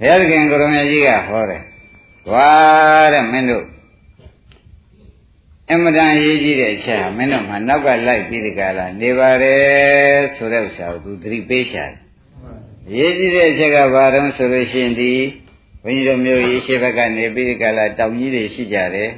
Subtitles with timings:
[0.00, 1.62] ဘုရားသခင်ကိုရမကြီးကဟောတယ်
[2.26, 2.50] ကွာ
[3.12, 3.66] တဲ့မင်းတို့
[5.70, 9.54] အမတန်ရေးကြည့်တဲ့အချက်ဟာမင်းတို့မှနောက်ကလိုက်ပြီးဒီကလာနေပါရဲ
[10.36, 11.98] ဆိုတဲ့ဥစ္စာကိုသူသတိပေးရှာတယ်
[12.96, 15.12] ရေးကြည့်တဲ့အချက်ကဘာတုံးဆိုလို့ရှိရင်ဒီ
[15.82, 19.10] ဘုန်းကြီးတို့မျိုးရေးရှိဘက်ကနေပြီးဒီကလာတောင်ကြီးတွေရှိကြတယ်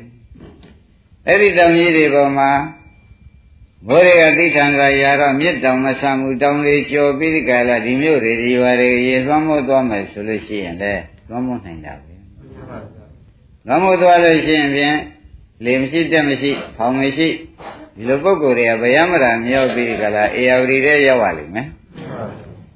[1.27, 2.51] အဲ့ဒီတောင်ကြီးတွေပေါ်မှာ
[3.89, 12.15] ဘိုးတွေကသိထံကရာတော့မြစ်တောင်မဆံမှုတောင်တွေကျော်ပြီးဒီကလာဒီမျိုးတွေဒီရွာတွေရေသွမ်းမို့သွားမယ်ဆိုလို့ရှိရင်လည်းသွမ်းမို့နိုင်တာပဲ
[13.67, 14.99] သွမ်းမို့သွားလို့ရှိရင်ဖြင့်
[15.65, 17.29] လေမရှိတက်မရှိဖောင်မရှိ
[17.97, 21.67] ဒီလိုပုံကိုယ်တွေကဗျာမရာမြောက်ပြီးဒီကလာအေယာဝတီတဲ့ရောက်ပါလိမ့်မယ်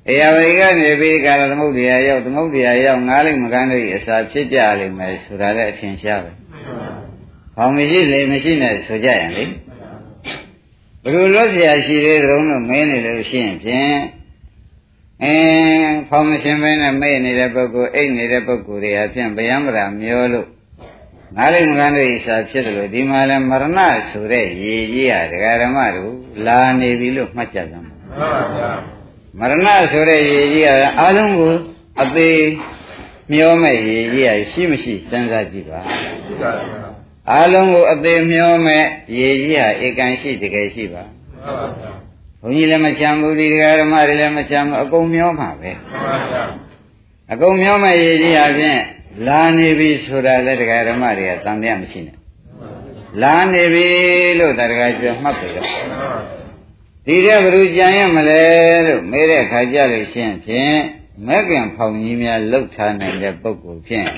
[0.08, 6.32] အေယာဝတီကနေပြီးကလာသမုဒ္ဒရာရောက်သမုဒ္ဒရာရောက်ငားလိမ့်မကန်းတို့အစာဖြစ်ကြလိမ့်မယ်ဆိုတာလည်းအထင်ရှားပဲ
[7.56, 9.44] ဖောင်မရှိလေမရှိနဲ့ဆိုကြရင်လေ
[11.06, 13.98] ဘယ်လိုလို့ဆရာရှိသေးတုံးလို့မင်းနေလို့ရှိရင်ဖြင့်
[15.22, 20.48] အင်းဖောင်မရှင်ပဲနဲ့မေ့နေတဲ့ပုဂ္ဂိုလ်အိတ်နေတဲ့ပုဂ္ဂိုလ်တွေအဖြစ်ဗျာမရာမျောလို့
[21.36, 26.12] ငါးလိမ့်မကန်းတို့ဣစာဖြစ်တယ်လို့ဒီမှာလဲမရဏဆိုတဲ့ရေကြီးဟာဒကာဓမ္မတို့
[26.46, 27.88] လာနေပြီလို့မှတ်ကြသမ်း
[29.38, 31.54] ပါမရဏဆိုတဲ့ရေကြီးဟာအလုံးကို
[32.02, 32.40] အသေး
[33.32, 35.80] မျောမဲ့ရေကြီးဟာရှိမရှိစဉ်းစားကြည့်ပါ
[37.32, 38.84] အလုံးကိုအသေးမျောမဲ့
[39.18, 41.04] ရေကြီးဟာဧကန်ရှိတကယ်ရှိပါ
[42.40, 45.70] ဘုန်းကြီးလည်းမချမ်းဘူးဒီဒကာဓမ္မတွေလည်းမချမ်းဘူးအကုန်မျောမှာပဲ
[47.32, 48.80] အကုန်မျောမဲ့ရေကြီးဟာဖြင့်
[49.26, 52.16] လာနေပြီဆိုတာလည်းတရားဓမ္မတွေကသံသယမရှိနဲ့
[53.22, 53.88] လာနေပြီ
[54.38, 55.68] လို့တရားပြောမှတ်ပြီတော့
[57.06, 58.42] ဒီတဲ့ဘ누구ကြံရမလဲ
[58.86, 60.76] လို့မေးတဲ့အခါကြလို့ရှင်းဖြင့်
[61.26, 64.08] မက်ကင်ဖောင်ကြီးများလှုပ်ထားနိုင်တဲ့ပုဂ္ဂိုလ်ဖြင့်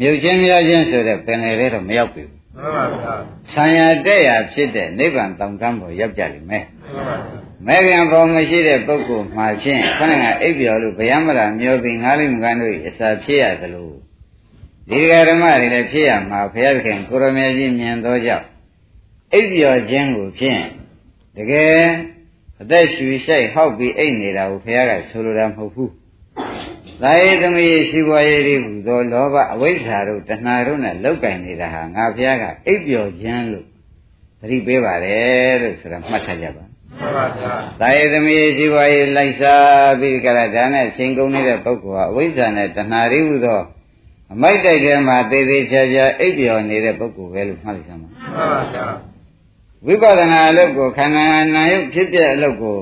[0.00, 2.24] မြုပ်ချင်းများချင်းဆိုတဲ့ပင်လေတဲ့တော့မရောက်ပြီ
[2.56, 3.14] မှန်ပါဗျာ
[3.52, 13.90] ဆံရတဲ့ရဖြစ်တဲ့နိဗ္ဗာန်တောင်တန်းပေါ်ရောက်ကြလိမ့်မယ်မှန်ပါဗျာမဲခင်ဘောင်မရှိတဲ့ပုဂ္ဂိုလ်မှာဖြင့်ခဏကအိပ်ပျော်လို့ဗျာမလာမျောပြီးငားလိမ့်မကန်တို့အစာဖြစ်ရသလို
[14.88, 18.46] ဒီဃာဓမ္မတွေလည်းဖြစ်ရမှာဘုရားသခင်ကိုရမေကြီးမြင်သောကြောင့်
[19.32, 20.62] အိပ်ပျော်ခြင်းကိုဖြင့်
[21.36, 21.82] တကယ်
[22.60, 25.90] အသက်ရှူရှိုက်ဟောက်ပြီးအိပ်နေတာကိုဘုရားကဆိုလိုတာမဟုတ်ဘူး။
[27.02, 33.66] သာယေသမီးရှိပွားရေးတွေဟူသောလောဘအဝိဇ္ဇာတို့တဏှာတို့နဲ့လောက်ကင်နေတာဟာငါဘုရားကအိပ်ပျော်ခြင်းလို့
[34.40, 43.60] သတိပေးပါတယ်လို့ဆိုတာမှတ်ထားကြပါမှန်ပါဗျာ။သာယသမီးရှိပါရဲ့လိုက်စားပြီးကြလားဒါနဲ့ချိန်ကုန်နေတဲ့ပုဂ္ဂိုလ်ဟာအဝိဇ္ဇာနဲ့တဏှာရိဟုသော
[44.32, 48.86] အမိုက်တိုက်ထဲမှာသေသေးချာချာအိပ်ပျော်နေတဲ့ပုဂ္ဂိုလ်ပဲလို့မှတ်လိုက်စမ်းပါမှန်ပါဗျာ။
[49.86, 52.78] ဝိပဿနာအလုပ်ကိုခန္ဓာနာယုတ်ဖြစ်ပြအလုပ်ကို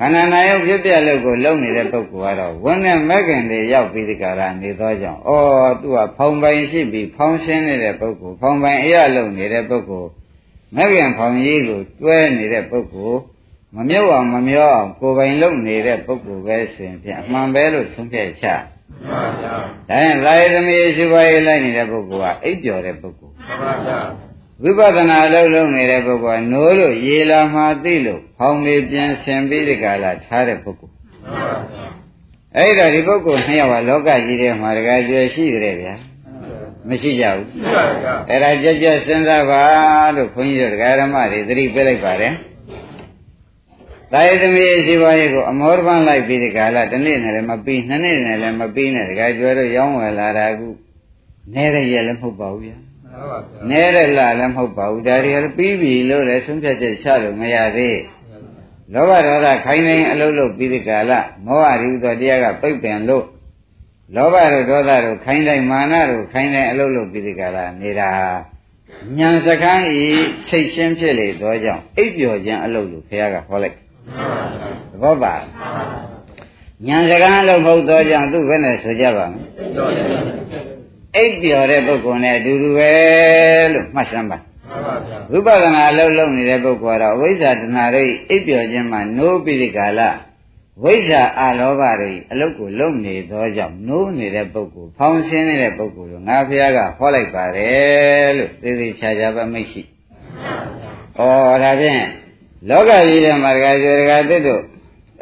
[0.00, 5.30] ခန္ဓာနာယုတ်ဖြစ်ပြအလုပ်ကိုလုပ်နေတဲ့ပုဂ္ဂိုလ်ကတော့ဝန်းနဲ့မကင်တွေရောက်ပြီးဒီကရာနေသောကြောင့်ဩ
[5.80, 10.08] သူကဖောင်ပိုင်ရှိပြီးဖောင်းရှင်းနေတဲ့ပုဂ္ဂိုလ်ဖောင်ပိုင်အရာလုပ်နေတဲ့ပုဂ္ဂိုလ်
[10.76, 13.20] မဂ္ဂင်ဖောင်ကြီးကိုတွဲနေတဲ့ပုဂ္ဂိုလ်
[13.76, 18.46] မမြုပ်အောင်မမျောအောင်ကိုယ်ပိုင်လုပ်နေတဲ့ပုဂ္ဂိုလ်ပဲဆိုရင်ဖြင့်အမှန်ပဲလို့ဆုံးဖြတ်ချ
[19.08, 19.54] မှန်ပါဗျာ
[19.88, 23.98] ဒါရင်လာရသမီးရှိပါရေးလိုက်နေတဲ့ပုဂ္ဂိုလ်ကအိပ်ပျော်တဲ့ပုဂ္ဂိုလ်မှန်ပါဗျာ
[24.62, 31.86] ဝိပဿနာအလုပ်လုပ်နေတဲ့ပုဂ္ဂိုလ်ကနိုးလို့ရေလာမှသိလို့ဖောင်လေးပြန်ဆင်ပြီးဒီကလာထားတဲ့ပုဂ္ဂိုလ်မှန်ပါဗျာ
[32.56, 35.94] အဲ့ဒါဒီပုဂ္ဂိုလ်နှစ်ယောက်ကလောကကြီးထဲမှာတကယ်ကျွရှိကြတယ်ဗျာ
[36.88, 39.62] မရှိကြဘူးမရှိပါဘူးအဲ့ဒါကြက်ကြက်စဉ်းစားပါ
[40.16, 42.32] လို့ခွန်ကြီးတို့ဒကာရမတွေသတိပေးလိုက်ပါတယ်
[44.12, 50.68] တာယသမီးရှိပါရဲ့ကိုအမောရပန်းလိုက်ပြီးဒီကလာတစ်နေ့နဲ့လည်းမပြီးနှစ်နေ့နဲ့လည်းမပြီးနဲ့ဒကာကျွဲတို့ရောင်းဝယ်လာတာကူ
[51.54, 52.87] နဲတဲ့ရက်လည်းမဟုတ်ပါဘူးဗျာ
[53.70, 57.98] နဲတဲ့လလည်းမဟုတ်ပါဘူးဒါတွေလည်းပြီးပြီလို့လည်းဆုံးဖြတ်ချက်ချလို့မရသေး
[58.94, 63.24] လောဘဒေါသခိုင်းနေအလုပ်လုပ်ပြီးဒီကလာမောဟရိဥသောတရားကပိတ်ပင်လို့
[64.16, 68.10] လောဘတို့ဒေါသတို့ခိုင်းတိုင်းမာနတို့ခိုင်းတိုင်းအလုပ်လုပ်ပြီးဒီကလာနေတာ
[69.18, 70.08] ညာစကန်းဤ
[70.48, 73.76] စိတ်ရှင်းဖြစ်လေသောကြောင့်အိပ်ပျော်ခြင်းအလုပ်လို့ဘုရားကဟောလိုက်
[74.90, 75.34] သဘောပါ
[76.86, 80.77] ညာစကန်းအလုပ်မဟုတ်သောကြောင့်သူဘယ်နဲ့ဆိုကြပါမလဲ
[81.16, 82.92] အိပ်ပျော်တဲ့ပုဂ္ဂိုလ်နဲ့အတူတူပဲ
[83.72, 84.38] လို့မှတ်စမ်းပါ
[85.30, 90.10] ဝိပဿနာအလုပ်လုပ်နေတဲ့ပုဂ္ဂိုလ်ကတော့အဝိဇ္ဇာတဏှာတွေအိပ်ပျော်ခြင်းမှနိုးပြီးဒီကလာ
[90.82, 99.82] ဝိဇ္ဇာအလောဘတွေအလုတ်ကိုလုံနေသောကြောင့်နိုးနေတဲ့ပုဂ္ဂိုလ်ဖောင်းရှင်းနေတဲ့ပုဂ္ဂိုလ်ကိုငါဖះကဟောလိုက်ပါတယ်လို့သေသေးချာချာပဲမိတ်ရှိ။
[101.18, 101.20] ဩ
[101.62, 102.02] ဒါဖြင့်
[102.68, 104.62] လောကကြီးထဲမှာတခါကျေတခါတစ်တို့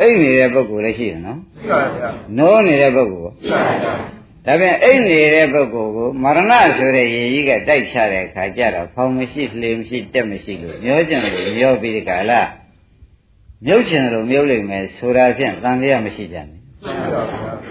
[0.01, 2.09] အိတ်နေတဲ့ပုဂ္ဂိုလ်လည်းရှိတယ်နော်။ရှိပါဗျာ။
[2.39, 3.95] နိုးနေတဲ့ပုဂ္ဂိုလ်ရှိပါဗျာ။
[4.47, 12.43] ဒါဖြင့်အိတ်နေတဲ့ပုဂ္ဂိုလ်ကိုမရဏဆိုတဲ့ရေကြီးကတိုက်ချတဲ့အခါကျတော့ဖောင်းမရှိလှေမရှိတက်မရှိလို့မျောကြံလို့မျောပြီးဒီကလာ။
[13.65, 16.61] မြုပ်ချင်လို့မြုပ်လိမ့်မယ်ဆိုတာဖြင့်တန်တရားမရှိကြနဲ့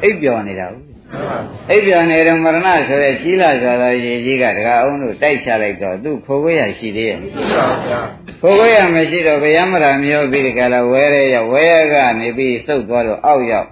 [0.04, 0.86] အိပ်ပျော်နေတာဟုတ်
[1.69, 7.19] အိပ်ပျော်နေတဲ့မရဏဆိုတဲ့ကြီးလာစွာသောရေကြီးကတကားအောင်တို့တိုက်ချလိုက်တော့သူ့ခိုးခွေးရရှိသေးရဲ့
[8.42, 13.69] ခိုးခွေးရမရှိတော့ဗျာမရာမျိုးပြီးဒီကလာဝဲရဲရဝဲရကနေပြီးစုပ်သွားတော့အောက်ရောက်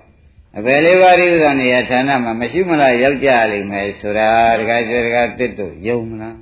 [0.57, 4.29] အဘယ်လေးပါးဒီဥစ္စာနေရာဌာနမှာမရှိမလားရောက်ကြလိမ့်မယ်ဆိုတာ
[4.59, 6.37] တခါကျတခါတစ်တို့ယုံမလား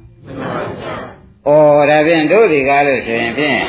[1.45, 1.49] ဩ
[1.89, 3.59] ဒါဖြင့်တို့ဒီကားလို့ဆိုရင်ဖြင့်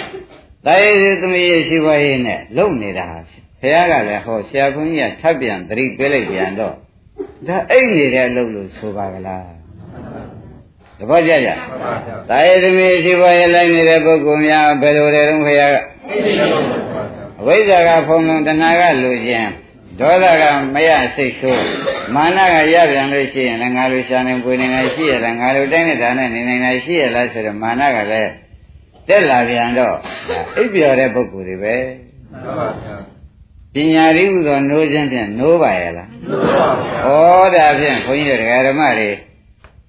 [0.66, 0.90] တာယေ
[1.20, 3.06] သမီးရဲ့ရှိပါရေးနဲ့လုံနေတာ
[3.60, 6.74] ဘုရားကလည်းဟောဆရာဘုန်းကြီးကထပ်ပြန်သတိပေးလိုက်ပြန်တော့
[7.46, 9.44] ဒါအိတ်နေတဲ့အလုပ်လို့ဆိုပါကလား
[10.98, 11.50] တပည့်ကြကြ
[12.30, 15.76] တာယေသမီးရှိပါရေးလိုက်နေတဲ့ပုဂ္ဂိုလ်များဘယ်လိုလဲတော့ဘုရားက
[17.40, 19.52] အဝိဇ္ဇာကဖုံလုံးတဏှာကလူချင်း
[20.00, 20.44] ဒေါသက
[20.74, 21.64] မရစိတ်ဆိုး
[22.14, 28.32] မာနကရပြန်လို့ရှိရင်လည်းငါလိုရှာနေပွေနေငါရှိရလားငါလိုတိုင်းနေတာနဲ့နေနေနိုင်ရှိရလားဆိုတော့မာနကလည်း
[29.08, 29.96] တက်လာပြန်တော့
[30.56, 31.76] အိပ်ပျော်တဲ့ပုဂ္ဂိုလ်တွေပဲ
[32.30, 32.96] မှန်ပါဗျာ
[33.74, 39.10] ပညာရည်ဟူသောနိုးခြင်းဖြင့်နိုးပါရဲ့လားနိုးပါဗျာဩဒါဖြင့်ခွန်ကြီးတို့ဓမ္မတွေ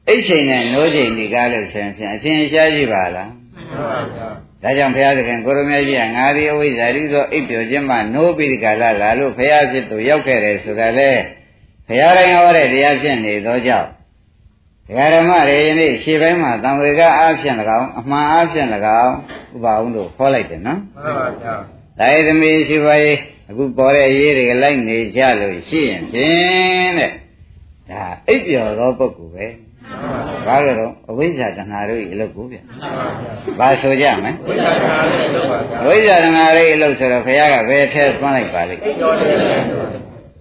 [0.08, 4.28] အိတ်ချိန်နဲ့နိုးချိန်ဒီကားလို့ဆိုရင်ဖြင့်အထင်ရှားရှိပါလားမှန်ပါဗျာ
[4.64, 11.12] ဒါကြောင့်ဘုရားသခင်ကိုရမေကြီးကငါဒီအဝိဇ္ဇာရိသောအိပ်ပျော်ခြင်းမှနိုးပြီးဒီကလာလာလို့ဘုရားဖြစ်သူရောက်ခဲ့တယ်ဆိုတာလေ
[11.88, 13.90] ဘုရားတိုင်းဟောတဲ့တရားဖြစ်နေသောကြောင့်
[14.88, 18.68] ဒကာဓမ္မတွေယနေ့ရှေ့ပိုင်းမှာတံဝေကအားဖြင့်၎င်းအမှန်အားဖြင့်၎
[19.02, 19.14] င်း
[19.56, 21.54] ဥပအောင်တို့ခေါ်လိုက်တယ်နော်မှန်ပါဗျာ
[22.00, 23.18] ဒါရသမီးရှိပါရဲ့
[23.50, 27.12] အခုပေါ်တဲ့ရေးတွေကလိုက်နေကြလို့ရှိရင်ဖြင့်တဲ့
[27.90, 29.46] ဒါအိပ်ပျော်သောပုဂ္ဂိုလ်ပဲ
[30.48, 32.58] ဘာလို့တော့အဝိဇ္ဇာတဏှာတို့၏အလုပ်ကိုဗျ
[33.60, 34.32] ဘာဆိုကြမလဲ
[35.86, 38.82] ဝိဇ္ဇာတဏှာတို့၏အလုပ်ဆိုတော့ဘုရားကဘယ်ထဲသွန်းလိုက်ပါလိမ့်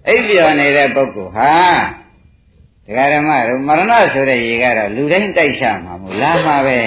[0.07, 1.53] အိပ်ပျော်နေတဲ့ပုဂ္ဂိုလ်ဟာ
[2.87, 6.79] တရားဓမ္မတို့မရဏဆိုတဲ့ရေကတော့လူတိုင်းတိုက်ချမှာမို့လာမှာပဲ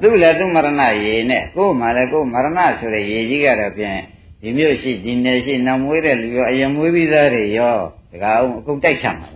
[0.00, 3.98] သူ့လည်းသူ့မရဏရေနဲ့ကိုယ်မှလည်းကိုယ်မရဏဆိုတဲ့ရေကြီးကတော့ဖြင့်
[4.40, 7.76] ဒီမျိုးရှိဒီနယ်ရှိနောင်မွေးတဲ့လူရောအရင်မွေးပြီးသားတွေရော
[8.12, 9.28] တကားအောင်အကုန်တိုက်ချမှာ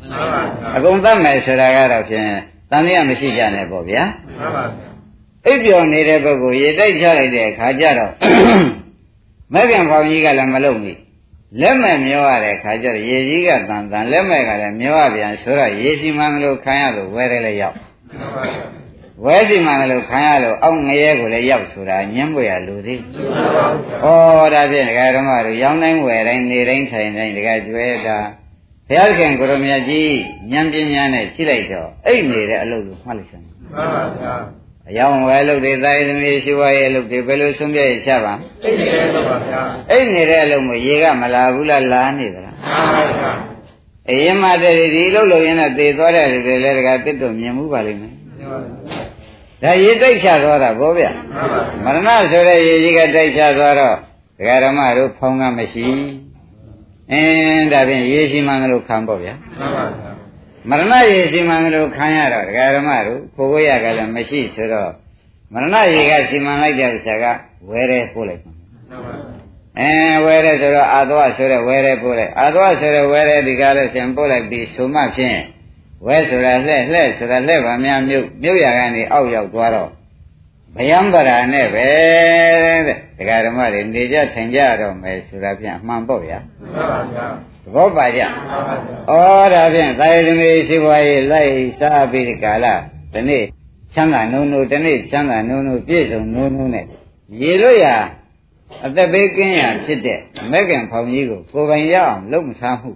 [0.77, 2.29] အကုန်သတ်မယ်ဆိုတာကတော့ဖြင့်
[2.71, 4.03] တန်တရားမရှိကြနဲ့ပေါ့ဗျာ
[4.39, 4.91] မှန်ပါဗျာ
[5.47, 8.13] အိပ်ပျော်နေတဲ့ပုဂ္ဂိုလ်ရေတိုက်ချလိုက်တဲ့အခါကျတော့
[9.55, 10.99] မဂ္ဂင်ဖောင်ကြီးကလည်းမလုံဘူး
[11.61, 17.77] လက်မဲ့မျောရတဲ့ခါကျတော့ရေကြီးကတန်တန်လက်မဲ့ကလည်းမျောရပြန်ဆိုတော့ရေစီမံလို့ခံရလို့ဝဲတယ်လည်းရောက်
[19.25, 23.01] ဝဲစီမံလို့ခံရလို့အောက်ငရဲကိုလည်းရောက်ဆိုတာညှင်းပွေရလူသေး
[24.03, 24.07] ဩ
[24.55, 28.19] ဒါဖြင့်ဒကာဓမ္မတို့ရောင်းတိုင်းဝယ်တိုင်းနေတိုင်းထိုင်တိုင်းဒကာကျွဲတာ
[28.91, 30.13] ဘုရားခင်ကိုရမကြီး
[30.53, 34.35] ဉာဏ်ပညာနဲ့ကြည့်လိုက်တော့အိတ်နေတဲ့အလုပ်လို့မှတ်လိုက်စမ်းမှန်ပါဗျာ
[34.89, 38.35] အယောင်ဝယ်လို့တွေသာယသမီးရှိဝါရဲ့လို့တွေဘယ်လိုဆုံးပြရချပါ
[38.65, 39.61] အိတ်နေတယ်ပါဗျာ
[39.91, 43.33] အိတ်နေတဲ့အလုပ်မျိုးရေကမလာဘူးလားလာနေသလားမှန်ပါဗျာ
[44.09, 48.15] အရင်မှတည်းဒီလုပ်လို့ရင်တော့သေသွားတဲ့လူတွေလည်းတကတစ်တော့မြင်မှုပါလိမ့်မယ်
[49.63, 51.11] ဒါရေတိုက်ချသွားတာဗောဗျာ
[51.85, 53.97] မရဏဆိုတဲ့ရေကြီးကတိုက်ချသွားတော့
[54.39, 55.87] ဒကာဓမ္မတို့ဖောင်းကမရှိ
[57.13, 60.11] အင်းဒါဖြင့်ရေရှိမှန်လို့ခံပေါ့ဗျာမှန်ပါဗျာ
[60.69, 64.91] မရဏရေစီမံလို့ခံရတော့ဒကာဓမ္မတို့ကိုကိုရကလည်းမရှိဆိုတော့
[65.53, 67.25] မရဏရေကစီမံလိုက်တဲ့ဥစ္စာက
[67.69, 68.53] ဝဲရဲပို့လိုက်ပါ
[69.79, 69.93] အဲ
[70.25, 75.39] ဝဲရဲဆိုတော့အာသွားဆိုတဲ့ဝဲရဲပို့လိုက်အာသွားဆိုတဲ့ဝဲရဲဒီကားလို့ရှင်ပို့လိုက်ပြီးဆိုမှဖြင့်
[76.07, 79.91] ဝဲဆိုတာလှဲ့လှဲ့ဆိုတာလှဲ့ပါများမြုပ်မြုပ်ရကနေအောက်ရောက်သွားတော့
[80.79, 81.89] ဗျံပရာနဲ့ပဲ
[82.87, 87.27] တဲ့ဒကာဓမ္မတွေနေကြထိုင်ကြတော့မယ်ဆိုတာဖြင့်အမှန်ပေါ့ဗျာမှန်ပါဗျာ
[87.65, 88.23] သဘောပါကြ။
[89.11, 89.13] ဩ
[89.55, 92.67] ဒါဖြင့်သာယသမီးရှိပွားရေးလိုက်စားပြီးဒီကာလ
[93.13, 93.45] ဒီနေ့
[93.95, 96.85] ချမ်းသာနုံနုံဒီနေ့ချမ်းသာနုံနုံပြည့်စုံနုံနုံနဲ့
[97.41, 97.87] ရေလို့ရ
[98.85, 100.19] အသက်ဘေးကင်းရဖြစ်တဲ့
[100.51, 102.91] မက်ကင်ဖောင်ကြီးကိုကိုယ်ပိုင်ရအောင်လုပ်မထားမှု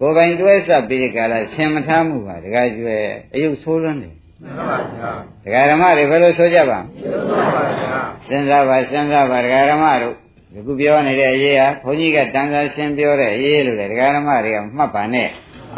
[0.00, 2.96] ကိုယ်ပိုင်တွဲဆက်ပြီးဒီကာလဆင်မထားမှုပါတခါကျွဲ
[3.34, 5.12] အယုတ်ဆိုးလွန်းတယ် မှန်ပါဗျာ
[5.44, 10.14] ဒကာဓမ္မတွေဘယ်လိုဆိုကြပါ့မလဲမှန်ပါဗျာစဉ်းစားပါစဉ်းစားပါဒကာဓမ္မတို့
[10.52, 15.28] ဒီခုပြောနေတဲ့အရေးဟာဘုန်းကြီးကတန်ခါရှင်းပြောတဲ့အရေးလို့လေဒကာဓမ္မတွေကမှတ်ပါနဲ့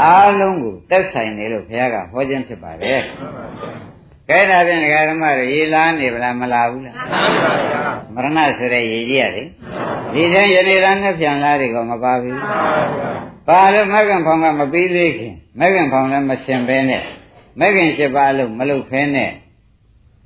[0.03, 3.01] အားလုံးကိုတက်ဆိုင်နေလို့ဘုရားကဟောခြင်းဖြစ်ပါတယ်
[4.29, 6.97] ကဲဒါဖြင့်ဒကာဓမ္မတွေရေလာနေဗလားမလာဘူးလား
[8.15, 9.43] မရဏဆိုတဲ့ရေကြီးရလေ
[10.15, 12.39] ဒီတဲ့ယနေ့လားနဲ့ပြန်လာတွေကမပါဘူး
[13.49, 17.03] ပါလို့မဂ္ဂံဖောင်ကမပြီးသေးခင်မဂ္ဂံဖောင်လည်းမရှင်ပဲနဲ့
[17.61, 19.31] မဂ္ဂင်၈ပါးလို့မလုပ်ဖဲနဲ့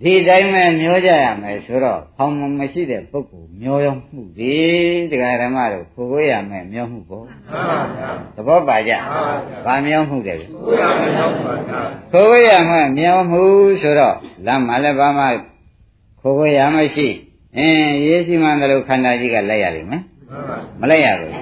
[0.03, 4.57] ဒီတိုင်းပဲမျောကြရမယ်ဆိုတော့ဖောင်မရှိတဲ့ပုဂ္ဂိုလ်မျောရောမှုဒီ
[5.11, 11.81] တရားဓမ္မတို့ကိုကိုရမယ်မျောမှုပေါ့မှန်ပါဗျာသဘောပါကြမှန်ပါဗျာဗာမျောမှုတယ်ကိုကိုရမယ်မျောမှုပါဗျာ
[12.13, 13.43] ကိုကိုရမယ်မျောမှု
[13.83, 14.17] ဆိုတော့
[14.47, 15.25] လမ်းမှာလည်းဘာမှ
[16.23, 17.09] ကိုကိုရမရှိ
[17.57, 20.03] အင်းရေးစီမံတယ်လို့ခန္ဓာကြီးကလိုက်ရလိမ့်မယ်
[20.81, 21.33] မလိုက်ရဘူး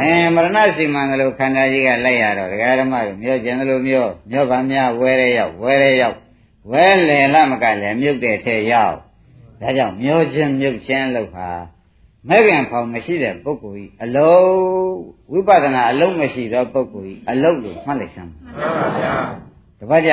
[0.00, 6.16] အဲမရဏစီမံတယ်လို့ခန္ဓာကြီးကလိုက်ရတော့ဒကာဓမ္မတို့မျောကျင်တယ်လို့မျောမျောဗာများဝဲရဲရောက်ဝဲရဲရောက်
[6.70, 8.96] ဝဲလေလမကလည်းမြုပ်တဲ့ထဲရောက်
[9.60, 11.48] ဒါကြောင့်မျောခြင်းမြုပ်ခြင်းလို့ဟာ
[12.28, 14.48] မဲ့ခင်ဖောင်မရှိတဲ့ပုဂ္ဂိုလ်ဤအလုံး
[15.32, 19.14] ဝိပဿနာအလုံးမရှိသောပုဂ္ဂိုလ်ဤအလုံးလို့မှတ်လိုက်စမ်းမှန်ပါဗျာ
[19.78, 20.12] တပတ်ကြ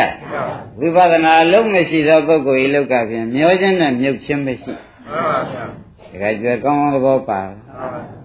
[0.80, 5.64] ဝိပဿနာအလုံးမရှိသောပုဂ္ဂိုလ်ဤလောက်ကဖြင့်မျောခြင်းနဲ့မြုပ်ခြင်းမရှိမှန်ပါဗျာ
[6.22, 8.21] ဒါကြွယ်ကောင်းကောင်းသဘောပါမှန်ပါဗျာ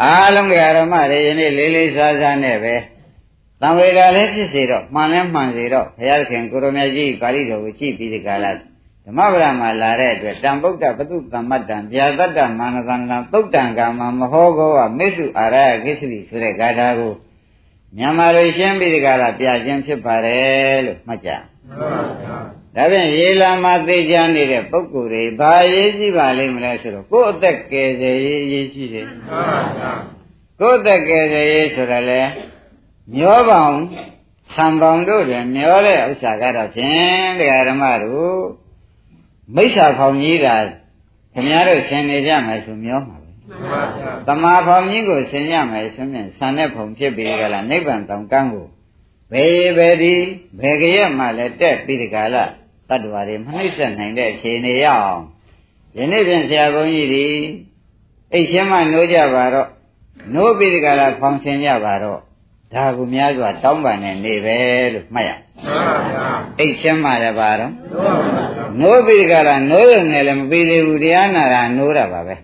[0.00, 2.74] အားလုံးတရားဓမ္မတွေယနေ့လေးလေးစားစားနဲ့ပဲ
[3.60, 8.52] တံဝေကလည်းဖြစ်စေတော့မှန်လဲမှန်စေတော့ဘုရားခင်ကိုရမကြီးပါဠိတော်ကိုကြည့်ပြီးဒီကလာ
[9.06, 17.12] ဓမ္မပဒမှာလာတဲ့အတွက်တံဗုဒ္ဓပတုတမ္မတံဗျာတတ္တမာနသန္တံသုတ်တံကာမမဟောကောကမေစုအာရယကိစ္စလိဆိုတဲ့ဂါထာကို
[17.96, 21.30] မြန်မာလိုရှင်းပြီးဒီကလာပြခြင်းဖြစ်ပါတယ်လို့မှတ်ကြ
[22.76, 29.06] ဒါဖြင့်ရေလာမှာသိကြနေတဲ့ပုဂ္ဂိုလ်တွေဘာရေးကြည့်ပါလိမ့်မလဲဆိုတော့ကိုယ့်အသက်ကယ်ဆယ်ရေးရေးကြည့်တယ်
[30.60, 32.20] ကိုယ့်အသက်ကယ်ဆယ်ရေးဆိုတာလေ
[33.16, 33.78] မျောပေါင်း
[34.54, 38.38] ဆံပေါင်းတို့တွင်မျောတဲ့ဥစ္စာကတော့ဖြင့်တရားဓမ္မတို့
[39.54, 40.56] မိစ္ဆာဖောင်ကြီးတာ
[41.34, 43.30] ခင်ဗျားတို့ဆင်နေကြမယ်ဆိုမျောမှာပဲ
[44.26, 48.66] တမာဖောင်ကြီးကိုဆင်ကြမယ်ဆိုရင်ဆံတဲ့ဖုံဖြစ်ပြီးကြလားနိဗ္ဗာန်တောင်ကန်းကို
[49.32, 50.14] ဘယ်ဘယ်ဒီ
[50.60, 52.44] ဘယ်ကြရက်မှလည်းတက်ပြီးဒီကလာ
[52.92, 55.22] တတ္တဝါတွေမနှိမ့်ဆက်နိုင်တဲ့အခြေအနေရအောင်
[55.96, 57.26] ယနေ့ပြင်ဆရာဘုန်းကြီးဒီ
[58.32, 59.68] အိတ်ချင်းမှနိုးကြပါတော့
[60.34, 62.20] နိုးပြီးဒီကလာဖောင်ဆင်ကြပါတော့
[62.74, 64.56] ဒါကူများစွာတောင်းပန်နေနေပဲ
[64.94, 66.24] လို့မှတ်ရမှန်ပါဗျာ
[66.58, 67.72] အိတ်ချင်းမှလည်းပါတော့
[68.80, 72.34] နိုးပြီးကြလားနိုးရုံနဲ့လည်းမပြီးသေးဘူးတရားနာတာနိုးတာပါပဲ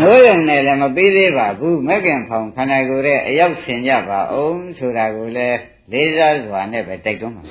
[0.00, 5.58] နိုးရုံနဲ့လည်းမပြီးသေးပါဘူးမက်ကင်ဖောင်ခန္ဓာကိုယ်ရဲ့အရောက်ဆင်ကြပါအောင်ဆိုတာကိုလည်း
[5.92, 7.42] လေးစားစွာနဲ့ပဲတိုက်တွန်းပါ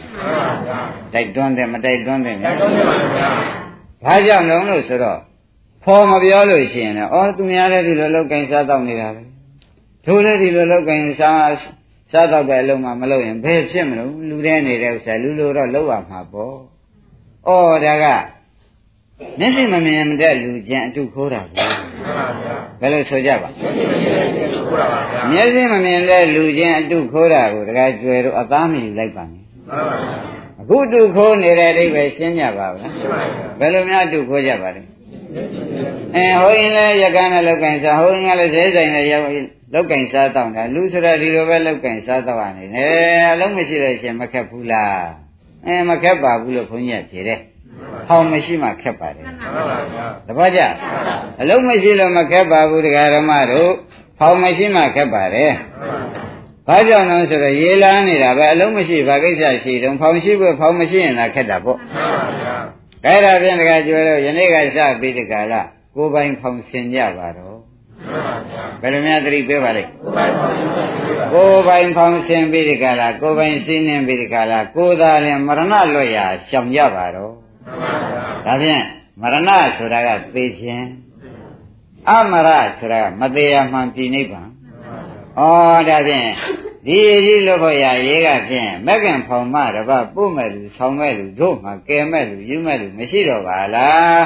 [1.14, 3.30] တိုက်တွန်းတယ်မတိုက်တွန်းတယ်တိုက်တွန်းပါဗျာ
[4.06, 5.20] ဘာကြောင့်လုံးလို့ဆိုတော့
[5.84, 9.22] ဖော်မပြောလို့ရှိရင်လည်းအော်သူများလည်းဒီလိုလောက်ကင်စားတော့နေတာပဲ
[10.06, 11.54] တို့လည်းဒီလိုလောက်ကင်စား
[12.12, 16.58] စားတော့တဲ့အလုံးမှမလုပ်ရင်ဘယ်ဖြစ်မလို့လူတဲ့နေတဲ့ဥစ္စာလူလိုတော့လောက်ရမှာပေါ့။
[17.48, 18.06] အော်ဒါက
[19.40, 21.66] မျက်စိမမြင်မတဲ့လူချင်းအတုခိုးတာပဲ။
[22.82, 23.50] ဘယ်လိုဆိုကြပါ
[25.32, 29.44] မျက်စိမမြင်တဲ့လူချင်းအတုခိုးတာကိုတခါကျွယ်တော့အသားမယူလိုက်ပါနဲ့။
[30.62, 32.88] အခုတုခိုးနေတဲ့အဓိပ္ပာယ်ရှင်းကြပါဗျာ။
[33.60, 34.82] ဘယ်လိုများတုခိုးကြပါလဲ။
[36.16, 39.26] အဲဟိုရင်လည်းရကန်းနဲ့လောက်ကင်စားဟိုရင်လည်းဈေးဆိုင်နဲ့ရောက်
[39.74, 45.04] လောက်ကင်စားတော့တာလူဆိုတာဒီလိုပဲလောက်ကင်စားတော့နေတယ်အလုံးမရှိလို့ရှင်မခက်ဘူးလား
[45.66, 47.40] အဲမခက်ပါဘူးလို့ခွန်ကြီးကဖြေတယ်
[48.08, 49.26] ဟောင်းမရှိမှခက်ပါတယ်
[50.28, 50.62] တပည့်ကြ
[51.42, 53.72] အလုံးမရှိလို့မခက်ပါဘူးတရားဓမ္မတို့
[54.20, 55.52] ဟောင်းမရှိမှခက်ပါတယ်
[56.68, 61.80] ဘာကြောင့်လဲဆိုတော့ရေလာနေတာပဲအလုံးမရှိဘာကိစ္စရှိတုံးဖောင်ရှိဖို့ဖောင်မရှိရင်သာခက်တာပေါ့
[63.06, 67.58] အဲ့ဒါဖြင့်တခါကျွဲတော့ယနေ့ကစပြီးတခါလားကိုယ်ပိုင်ဖောင်ဆင်ကြပါတော့
[68.82, 69.92] ဘယ်လိုများသတိပေးပါလိမ့်
[71.34, 75.62] ကိုယ်ပိုင်ဖောင်ဆင်ပြီးဒီကလာကိုယ်ပိုင်စင်းနှင်းပြီးဒီကလာကိုယ်သာလည်းမရဏ
[75.94, 77.32] လွတ်ရာရှောင်ကြပါတော့
[78.52, 78.84] ဒါဖြင့်
[79.22, 80.88] မရဏဆိုတာကသိခြင်း
[82.10, 84.50] အမရဆိုတာကမသေးရမှန်ပြည်နိဗ္ဗာန်
[85.38, 85.42] ဩ
[85.90, 86.30] ဒါဖြင့်
[86.86, 94.22] ဒီဒီလို့ဖို့ရရေးကဖြင့်မက်ကင်ဖောင်မတပတ်ပို့မဲ့လူဆောင်းမဲ့လူတို့မှကဲမဲ့လူယူမဲ့လူမရှိတော့ပါလား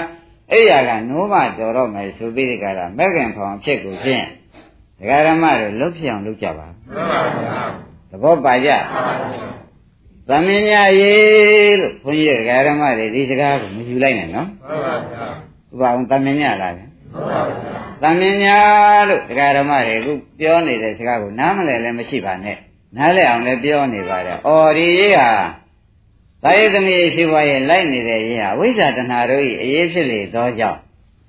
[0.52, 4.26] အဲ့ရကနိုးမတော်တော့မယ်ဆိုပြီးဒီကရမက်ကင်ဖောင်ဖြစ်ကိုဖြင့်
[5.00, 7.58] ဒကာရမတို့လှုပ်ဖြစ်အောင်လုပ်ကြပါမှန်ပါဗျာ
[8.10, 8.70] သဘောပါကြ
[10.30, 15.26] သမင်းညာရေးလို့ဘုန်းကြီးဒကာရမတွေဒီစကားကိုမယူလိုက်နဲ့နော်မှန်ပါဗျာ
[15.72, 18.58] ဥပအောင်သမင်းညာလားဗျာမှန်ပါဗျာသမင်းညာ
[19.10, 22.58] လို့ဒကာရမတွေအခုပြောနေတဲ့စကားကိုနားမလဲလည်းမရှိပါနဲ့
[22.98, 25.30] နားလဲအောင်လည်းပြောနေပါတယ်။အော်ဒီရေးဟာ
[26.44, 30.80] သာယသမီးရှိဘွားရဲ့လိုက်နေတဲ့ရေးဟာဝိဇ္ဇာတဏှာတို့၏အရေးဖြစ်လေသောကြောင့်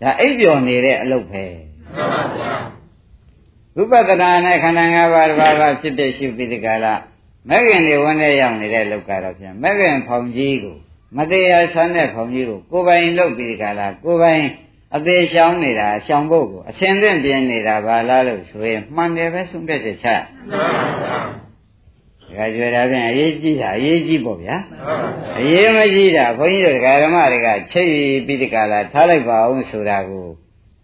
[0.03, 1.45] ဒါအိပ်ပျော်နေတဲ့အလုပ်ပဲ
[1.95, 2.53] မှန်ပါဗျာ
[3.81, 6.95] ဥပဒနာနဲ့ခန္ဓာ၅ပါးတစ်ပါးပါဖြစ်ဖြစ်ရှုပြီးဒီကလာ
[7.50, 10.76] မဂ္ဂင်တွေဝန်ထဲရောက်နေတဲ့လောကတော့ပြန်မဂ္ဂင်ဖောင်ကြီးကို
[11.17, 14.43] မတရားဆန်းတဲ့ဖောင်ကြီးကိုကိုယ်ပိုင်လုပ်ပြီးဒီကလာကိုယ်ပိုင်
[14.97, 20.09] အသေးရှောင်းနေတာရှောင်းဖို့ကိုအစင်သင့်ပြင်းနေတာဘာလားလို့ဆိုရင်မှန်တယ်ပဲဆုံးဖြတ်ချက်ချ
[20.50, 20.67] မှန်
[21.03, 21.17] ပါ
[22.35, 24.57] ဗျာဒါကြွယ်တာဖြင့်အရေးကြီးတာအရေးကြီးပေါ့ဗျာ
[25.38, 27.91] အရေးမကြီးတာဘုန်းကြီးတို့ဓမ္မတွေကချိတ်
[28.26, 30.26] ပြီးဒီကလာထားလိုက်ပါအောင်ဆိုတာကို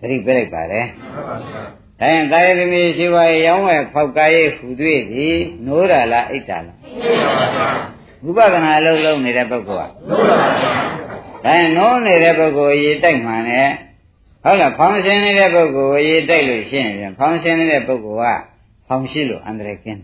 [0.01, 0.87] သတိပေးလိုက်ပါတယ်
[2.03, 6.77] ဒါရင်တာယသမီးရှိပါရဲ့ရောင်းဝယ်ဖောက်ကားရဲ့ဟူတွေ့သည်နိုးတာလားအိတ်တာလား
[8.25, 10.73] ဝိပဿနာလုံးလုံးနေတဲ့ပုဂ္ဂိုလ်ကနိုးပါဗျာ
[11.45, 13.69] ဒါရင်နိုးနေတဲ့ပုဂ္ဂိုလ်ရေတိုက်မှန်နဲ့
[14.45, 18.41] ဟုတ်လားဖောင်ရှင်နေတဲ့ပုဂ္ဂိုလ်ရေတိုက်လို့ရှိရင်ဖောင်ရှင်နေတဲ့ပုဂ္ဂိုလ်က
[18.87, 20.01] ဖောင်ရှိလို့အန္တရာယ်ကင်း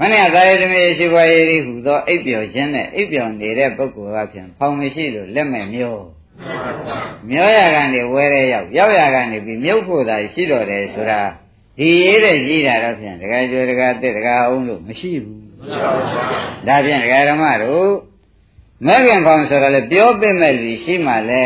[0.00, 6.02] မနဲ့သာယသမီးရှိပါရဲ့ဟူသောအိပ်ပျော်ခြင်းနဲ့အိပ်ပျော်နေတဲ့ပုဂ္ဂိုလ်ကဖြင့်ဖောင်မရှိလို့လက်မဲ့မျိုး
[7.30, 11.20] မျောရကနေဝဲရဲရောက်ရောက်ရကနေပြီးမြုပ်ဖို့သာရှိတော့တယ်ဆိုတာ
[11.78, 15.40] ဒီရေးတဲ့ကြီးတာတော့ဖြင့်တကယ်ကြွယ်တကယ်တက်တကယ်အောင်လို့မရှိဘူး
[16.66, 17.90] ဒါဖြင့်ဒကာဓမ္မတို့
[18.86, 21.44] မဂ္ဂင်ဖောင်ဆိုတော့လေပြောပြမဲ့လူရှိမှလဲ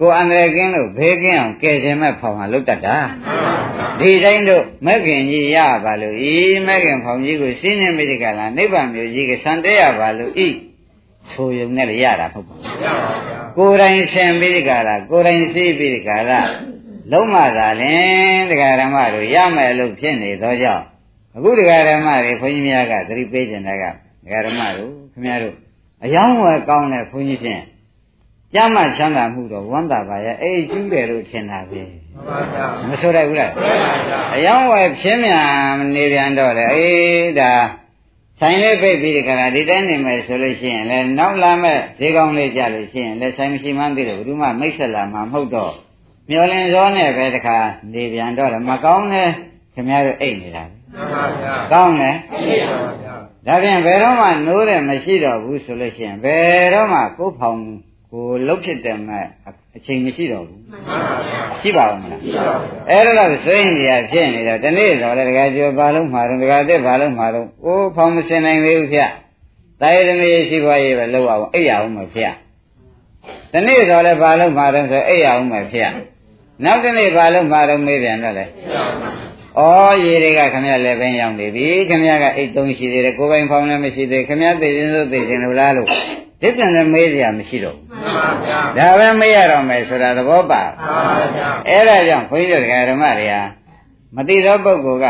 [0.00, 2.98] ကိုအန္တရာယ်ကင်းလို့ဘေးကင်းအောင်ကယ်ခြင်းမဲ့ဖောင်ဟာလုတ်တတ်တာ
[4.00, 6.34] ဒီတိုင်းတို့မဂ္ဂင်ကြီးရပါလို့ဤ
[6.66, 10.48] မဂ္ဂင်ဖောင်ကြီးကိုရှင်းနေမိဒီကလာနိဗ္ဗာန်မျိုးကြီးကစံတဲ့ရပါလို့ဤ
[11.32, 16.40] ဆိုရုံနဲ့လည်းရတာမဟုတ်ပါဘူး ကိုယ်တိုင်ဆင်ပြီးဒီကလာကိုယ်တိုင်သိပြီးဒီကလာ
[17.12, 20.84] လုံးမသာလင်တရားဓမ္မတို့ရမယ်လို့ဖြစ်နေသောကြောင့်
[21.36, 23.84] အခုတရားဓမ္မတွေခွန်ကြီးများကသတိပေးကြတာက
[24.24, 25.54] တရားဓမ္မတို့ခင်ဗျားတို့
[26.04, 27.62] အယောင်းဝယ်ကောင်းတဲ့ခွန်ကြီးဖြင့်
[28.54, 35.46] ကြမ်းမှချမ်းသာမှုတော့ဝမ်းသာပါရဲ့အေးကျူးတယ်လို့ထင်တာပဲမှန်ပါဗျာမဆိုရဘူးလားမှန်ပါဗျာအယောင်းဝယ်ဖြင်းမြန်
[35.94, 37.52] နေပြန်တော့လေအေးဒါ
[38.42, 45.72] ဆိုင်လေးပိတ်ပြီးဒီကရာဒီတိုင်းနေမယ်ဆိုလို့ရှိရင်လည်းနောက်လာမဲ့ဈေးကောင်းလေးကြလို့ရှိရင်လည်းဆိုင်မရှိမှန်းသိတယ်ဘယ်သူမှမိတ်ဆက်လာမှာမဟုတ်တော့
[46.30, 47.58] မျောလင်းစောနဲ့ပဲတခါ
[47.92, 49.28] နေပြန်တော့တယ်မကောင်းနဲ့
[49.74, 53.14] ခင်ဗျားတို့အိတ်နေတာမှန်ပါဗျာကောင်းတယ်မှန်ပါဗျာ
[53.46, 57.60] ဒါဖြင့်ဘယ်တော့မှနိုးတယ်မရှိတော့ဘူးဆိုလို့ရှိရင်ဘယ်တော့မှကိုယ်ဖောင်
[58.12, 59.50] ကိုလှုပ်ဖြစ်တယ်မဲ့အ
[59.86, 60.60] ချိန်မရှိတော့ဘူး
[61.60, 62.20] ရှိပါဦးမလား
[62.90, 69.00] အဲ့ဒါတော့စိတ်နေရဖြစ်နေတော့ဒီနေ့တော့လေတကယ်ကျော်ဘာလုံးမှာတော့တကယ်တက်ဘာလုံးမှာတော့အိုးဖောင်မစင်နိုင်သေးဘူးဗျ
[69.80, 72.24] တာယသမီးရှိပါရဲ့ပဲလောက်အောင်အိပ်ရအောင်မဗျ
[73.52, 75.82] ဒီနေ့တော့လေဘာလုံးမှာတော့ဆိုအိပ်ရအောင်မဗျ
[76.64, 78.44] နောက်ဒီနေ့ဘာလုံးမှာတော့မေးပြန်တော့လေ
[79.58, 79.60] ဩ
[80.04, 85.88] ရေတွေကခမရလည်းပဲရောက်နေပြီခမရကအိတ်သုံးရှိသေးတယ်ကိုယ်ပိုင်ဖောင်းလည်းမရှိသေးခမရသိခြင်းစိုးသိခြင်းလို့လားလို့
[86.40, 93.42] ဒီပြန်လည်းမေးစရာမရှိတော့ဘူးမှန်ပါဗျာဒါပဲမေးရတော့မယ်ဆိုတာသဘောပါမှန်ပါဗျာအဲ့ဒါကြောင့်ခွင်းတို့ဓမ္မတွေဟာ
[94.16, 95.06] မတိသောပုဂ္ဂိုလ်က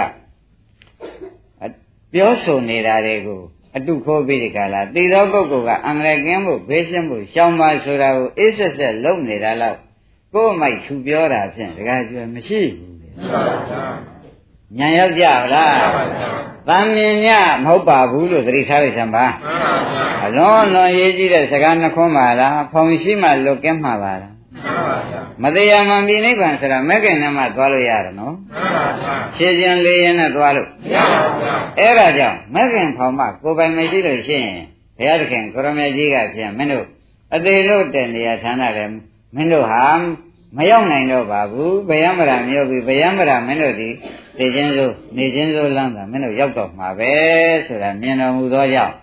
[2.12, 3.40] ပြောဆိုနေတာတွေကို
[3.76, 9.76] အတုခိုးပြီးဒီကလာတိသောပုဂ္ဂိုလ်ကအင်္ဂလိပ်ကင်းဖို့ဘေးရှင်းဖို့ရှောင်ပါဆိုတာကိုအေးဆက်ဆက်လုပ်နေတာတော့
[10.34, 13.84] ကိုယ်မိုက်သူပြောတာဖြင့်တကယ်ကျွမရှိဘူးမှန်ပါဗျာ
[14.78, 15.24] ညာရောက်ကြ
[15.54, 16.30] လားမှန်ပါဗျာ
[16.68, 17.26] တန်မြင်ည
[17.64, 34.60] မဟုတ်ပါဘူးလို့သတိထားလိုက်စမ်းပါမှန်ပါဗျာအလွန်လွန်ရေးကြည့်တဲ့စကားနှခွန်းပါလားဖောင်ရှိမှလွတ်ကင်းမှာပါလားမှန်ပါဗျာမတရားမှန်ပြီနိဗ္ဗာန်ဆိုတာမဂ္ဂင်နဲ့မှသွားလို့ရတယ်နော်မှန်ပါဗျာခြေကျင်လေးရင်နဲ့သွားလို့မရပါဘူးဗျာအဲ့ဒါကြောင့်မဂ္ဂင်ဖောင်မှကိုယ်ပိုင်မရှိလို့ရှိရင်
[34.96, 36.86] ဘုရားသခင်ကိုရမေကြီးကပြန်မင်းတို့
[37.34, 38.94] အသေးလို့တဲ့နေရာဌာနလည်း
[39.34, 39.84] မင်းတို့ဟာ
[40.56, 43.90] မရောက်နိုင်တော့ပါဘူးဗယံမရာမြို့ပြီဗယံမရာမင်းတို့ဒီ
[44.38, 47.12] နေချင်းစိုးနေချင်းစိုးလမ်းတာမင်းတို့ရောက်တော့မှာပဲ
[47.66, 48.94] ဆိုတာမြင်တော်မူသောကြောင့်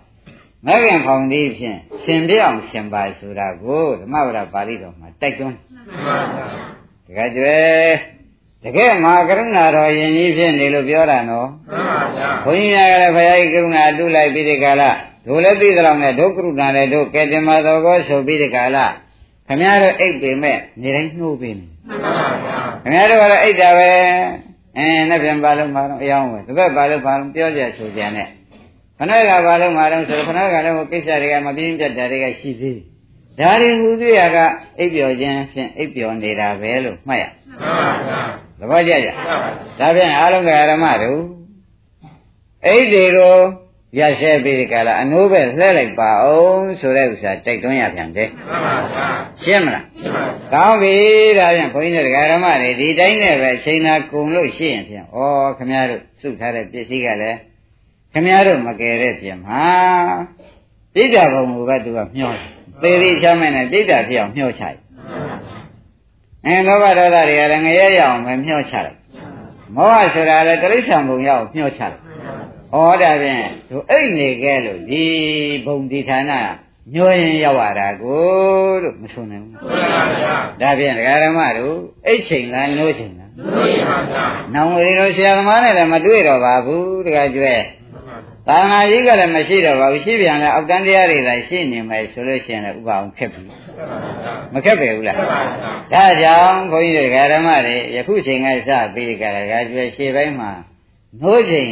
[0.65, 5.57] မဂ္ဂင်ဖောင်သည်ဖြင့်ရှင်ပြအောင်ရှင်ပါဆိုတာကိုဓမ္မဝရပါဠိတော်မှာတိုက်တွန်း
[7.07, 7.57] တကယ်ကျွဲ
[8.63, 14.89] တကယ်မှာကရုဏာတော်ယင်ကြီးဖြစ်နေလို့ပြောတာနော်မှန်ပါဗျာဘုန်းကြီးများကလည်းဘုရားကြီးကရုဏာအတုလိုက်ပြီးဒီကလာ
[15.27, 18.85] တို့လည်းသိသလောက်နဲ့ဒုက္ခရုဏာလည်းတို့ကဲတင်မတော်ကိုဆိုပြီးဒီကလာ
[19.47, 23.89] ခမည်းတော်အိတ်ပေမဲ့နေတိုင်းနှိုးပေးနေမှန်ပါဗျာခမည်းတော်ကတော့အိတ်တာပဲ
[24.77, 28.27] အင်းနှစ်ပြန်ပါလို့မှာတော့အယောင်းပဲတစ်ပတ်ပါလို့ပါလို့ပြောကြဆိုကြနဲ့
[28.97, 32.79] ခဏကပါလို့မှာတော့ဆိုခဏကလည်းကိစ္စတွေကမပြင်းပြတ်တာတွေကရှိသေး
[33.39, 34.37] ဒါတွေဟူသေးရက
[34.79, 37.23] အိပ်ပျော်ခြင်းဖြင့်အိပ်ပျော်နေတာပဲလို့မှတ်ရ
[38.59, 39.09] မှန်ပါဗျာသဘောကျကြ
[39.79, 41.21] ဒါဖြင့်အားလုံးကဓမ္မတို့
[42.65, 43.37] အိတ်တွေကို
[43.95, 49.07] ရရှဲပြီးဒီကလာအနိုးပဲလှဲလိုက်ပါအောင်ဆိုတဲ့ဥစ္စာတိုက်တွန်းရပြန်တယ်မှန်ပါဗျာ
[49.43, 50.95] ရှင်းမလားရှင်းပါဗျာကောင်းပြီ
[51.37, 55.17] ဒါဖြင့်ဘုန်းကြီးတို့ဓမ္မတွေဒီတိုင်းနဲ့ပဲချိန်နာကုန်လို့ရှိရင်ဖြင့်ဩ
[55.57, 57.37] ခမရတို့စုထားတဲ့ပစ္စည်းကလည်း
[58.13, 59.65] ခမရတို့မကယ်တဲ့ပြင်မှာ
[60.93, 62.47] ပြိတ္တာဘုံကပဲသူကမျောတယ်
[62.81, 64.77] သေသေးချမ်းမဲ့နဲ့ပြိတ္တာဖြစ်အောင်မျောချလိုက်
[66.45, 68.97] အဲလောဘဒေါသတွေကလည်းငရဲရအောင်ပဲမျောချလိုက်
[69.75, 71.97] မောဟဆိုတာလည်းတိရစ္ဆာန်ဘုံရအောင်မျောချလိုက်
[72.73, 75.03] ဩဒါဖြင့်သူအိတ်နေခဲ့လို့ဒီ
[75.65, 76.31] ဘုံဒီဌာန
[76.93, 81.77] ညှိုးရင်ရောက်ရတာကိုလို့မဆိုနိုင်ဘူးမှန်ပါဗျာဒါဖြင့်ဒကာရမတို့
[82.07, 87.55] အိတ်ချိန်လားနိုးချိန်လားနိုးချိန်ပါဗျာနောင်ဝေလို့ဆရာသမားနဲ့လည်းမတွေ့တော့ပါဘူးဒကာကျွဲ
[88.47, 93.41] သာနာကြီးကလည်းမရှိတော့ပါဘူးရှိပြန်လဲအောက်တန်းတရားတွေသာရှိနေမယ်ဆိုလို့ရှိရင်လည်းဥပအောင်ခက်ပြီ
[94.53, 95.17] မခက်ပဲဘူးလား
[95.93, 100.51] ဒါကြောင့်ဘုန်းကြီးတွေဓမ္မတွေယခုချိန်ကစပြီးကြတာကကျွဲရှေ့ပိုင်းမှာ
[101.21, 101.71] နှိုးချိန်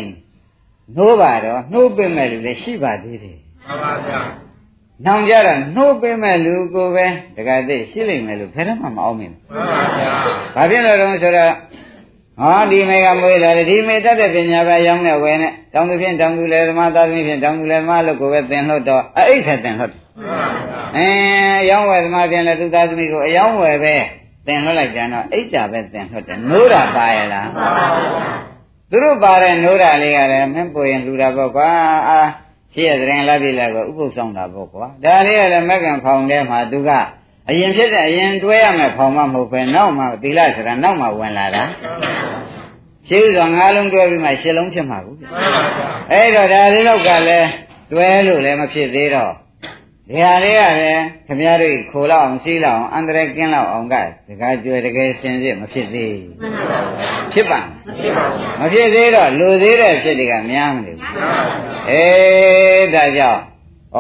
[0.94, 4.20] နှိုးပါတော့နှိုးပေးမဲ့လူလည်းရှိပါသေးတယ်မှန်ပါဗျာ
[5.06, 10.12] နောင်ကြတော့နှိုးပေးမဲ့လူကိုပဲတခါသိရှိလိမ့်မယ်လို့ဘယ်တော့မှမအောင်မင်းမှန်ပါဗျာ
[10.56, 11.54] ဘာဖြစ်လို့လဲဆိုတော့
[12.40, 19.92] ဟောဒီမေကမွေးလာတယ်ဒီမေတတ်တဲ့ပညာပဲရောင်းနေဝယ်နဲ့တောင်းသူဖြင့်တောင်းသူလေဓမ္မသားသမီးဖြင့်တောင်းသူလေဓမ္မလို့ကိုပဲသင်လို့တော့အဲ့ထက်သင်လို့
[20.98, 21.08] အဲ
[21.62, 23.96] အယောင်းဝယ်ဓမ္မဖြင့်လည်းသူသားသမီးကိုအယောင်းဝယ်ပဲ
[24.48, 28.55] သင်လို့လိုက်ကြတော့အိတ်တာပဲသင်လို့တယ်နိုးတာပါရလားမှန်ပါဗျာ
[28.90, 31.68] သူတို့ပါတဲ့နိုးတာလေးကလည်းမင်းပေါ်ရင်လူတာပေါ့ကွာ
[32.10, 32.20] အာ
[32.74, 36.90] ရှိရတဲ့ရင်လာပြီလားကိုဥပုသ်ဆောင်တာပေါ့ကွာဒါလေးကလည်းမက္ကန်ဖောင်ထဲမှာသူက
[37.50, 41.64] အရင်ဖြစ်တဲ့အရင်တွဲရမယ်ဖောင်မမဟုတ်ပဲနောက်မှသီလဆိုတာနောက်မှဝင်လာတာ
[43.08, 45.18] ရှိဥစွာငါးလုံးတွဲပြီးမှရှစ်လုံးဖြစ်မှာဘူး
[46.12, 47.48] အဲ့တော့ဒါလေးတော့ကလည်း
[47.92, 49.34] တွဲလို့လည်းမဖြစ်သေးတော့
[50.10, 53.96] ဒီဟာလေးကလည်းခမည်းတော်ခိုလောက်အောင်စီးလောက်အောင်အန္တရာယ်ကင်းလောက်အောင်က
[54.28, 56.18] တကားကြွယ်တကယ်စင်စစ်မဖြစ်သေး
[57.32, 57.60] ဖြစ်ပါ
[58.60, 61.10] မဖြစ်သေးတော့လူသေးတဲ့ဖြစ်တွေကများမနေဘူး
[61.90, 63.42] အေးဒါကြောင့်
[63.96, 64.00] ဩ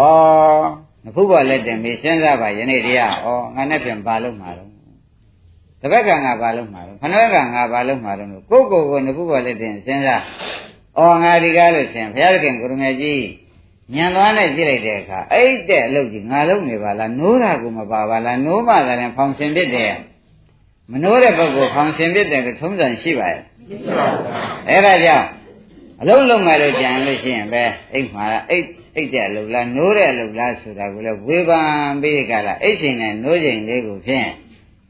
[1.04, 4.70] နဖူးပေါ်လက်တင်ပြီးစဉ်းစားပါယနေ့တရားဩငါနဲ့ပြန်ပါလို့မှာတော့
[5.82, 10.24] တစ်ဘက်ကငါဘာလို့မှာတော့ခဏကငါဘာလို့မှာတော့ကိုကိုကိုငခုပေါ်လက်တင်စဉ်းစား
[10.98, 13.22] အော်ငါဒီကားလို့ရှင်ဘုရားသခင်ကိုရမေကြီး
[13.94, 19.94] ညံသွားနဲ့ကြည့်လိုက်တဲ့အခါအဲ့တဲ့အလုပ်ကြီးငါလုပ်နေပါလားနိုးတာကိုမပါပါလားနိုးမှသာရင်ဖောင်ရှင်ဖြစ်တယ်
[20.92, 24.24] မနိုးတဲ့ပုဂ္ဂိုလ်ဖောင်ရှင်ဖြစ်တယ်လို့ထုံးစံရှိပါရဲ့ရှိပါဘူး
[24.70, 25.28] အဲ့ဒါကြောင့်
[26.02, 34.28] အလုံးလုံးမယ်လို့ကြံလို့ရှိရင်ပဲအိတ်မှာအိတ်အိတ်တဲ့အလုပ်လားနိုးတဲ့အလုပ်လားဆိုတာကိုလည်းဝေဖန်ပြီးကြလားအိတ်ချိန်နဲ့နိုးချိန်လေးကိုဖြင့်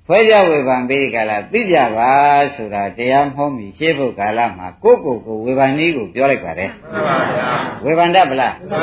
[0.08, 2.12] ဖွဲကြဝေဖန်ပြီးကြလားသိကြပါ
[2.56, 7.50] ဆိုတာတရားမဟုတ်မီရှေးဘုကာလမှာကိုယ့်ကိုယ်ကိုဝေဖန်နည်းကိုပြောလိုက်ပါတယ်မှန်ပါဗျာ
[7.86, 8.82] ဝေဖန်တတ်ပလားမှန်ပါ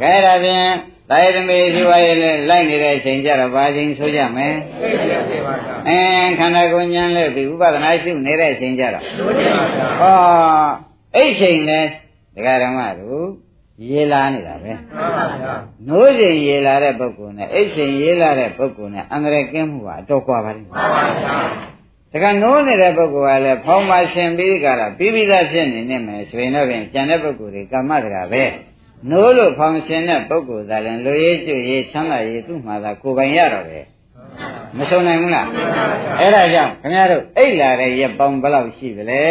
[0.00, 0.68] ဗျာကဲဒါဖြင့်
[1.10, 4.54] တာယတမေဒီဝါရဲ့လိုက်နေတဲ့အချိန်ကြတော့ဘာချိန်ဆိုကြမယ်
[5.30, 10.16] သိပါပါဗျာအင်းခန္ဓာကိုယ်ဉာဏ်နဲ့ဒီဥပဒနာရှုနေတဲ့အချိန်ကြတော့ဆိုကြပါဗျာဟော
[11.16, 11.80] အဲ့ချိန်လဲ
[12.36, 13.26] ဒကာဓမ္မတို့
[13.90, 15.54] ရေလာနေတာပဲမှန်ပါဗျာ
[15.88, 21.38] နိုးချိန်ရေလာတဲ့ပုဂ္ဂိုလ်နဲ့အိတ်ချိန်ရေလာတဲ့ပုဂ္ဂိုလ်နဲ့အန္တရာယ်ကင်းမှုကအတော့ကွာပါလိမ့်မှန်ပါဗျာ
[22.12, 28.42] ဒါကနိုးနေတဲ့ပုဂ္ဂိုလ်ကလည်းဖောင်းပါရှင်ပြီးကြတာပြီးပြီးသားဖြစ်နေနေမယ်ဆိုရင်တော့ပြင်ကျန်တဲ့ပုဂ္ဂိုလ်တွေကမ္မတကာပဲ
[29.10, 33.84] နိုးလို့ဖောင်းရှင်တဲ့ပုဂ္ဂိုလ်သာလည်းလူရေးကျွရေးချမ်းသာရေးသူ့မှာသာကိုယ်ပိုင်ရတော့တယ်
[34.78, 35.46] မဆုံးနိုင်ဘူးလား
[36.20, 39.22] အဲ့ဒါကြောင့်ခင်ဗျားတို့အိတ်လာတဲ့ရက်ပေါင်းဘယ်လောက်ရှိသလဲ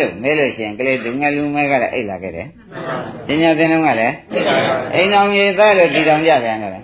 [0.00, 2.48] လို့မေးလို့ရှိရင်ကလေးဒုငယ်လူမဲကလည်းအိတ်လာခဲ့တယ်
[3.26, 4.14] ပညာသင်တော့ကလည်း
[4.94, 6.82] အိမ်တော်ကြီးသားလို့ဒီတော်ကြပြန်တယ်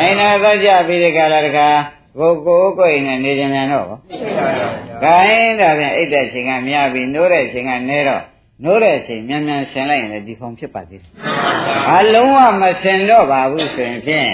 [0.00, 1.68] အိမ်တော်သားကြပြီးဒီကလာတခါ
[2.18, 3.86] ကိုကိုကိုအိမ်နဲ့နေကြမြန်တော့
[5.02, 8.22] ခိုင်းဒါပြန်အိတ်တဲ့ချိန်ကများပြီးနိုးတဲ့ချိန်ကနေတော့
[8.64, 11.10] နိုးတဲ့ချိန်မြန်မြန်ဆင်လိုက်ရင်လည်းဒီဖောင်ဖြစ်ပါသေးတယ်
[11.96, 14.30] အလုံးဝမဆင်တော့ပါဘူးဆိုရင်ဖြင့်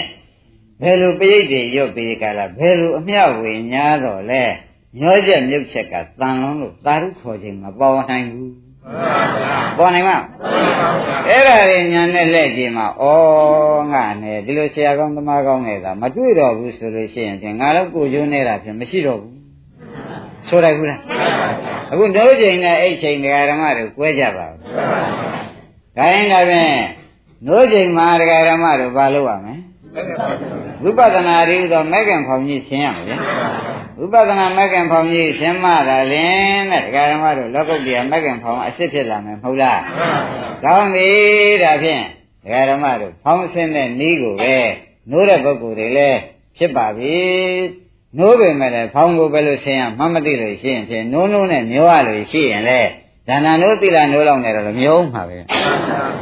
[0.80, 4.42] ဘယ်လိုပရိတ်တွေရွတ်ပြီးကြလားဘယ်လိုအမျှဝေညာတော့လဲ
[4.98, 8.54] ညောချက်မြုပ်ချက်ကတန်လုံးလို့သာရုခေါ်ခြင်းမပေါ်နိုင်ဘူး
[9.78, 10.10] ပေါ်နိုင်မ
[11.28, 13.04] အဲ့ဒါတွေညာနဲ့လက်ကြည့်မှာဩ
[13.92, 19.36] ငါနဲ့ဒီလိုဆရာကောင်းသမားကောင်းနေတာမတွေ့တော့ဘူးဆိုလို့ရှိရင်ဖြင့်ငါတော့ကိုကျိုးနေတာဖြင့်မရှိတော့ဘူး
[20.48, 21.00] ဆိုလိုက်ဘူးလား
[21.90, 24.60] အခုဒုချိန်နဲ့အဲ့ချိန်တရားဓမ္မတွေကွဲကြပါဘူး
[25.96, 26.74] ဒါရင်ဒါဖြင့်
[27.46, 29.54] ဒုချိန်မှာတရားဓမ္မတွေဘာလုပ်ရမလဲ
[30.82, 33.20] ဝိပဿနာရည်သောမဂ္ဂင်ဖောင်ကြီးရှင်းရမယ်
[33.98, 39.80] ဝိပဿနာမဂ္ဂင်ဖောင်ကြီးရှင်းမှသာလင်တဲ့ဒကာဓမ္မတို့လောကုတ္တရာမဂ္ဂင်ဖောင်အစ်စ်ဖြစ်လာမယ်မဟုတ်လား
[40.64, 41.10] ကောင်းပြီ
[41.62, 42.02] ဒါဖြင့်
[42.44, 44.56] ဒကာဓမ္မတို့ဖောင်ဆင်းတဲ့ဤကိုပဲ
[45.10, 46.18] နိုးတဲ့ပုဂ္ဂိုလ်တွေလည်း
[46.56, 47.16] ဖြစ်ပါပြီ
[48.18, 52.90] နိုးပေမဲ့လည်းဖောင်ကိုပဲလို့ဆင်းရမှမသိလို့ရှိရင်ဖြင့်နိုးနိုးနဲ့မျောရလို့ရှိရင်လည်း
[53.28, 55.38] ဒါနနိုးတိလာနိုးလောက်နေတော့မျောမှာပဲ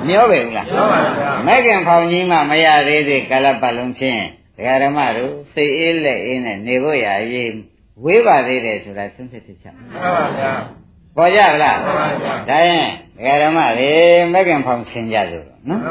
[0.09, 4.23] မျောပဲဘူးလားမျောပါဗျာမဲ့ခင်ဖောင်ကြီးမှမရသေးသေးကာလပတ်လုံးဖြင့်
[4.59, 7.51] ဒကာဓမ္မတို့စိတ်အေးလက်အေးနဲ့နေဖို့ရရေး
[8.05, 10.53] ဝေးပါသေးတယ်ဆိုတာသုံးဖြစ်ဖြစ်ချမှန်ပါဗျာ
[11.17, 13.93] ပေါ်ကြဗလားမှန်ပါဗျာဒါရင်ဒကာဓမ္မတွေ
[14.33, 15.83] မဲ့ခင်ဖောင်ဆင်ကြဆိုတော့နော်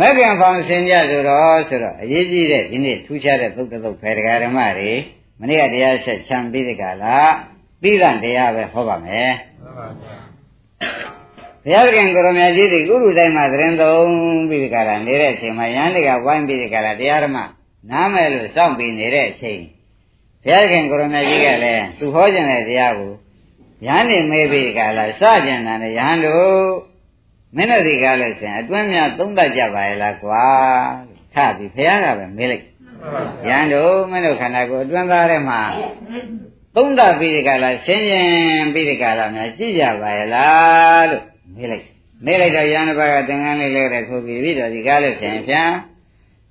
[0.00, 4.92] မဲ့ခင်ဖောင်ဆင်ကြဆိုတော့ဆိုတော့အရေးကြီးတဲ့ဒီနေ့ထူးခြားတဲ့သုတ်တုတ်ပဲဒကာဓမ္မတွေ
[5.40, 7.18] မနေ့ကတရားဆက်ချမ်းပြီးဒီကလာ
[7.82, 10.16] ပြီးတဲ့တရားပဲဟောပါမယ်မှန်ပါဗျာ
[11.64, 14.10] ဘုရားခင်ကိုရမကြီးဒီကုရုတိုင်းမှာသတင်းသုံး
[14.48, 17.38] ပြီးဒီကလာနေတဲ့အချိန်မှာယန္တိကဝိုင်းပြီးဒီကလာတရားဓမ္မ
[17.90, 19.62] နားမယ်လို့စောင့်ပြီးနေတဲ့အချိန်
[20.44, 23.12] ဘုရားခင်ကိုရမကြီးကလည်းသူဟောခြင်းတဲ့တရားကို
[23.86, 26.66] ယန္တိမေးပြီးဒီကလာစကြံတယ်ယဟန်တို့
[27.56, 30.44] မင်းတို့ဒီကားလို့ဆိုရင်အတွင်းများသုံးတတ်ကြပါရဲ့လားကွာ
[31.34, 32.64] ထပြီးဘုရားကပဲမေးလိုက်
[33.48, 35.60] ယဟန်တို့မင်းတို့ခန္ဓာကိုယ်အတွင်းသားထဲမှာ
[36.76, 41.22] သုံးတတ်ပြီးဒီကလာရှင်းရင်ပြီးဒီကလာများကြည့်ကြပါရဲ့လားလို့
[41.56, 41.84] မေးလိုက်
[42.24, 45.62] မေးလိုက်တော့ယန္တဘကသင်္ကန်းလေးလဲတဲ့ထိုးပြီးပြီးတော့ဒီကားလို့ဆိုရင်ဖြာ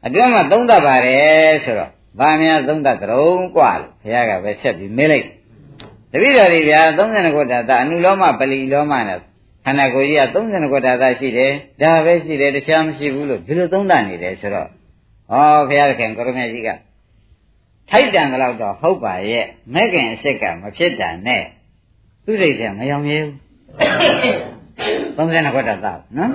[0.06, 5.26] အတွင်းမှာသုံးတတ်ပါတယ်ဆိုတော့ဘာများသုံးတတ်ကြုံกว่าလို့ဘုရားကပဲဆက်ပြီးမေးလိုက်
[6.12, 9.18] တပည့်တော်တွေဗျာ32ခုတသအနုလောမပလီလောမနဲ့
[9.64, 14.70] ခန္ဓာကိုယ်ကြီးက32ခုတသရှိတယ်ဒါပဲရှိတယ်တခြားမရှိဘူးလို့ဒီလိုသုံးတတ်နေတယ်ဆိုတော့ဩ
[15.68, 16.70] ဘုရားခင်ကိုရမေကြီးက
[17.90, 21.42] ထိုက်တန်တော့တော့ဟုတ်ပါရဲ့မဲ့ခင်အစ်စ်ကမဖြစ်တာနဲ့
[22.24, 23.34] သူစိတ်ကမယောင်ရဲဘူး
[24.77, 26.31] 32ခွက်တာသားနော်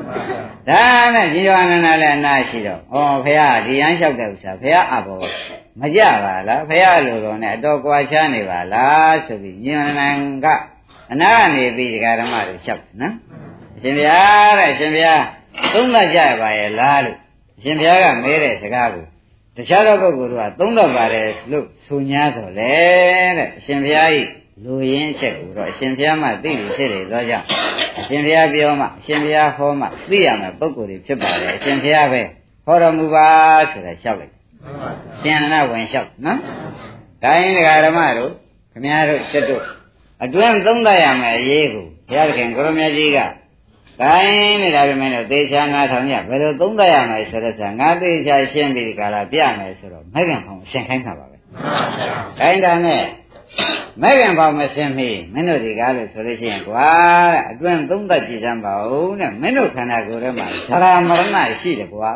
[0.68, 0.82] ဒါ
[1.14, 5.20] နဲ့ជីဝနန္ဒလည်းအနာရှိတော့ဩဖះဒီရန်လျှောက်တဲ့ဥစ္စာဖះအဘော
[5.80, 10.46] မကြပါလားဖះလိုတော့နဲ့အတော်ကွာချားနေပါလားဆိုပြီးညီမနန္က
[11.12, 13.14] အနာကနေပြီးဒကာဓမ္မတွေလျှောက်နော်
[13.76, 15.22] အရှင်ဘုရားတဲ့အရှင်ဘုရား
[15.72, 17.18] သုံးသပ်ကြပါရဲ့လားလို့
[17.58, 19.04] အရှင်ဘုရားကမဲတဲ့စကားကို
[19.56, 22.74] တခြားသောပုဂ္ဂိုလ်တို့ကသုံးသပ်ပါတယ်လို့ဆို냐ဆိုလေ
[23.38, 24.20] တဲ့အရှင်ဘုရားဤ
[24.64, 27.46] လူရင်းချက်ကိုတော့အရှင်ဘုရားမှသိလို့ဖြစ်တယ်သောကြောင့်
[27.98, 32.22] အရှင်ဘုရားပြောမှအရှင်ဘုရားဟောမှသိရမယ်ပုဂ္ဂိုလ်တွေဖြစ်ပါတယ်အရှင်ဘုရားပဲ
[32.66, 33.28] ဟောတော်မူပါ
[33.70, 34.34] ဆိုတာလျှောက်လိုက်
[35.22, 36.38] ရှင်နနာဝင်လျှောက်နော်
[37.22, 38.30] ဒါရင်ဒကာဓမ္မတို့
[38.72, 39.62] ခမည်းတော်ချက်တို့
[40.24, 43.18] အတွင်းသုံးသပ်ရမယ်အရေးကိုဘုရားခင်ကိုရမကြီးက
[44.02, 51.36] တိုင်းနေတာပြမယ်တော့သေချာနာထောင်ရဘယ်လိုသုံးသပ်ရမယ်ဆိုတော့ငါသေချာရှင်းပြီးဒီကလာပြမယ်ဆိုတော့မဂ္ဂံဖောင်ရှင်းခိုင်းတာပါပဲ။
[52.40, 53.02] တိုင်းတာနဲ့
[54.02, 56.88] မဲ့ခင်ပေါမစင်မီမင်းတို့ဒီကားလို့ဆိုလို့ရှိရင်ကွာ
[57.32, 62.10] တဲ့အတွင်းသုံးသက်ကြည့်စမ်းပါဦးတဲ့မင်းတို့ခန္ဓာကိုယ်ထဲမှာဇရာမရဏရှိတယ်ကွာ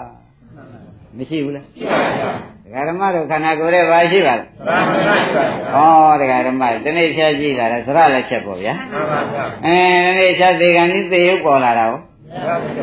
[1.16, 2.28] မရှိဘူးလားရှိပါဗျာ
[2.64, 12.02] ဒကာဓမ္မတို့ခန္ဓာကိုယ်ထဲပါရှိပါလားဇရာမရဏရှိပါဗျာဩဒကာဓမ္မဒီနေ့ဖြတ်ကြည့်တာလေဇရာလက်ချက်ပေါ့ဗျာမှန်ပါဗျာအဲဒီနေ့ဖြတ်သေးကံဒီသေရုပ်ပေါ်လာတာဟုတ်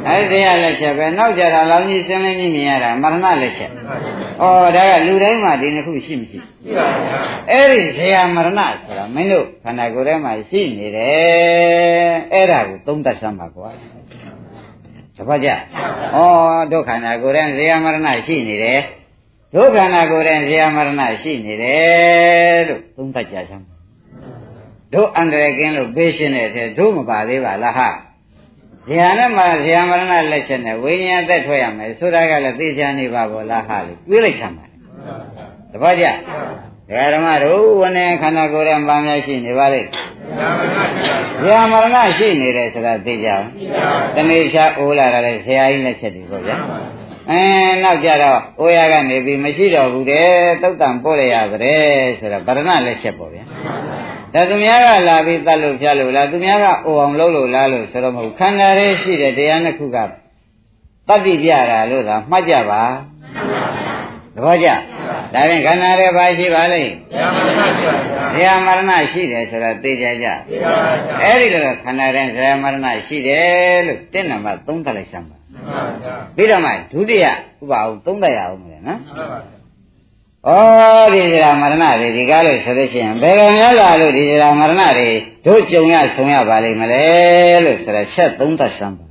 [0.10, 3.72] အဲဒီရလက်ချက်ပဲနောက်ကြတာလောင်းကြီးစင်းလင်းကြီးမြင်ရတာမရဏလက်ချက်
[4.42, 4.44] ဩ
[4.76, 7.20] ဒါကလူတိုင်းမှာဒီနှစ်ခုရှိမရှိရှိပါဗျာ
[7.52, 13.70] အဲ့ဒီဇေယမရဏဆိုတာမင်းတို့ခန္ဓာကိုယ်ထဲမှာရှိနေတယ်အဲ့ဒါကိုသုံးသပ်စမ်းပါကွာ
[15.16, 15.54] တပတ်ကြဩ
[16.72, 18.80] ဒုက္ခန္ဓာကိုယ်ထဲဇေယမရဏရှိနေတယ်
[19.56, 23.66] ဒုက္ခန္ဓာကိုယ်ထဲဇေယမရဏရှိနေတယ်လို့သုံးသပ်ကြစမ်း
[24.94, 27.90] တို့အန္တရာယ်ကင်းလို့ပေးရှင်းတဲ့အထက်တို့မပါသေးပါလားဟာ
[28.88, 39.90] ဇေယနဲ့မှဇေယမရဏလက်ချက်နဲ့ဝိညာဉ်သက်ထွက်ရမယ်ဆိုတာကလည်းသိချာနေပါဘောလားဟာလေတွေးလိုက်ချမ်းပါတပည့်ကြဒကာဓမ္မတို့ဝနေခန္ဓာကိုယ်ရဲ့ပါများရှိနေပါလိမ့်
[41.42, 43.46] ဇေယမရဏရှိနေတယ်ဆိုတာသိကြအောင်
[44.16, 46.58] တနေ့ချအိုးလာတယ်ဆရာကြီးလက်ချက်တွေပေါ့ဗျာ
[47.30, 47.42] အဲ
[47.84, 50.30] နောက်ကြတော့အိုးရကနေပြီးမရှိတော့ဘူးတဲ့
[50.62, 51.82] သုတ်တံပို့ရရပါတဲ့
[52.20, 53.44] ဆိုတော့ဗရဏလက်ချက်ပေါ့ဗျာ
[54.34, 62.82] ဒါသူများကလာပြီးတတ်လို့ဖြတ်လို့လားသူများကအိုအောင်လုပ်လို့လားလို့ဆိုတော့မဟုတ်ခန္ဓာရဲ့ရှိတဲ့တရားနှစ်ခုကတတ္တိပြတာလို့သာမှတ်ကြပါ
[64.36, 64.68] သဘောကျ
[65.34, 66.94] ဒါဖြင့်ခန္ဓာရဲ့ဘာရှိပါလိမ့်
[68.34, 70.28] ဇေယမရဏရှိတယ်ဆိုတော့သိကြကြ
[71.22, 75.38] အဲ့ဒီလိုခန္ဓာရဲ့ဇေယမရဏရှိတယ်လို့တင့်နံပါတ်3တက်လိုက်စမ်းပါ
[76.36, 77.32] ပြီးတော့မှဒုတိယဥ
[77.70, 79.00] ပအောင်3တက်ရအောင်မယ်နော်
[80.48, 80.52] ဩ
[81.14, 85.10] ဒီဇရာမရဏတွေဒီကားလို့ဆိုလို့ရှိရင်ဘယ်ကံများလာလို့ဒီဇရာမရဏတွေ
[85.46, 87.06] တို့ကြုံရဆုံရပါလိမ့်မလဲ
[87.66, 89.06] လို့ဆိုတော့ချက်3သက်စမ်းပါ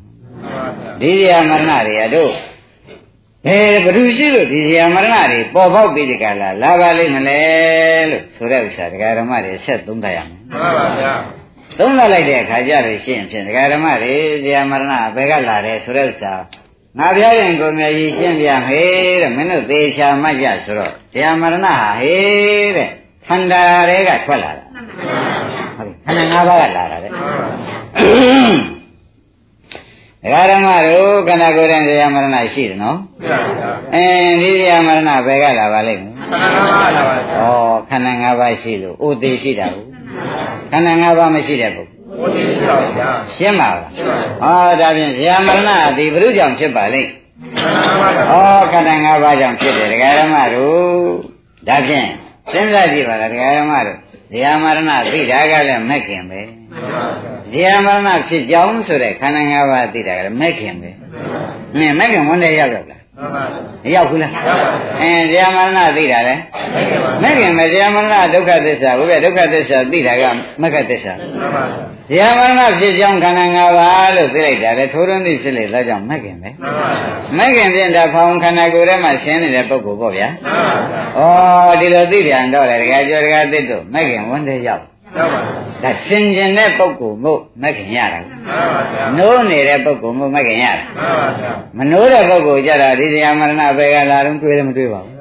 [1.01, 2.33] ဒီဇရာမရဏတွေအတို့
[3.47, 7.41] ဘယ်ဘ ᱹ ရှိလို့ဒီဇရာမရဏတွေပေါ်ပေါက်ပြီးဒီကလာလာပါလိမ့်မလဲ
[8.11, 11.15] လို့ဆိုတဲ့ဥစ္စာဒကာဓမ္မတွေချက်3သက်ရမယ်မှန်ပါဗျာ
[11.79, 14.15] သုံးသပ်လိုက်တဲ့အခါကျလို့ရှိရင်ဖြင့်ဒကာဓမ္မတွေ
[14.45, 16.35] ဇရာမရဏဘယ်ကလာတယ်ဆိုတဲ့ဥစ္စာ
[16.99, 22.89] ငါပြရင်ကိုမြည်ကြီးရှင်းပြမယ်တဲ့မင်းတို့သေချာမှတ်ကြဆိုတော့တရားမရဏဟာဟေးတဲ့
[23.27, 24.65] ခန္ဓာတွေကထွက်လာတာ
[25.77, 27.15] ဟုတ်ခန္ဓာ၅ပါးကလာတာတဲ့ဒ
[30.33, 32.99] ကာဓမ္မတို့ခန္ဓာကိုယ်ရဲ့တရားမရဏရှိတယ်နော်
[33.95, 36.13] အင်းဒီတရားမရဏဘယ်ကလာပါလိမ့်မလဲ
[37.91, 39.89] ခန္ဓာ၅ပါးရှိလို့ဥသေးရှိတာဘူး
[40.71, 47.11] ခန္ဓာ၅ပါးမရှိတဲ့ပုဂ္ဂိုလ်ဘု ရားရှိပါဗျာရှင်းပါလားရှင်းပါဟောဒါဖြင့်ဇာမရဏဒီဘုရုကြောင့်ဖြစ်ပါလိမ့်
[48.31, 51.11] ဟောခန္ဓာ၅ပါးကြောင့်ဖြစ်တယ်ဒကာရမတို့
[51.69, 52.07] ဒါဖြင့်
[52.53, 53.99] စဉ်းစားကြည့်ပါလားဒကာရမတို့
[54.33, 54.79] ဇာမရဏ
[55.13, 56.41] သိတာကလည်းမက်ခင်ပဲ
[57.53, 60.91] ဇာမရဏဖြစ်ကြောင်းဆိုတဲ့ခန္ဓာ၅ပါးသိတာကလည်းမက်ခင်ပဲ
[61.79, 63.00] နင်မက်ခင်ဝန်တဲ့ရောက်ရောက်လား
[63.85, 64.33] မရောက်ဘူးလား
[65.01, 66.35] အဲဇာမရဏသိတာလေ
[67.23, 70.25] မက်ခင်မဇာမရဏဒုက္ခသစ္စာဘုရားဒုက္ခသစ္စာသိတာက
[70.63, 71.13] မက္ခသစ္စာ
[72.13, 76.51] ဇာမရဏဖြစ်ကြောင်းခန္ဓာ၅ပါးလို့သိလိုက်တာလေထိုးထွန်းသိဖြစ်လေဒါကြောင့်မက်ခင်ပဲ
[77.37, 80.29] မက်ခင်ပြင်တာဖောင်ခန္ဓာကိုယ်ထဲမှာရှင်းနေတဲ့ပုဂ္ဂိုလ်ပေါ့ဗျာ
[81.19, 84.85] ဩဒီလိုသိပြန်တော့လေတကယ်ကြောတကယ်သိတော့မက်ခင်ဝန်တဲ့ရောက်
[85.83, 88.21] ဒါစင်ကျင်တဲ့ပုဂ္ဂိုလ်မို့မခင်ရတာ
[89.19, 90.83] နိုးနေတဲ့ပုဂ္ဂိုလ်မို့မခင်ရတာ
[91.79, 95.15] မနိုးတဲ့ပုဂ္ဂိုလ်ကြတာဒီဇာမရဏဘယ်ကလာတော့တွေးလည်းမတွေးပါဘူး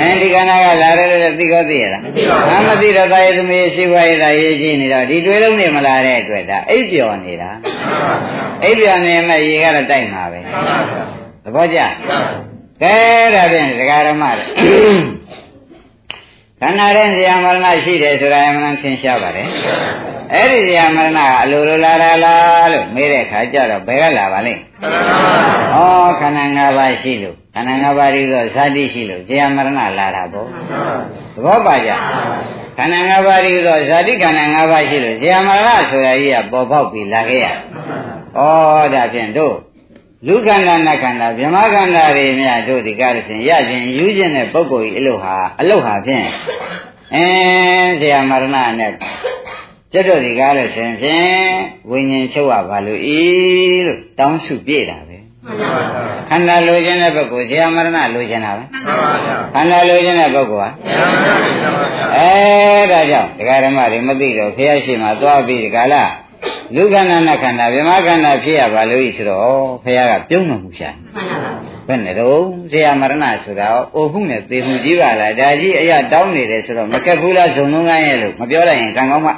[0.00, 7.50] အဲဒီခန္ဓာကလာတယ်လို့သိကောသိရလားမသိပါဘူးမသိတော့တာရဲ့သမီးရှိခွာရတာရေးကြည့်နေတော့ဒီတွေးလုံးနေမလာတဲ့အတွက်ဒါအိပ်ပျော်နေတာ
[8.64, 10.40] အိပ်ပျော်နေမှရေကတော့တိုက်မှာပဲ
[11.44, 11.78] သဘောကျ
[12.82, 12.94] ကဲ
[13.34, 14.44] ဒါဖြင့်ဒကာရမတွေ
[16.62, 19.48] ခန္ဓာရဲ့ဇာမရဏရှိတယ်ဆိုတာအမှန်သင်ရှားပါတယ်
[20.34, 24.60] အဲ့ဒီဇာမရဏကအလိုလိုလာတာလားလို့မေးတဲ့ခါကျတော့ဘယ်ကလာပါလိမ့်
[25.74, 25.76] ဩ
[26.20, 30.46] ခန္ဓာ၅ပါးရှိလို့ခန္ဓာ၅ပါးပြီးတော့ဇာတိရှိလို့ဇာမရဏလာတာပေါ့
[31.34, 31.90] သဘောပါကြ
[32.76, 38.40] ခန္ဓာ၅ပါးပြီးတော့ဇာတိခန္ဓာ၅ပါးရှိလို့ဇာမရဏဆိုတာကြီးကပေါ်ပေါက်ပြီးလာခဲ့ရဩ
[38.94, 39.54] ဒါဖြင့်တို့
[40.26, 46.26] လူခန္ဓာနတ်ခန္ဓာဗြဟ္မခန္ဓာတွေမြတ်တို့ဒီကားလို့ရှင်ရခြင်းယူခြင်းတဲ့ပုဂ္ဂိုလ်ကြီးအလုဟာအလုဟာဖြင့်
[47.14, 48.92] အင်းဇာမရဏနဲ့
[49.92, 51.52] ကျွတ်တို့ဒီကားလို့ရှင်ဖြင့်
[51.90, 53.20] ဝိညာဉ်ချုပ်ရပါလို့ဤ
[53.86, 55.16] လို့တောင်းစုပြည့်တာပဲ
[56.30, 58.64] ခန္ဓာလိုချင်တဲ့ပုဂ္ဂိုလ်ဇာမရဏလိုချင်တာပဲ
[59.54, 60.68] ခန္ဓာလိုချင်တဲ့ပုဂ္ဂိုလ်ဟာ
[62.16, 65.94] အဲဒါကြောင့်ဒကာဓမ္မတွေမသိတော့ဖះရှိမှသွားပြီးဒီကာလ
[66.74, 70.90] လူခန္ဓာနဲ့ခန္ဓာဗြဟ္မခန္ဓာဖြစ်ရပါလို့ဆိုတော့ဖះကပြုံးတော်မူရှာ
[71.86, 72.40] ဘယ်နဲ့တော့
[72.72, 79.32] ဇာမရဏဆိုတာအိုမှုနဲ့သေမှုကြီးပါလားဒါကြီးအရာတောင်းနေတယ်ဆိုတော့မကက်ဘူးလားဇုံလုံးကန်းရဲ့လို့မပြောလိုက်ရင်ကံကောင်းမှ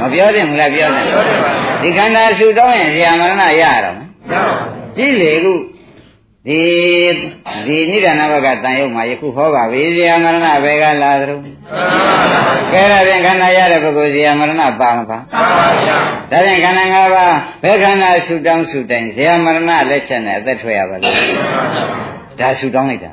[0.00, 1.04] မပြောသင့်ဘူးလားပြောတယ်
[1.82, 4.08] ဒီခန္ဓာဆူတောင်းရင်ဇာမရဏရရတော့မယ်
[4.96, 5.52] ကြည့်လေခု
[6.48, 6.60] ဒီ
[7.66, 11.42] ဒီနိဒာနဘကတန်ရုပ်မှာယခုဟောပါပြီဇာမရဏဘယ်ကလာသလုံး
[12.72, 15.18] ကဲဒါဖြင့်ခန္ဓာရတဲ့ပုဂ္ဂိုလ်ဇာမရဏပါမပါ
[16.30, 21.16] ဒါဖြင့်ခန္ဓာ၅ပါးဘယ်ခန္ဓာဆူတောင်းဆူတိုင်ဇာမရဏလက်ချက်နဲ့အသက်ထွက်ရပါလို့
[22.40, 23.12] ဒါဆူတောင်းလိုက်တာ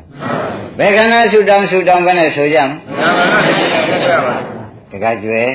[0.80, 2.70] ဘယ်ခန္ဓာဆူတောင်းဆူတောင်းပဲနဲ့ဆိုကြမ
[4.92, 5.50] တကကြွယ်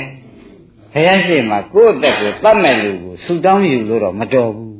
[0.93, 4.72] ဘုရားရှိခိုးကိုယ့်အသက်ကိုတတ်မဲ့လူကိုဆူတောင်းယူလို့တော့မတော်ဘူး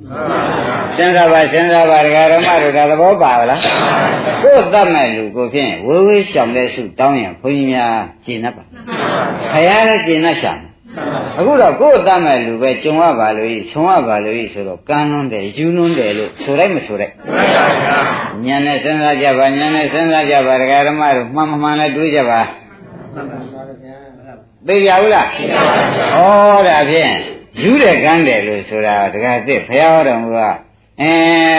[0.97, 3.61] စဉ်းစားပါစဉ်းစားပါဒကာရမတို့ဒါသဘောပါလား
[4.43, 8.65] ကိုယ်တတ်မဲ့လူကိုဖြင့်ဝေဝေးရှောင်တဲ့စုတောင်းရင်ဘုန်းကြီးများကျင့်တတ်ပါ
[9.53, 10.53] ခရလည်းကျင့်တတ်ရှာ
[11.39, 17.15] အခုတော့ကိုယ်တတ်မဲ့လူပဲကြုံရပါလို့ဤခြုံရပါလို့ဤဆိုတော့ကမ်းလွန်းတယ်ယူလွန်းတယ်လို့ဆိုလိုက်မဆိုလိုက်
[18.45, 22.41] ညံနဲ့စဉ်းစားကြပါညံနဲ့စဉ်းစားကြပါဒကာရမတို့မှန်မှန်လည်းတွေးကြပါ
[24.67, 25.75] သိကြဘူးလားသိပါပါ
[26.17, 26.25] ဘု
[26.69, 30.41] ရားဩဒါဖြင့် ယူတဲ့ကမ်းတယ်လို့ဆိုတာတခါသိဘုရားတော်မူက
[31.01, 31.13] အဲ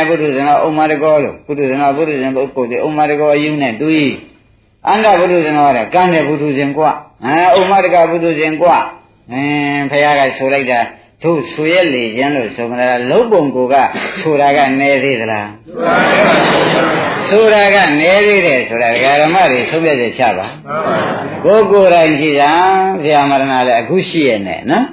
[0.07, 4.15] ဘုဒ္ဓဇနောဥမ္မာတကောလို့ဘုဒ္ဓဇနောဘုဒ္ဓဇန်ပုဂ္ဂိုလ်ဒီဥမ္မာတကောအယူနဲ့တူကြီး
[4.87, 6.91] အန္တဘုဒ္ဓဇနောကကမ်းတဲ့ဘုဒ္ဓဇင်ကွာ
[7.25, 8.77] အဲဥမ္မာတကဘုဒ္ဓဇင်ကွာ
[9.31, 10.79] အင်းဘုရားကဆိုလိုက်တာ
[11.23, 13.75] တို့ဆိုရလေရန်လို့ဆိုကြတာလုံးပုံကိုက
[14.19, 15.47] ဆိုတာကနေသေးသလား
[17.29, 18.89] ဆိုတာကနေသေးတယ်ဆိုတာ
[19.21, 20.47] ဓမ္မတွေဆုံးဖြတ်ချက်ချပါ
[21.45, 22.51] ကိုကိုယ်တိုင်ကြည့်တာ
[23.03, 24.85] ဆရာမရဏလည်းအခုရှိရနဲ့နော်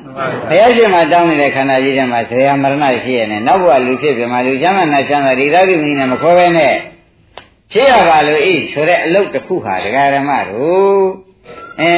[0.49, 6.75] ဘုရားရှင်မှာတောင်းနေတဲ့ခန္ဓာကြီးထဲမှာဆရာမရဏရှိရနဲ့နောက်ဘဝလူဖြစ်ပြမှာလူချမ်းသာနဲ့ချမ်းသာဒီသာတိမင်းနဲ့မခေါ်ပဲနဲ့
[7.73, 11.03] ဖြစ်ရပါလို့ဤဆိုတဲ့အလုတ်တစ်ခုဟာဒကာဓမ္မတို့
[11.81, 11.93] အဲ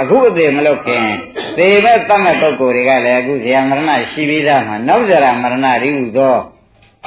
[0.00, 1.06] အခုအသေးမလုပ်ခင်
[1.56, 6.36] သေမဲ့တတ်မဲ့ပုဂ္ဂိုလ်တွေကလည်းအခုဇာမရဏရှိပြီးသားမှာနောက်ဇရာမရဏရိဟုသော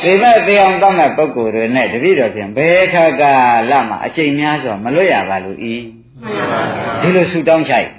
[0.04, 3.24] သေမဲ့သေအောင်တတ်မဲ့ပုဂ္ဂိုလ်တွေနဲ့တပည့်တော်ဖြင့်ဘယ်ခါက
[3.72, 5.76] လမှာအချိန်များစွာမလွတ်ရပါလို့ဤ
[7.02, 7.90] ဒီလိုဆူတောင်းချိုက်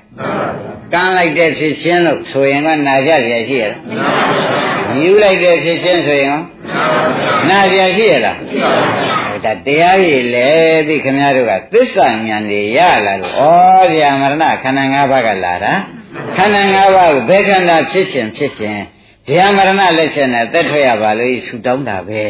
[0.92, 3.78] ကမ်းလိုက်တဲ့ဖြစ်ချင်းလို့ဆိုရင်ကနာကြရရှိရလား
[5.00, 6.38] ယူလိုက်တဲ့ဖြစ်ချင်းဆိုရင်
[7.50, 8.36] နာကြရရှိရလား
[9.44, 10.48] ဒါတရားကြီးလေ
[10.86, 13.40] ပြီခင်ဗျားတို့ကသစ္စာဉာဏ်တွေရလာလို့ဩ
[13.94, 15.74] ဇာမရဏခန္ဓာ၅ပါးကလာတာ
[16.36, 18.80] ခန္ဓာ၅ပါးကိုဘယ်ခန္ဓာဖြစ်ခြင်းဖြစ်ခြင်း
[19.28, 22.24] ဇာမရဏလက်ချက်နဲ့သက်ထွက်ရပါလို့ဆူတောင်းတာပဲ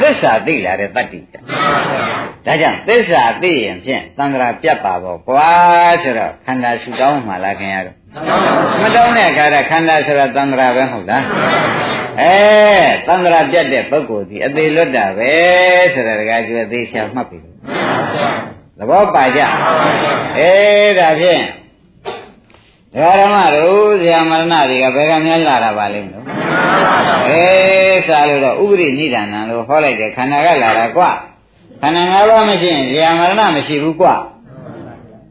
[0.00, 5.50] သစ္စာသိလာတဲ့တတ္တိဒါကြောင့်သစ္စာသိရင်ဖြင့်သံဃာပြတ်ပါပေါ့ကွာ
[6.02, 7.96] ဆိုတော့ခန္ဓာဆူတောင်းမှလားခင်ဗျားတို့
[8.82, 11.24] မတောင်းတဲ့အခါကျခန္ဓာဆိုတာသံဃာပဲဟုတ်လား
[12.20, 12.36] အဲ
[13.06, 15.32] သံဃာပြတ်တဲ့ပုဂ္ဂိုလ်ဒီအသေးလွတ်တာပဲ
[15.94, 17.38] ဆိုတာတကယ်ကျွေးသေးချာမှတ်ပြီ
[18.78, 19.40] သဘောပါကြ
[20.38, 20.52] အဲ
[20.98, 21.67] ဒါဖြင့်ဒကာ
[22.98, 26.24] ဓမ္မတို့ဇာမရဏတွေကဘယ်ကများလာတာပါလိမ့်မလို့
[27.28, 27.44] အဲ
[28.08, 31.10] စားလို့တော့ဥပရိနိဒာနံလို့ဟောလိုက်တယ်ခန္ဓာကလာတာကွာ
[31.80, 34.14] ခန္ဓာ၅ပါးမရှိရင်ဇာမရဏမရှိဘူးကွာ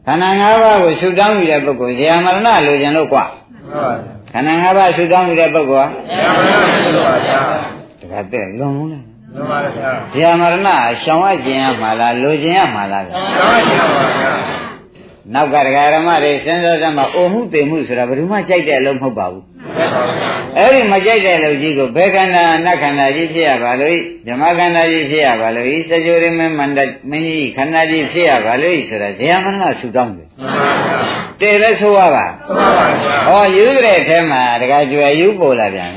[0.06, 3.24] ခန္ဓာ၅ပါးကိုရှုတောင်းယူတဲ့ပုဂ္ဂိုလ်ဇာမရဏလိုချင်လို့ကွာ
[4.32, 7.40] ခန္ဓာ၅ပါးရှုတောင်းယူတဲ့ပုဂ္ဂိုလ်ဟာဇာမရဏလိုပါဗျာ
[8.00, 9.04] တခါတဲ့လွန်လုံးလား
[9.34, 10.68] လွန်ပါဗျာဇာမရဏ
[11.02, 14.30] ရှောင်ရခြင်းရမှာလားလိုခြင်းရမှာလားရှောင်ရခြင်းပါဗျာ
[15.34, 19.44] နောက်ကဒကာရမတွေစဉ်းစားစမ်းမှာအိုမှုသိမှုဆိုတာဘယ်သူမှကြိုက်တဲ့အလုံးမဟုတ်ပါဘူး
[20.58, 26.78] အဲ့ဒီမကြိုက်တဲ့လူကြီးကိုဘယ်ခန္ဓာနတ်ခန္ဓာကြီးဖြစ်ရပါလို့ဓမ္မခန္ဓာကြီးဖြစ်ရပါလို့စကြဝဠာမင်းမန္တ
[27.10, 30.28] မင်းကြီးခန္ဓာကြီးဖြစ်ရပါလို့ဆိုတာဇေယမရဏဆူတောင်းတယ်
[31.40, 32.24] တည်လဲဆိုရပါ
[33.28, 35.92] ဟောယူတဲ့ထဲမှာတခါကျွယ်ယူပေါ်လာပြန်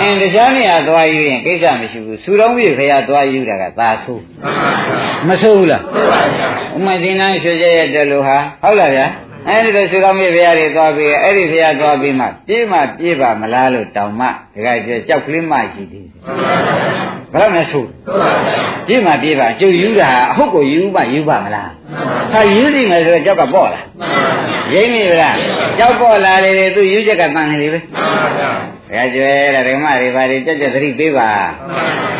[0.00, 4.22] အင်းတခြားနေရာသွားယူရင်ကိစ္စမရှိဘူးဆူတောင်းပြီခရသွားယူတာကသာဆိုး
[5.28, 5.82] မဆိုးဘူးလား
[6.76, 9.06] ဥမသိနာရွှေကျရဲ့တယ်လို့ဟာဟုတ်လားဗျာ
[9.48, 14.30] အဲဒီလိုဆူတော်မြတ်ဘုရားတွေသွားပြီးအဲ့ဒီဘုရားသွားပြီးမှပြေးမှပြေးပါမလားလို့တောင်းမှတ
[14.64, 16.20] ခါကျကြောက်ကလေးမရှိသေးဘူး
[17.32, 17.84] ဘယ်တော့မှဆို
[18.86, 21.70] ပြေးမှပြေးပါကျုပ်ယူတာအဟုတ်ကိုယူမှယူပါမလား
[22.32, 23.84] ဟာယူနေမယ်ဆိုတော့ကြောက်ကပေါ့လား
[24.72, 25.36] ရိမ့်မိဗလား
[25.78, 27.78] ကြောက်ပေါ့လာလေသူယူချက်ကတန်နေလေပဲ
[28.88, 31.30] ဘုရားကျွဲတဲ့ဓမ္မတွေဘာတွေတက်တက်သတိပေးပါ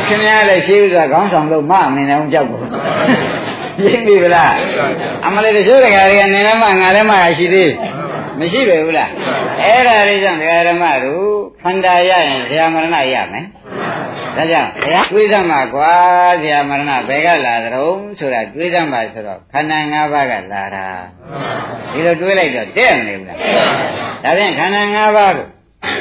[0.06, 2.60] ခင်ဗျားလည်းရှိဥစွာခေါင်းဆောင်လို့မမနေအောင်ကြောက်ကို
[3.82, 4.52] ရိပ်ပြီဗလား
[5.26, 7.72] အမလေးတချို့တခါတွေကနေလည်းမှငါလည်းမှရှိသေး
[8.38, 9.10] မရှိပဲဘူးလား
[9.62, 11.28] အဲ့ဒါလေးကြောင့်ဒကာဓမ္မတို့
[11.62, 13.46] ခန္ဓာရရင်ဇာမရဏရမယ်
[14.36, 15.92] ဒါကြောင့်ဘုရားတွေးစမ်းပါကွာ
[16.44, 20.86] ဇာမရဏဘယ်ကလာသတုံးဆိုတာတွေးစမ်းပါဆိုတော့ခန္ဓာ၅ပါးကလာတာ
[21.92, 23.38] ဒီလိုတွေးလိုက်တော့တဲ့မလဲဘူးလား
[24.24, 25.46] ဒါဖြင့်ခန္ဓာ၅ပါးကို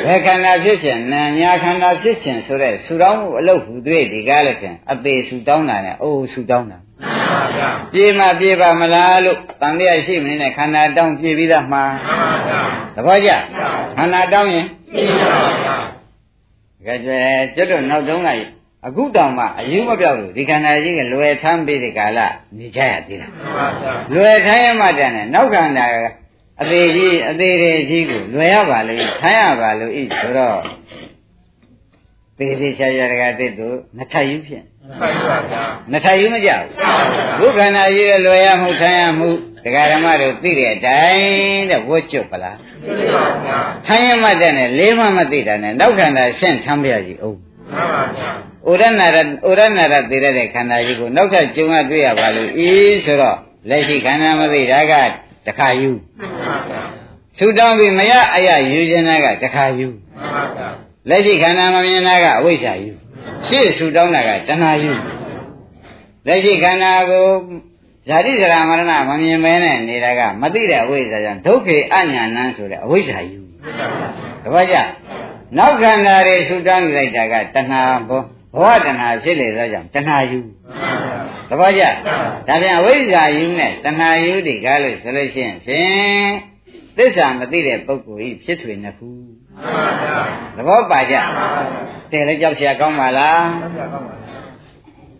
[0.06, 6.78] ဘယ်ခန္ဓာဖြစ်ခြင်းနာညာခန္ဓာဖြစ်ခြင်းဆိုတဲ့ဆူတောင်းမှုအလုပ်ဟူသေးဒီကားလည်းဖြင့်အသေးဆူတောင်းတာနဲ့အိုးဆူတောင်းတာ
[7.94, 11.84] ပြေးမှပြေးပါမလားလို့တန်တရားရှိမနေနဲ့ခန္ဓာတောင်းပြေးပြီးသားမှာ
[12.96, 13.30] သဘောကျ
[13.98, 17.18] ခန္ဓာတောင်းရင်ပြေးပါဗျာကြဲ
[17.56, 18.30] ကျွတ်တော့နောက်တုန်းက
[18.86, 22.20] အခုတောင်မှအယူမပြောက်လို့ဒီခန္ဓာကြီးကလွယ်ထမ်းပြီးဒီကာလ
[22.58, 23.32] နေကြရသေးလား
[24.14, 25.86] လွယ်ထမ်းရမှတန်တယ်နောက်ခန္ဓာ
[26.62, 30.60] အသေးကြီးအသေးတွေကြီးကိုလွယ်ရပါလေထိုင်းရပါလို့ဤဆိုတော့
[32.44, 35.10] သေသေသေးချာချာတကတစ်တို့နှစ်ထပ်ယူဖြင့်မှန်ပါ
[35.52, 36.50] ဗျာနှစ်ထပ်ယူမကြ
[37.40, 39.30] ဘူးဘုခန္ဓာကြီးရဲ့လွယ်ရမှုဆန်းရမှု
[39.64, 42.58] ဒကာဓမ္မတို့သိတဲ့အတိုင်းတဲ့ဝတ်ကျွတ်ပလား
[43.00, 48.30] သိပါဗျာထိုင်ရမှတ်တဲ့နဲ့လေးမှမသိတာနဲ့နောက်ခန္ဓာရှင်းထမ်းပြကြည့်အောင်မှန်ပါဗျာ
[48.66, 52.70] ဩရဏရဩရဏရသိရတဲ့ခန္ဓာကြီးကိုနောက်ထပ်ကျုံရတွေ့ရပါလို့ဤ
[53.06, 53.38] ဆိုတော့
[53.70, 54.94] လက်ရှိခန္ဓာမသိတာက
[55.48, 56.82] တခါယူမှန်ပါဗျာ
[57.40, 60.43] သုတောင်းပြီးမရအရယူခြင်းကတခါယူမှန်ပါဗျာ
[61.10, 62.92] လက်ရှိခန္ဓာမမြင်တာကအဝိဇ္ဇာယူ
[63.48, 64.92] ရှေ့သုတောင်းတာကတဏှာယူ
[66.28, 67.28] လက်ရှိခန္ဓာကို
[68.10, 73.40] ဇာတိဇရာမရဏမမြင်မဲနဲ့နေတာကမသိတဲ့အဝိဇ္ဇာကြောင့်ဒုက္ခေအညာဏဆိုတဲ့အဝိဇ္ဇာယူ
[74.44, 74.78] တပည့်ကြ
[75.58, 78.22] နောက်ခန္ဓာတွေသုတောင်းယူလိုက်တာကတဏှာဘော
[78.54, 80.40] ဘဝတဏှာဖြစ်လေသောကြောင့်တဏှာယူ
[81.50, 81.84] တပည့်ကြ
[82.48, 86.32] ဒါပြန်အဝိဇ္ဇာယူနဲ့တဏှာယူဒီကားလို့ဆိုလို့ရှိရင်ဖြင့်
[86.98, 90.13] သစ္စာမသိတဲ့ပုဂ္ဂိုလ်ဤဖြစ်ထွေနှစ်ခုမှန်ပါဗျာ
[90.57, 91.15] သဘောပါကြ
[92.11, 94.15] တယ်လည်းကြောက်เสียကောင်းပါလား မှန်ပါကောင်းပါ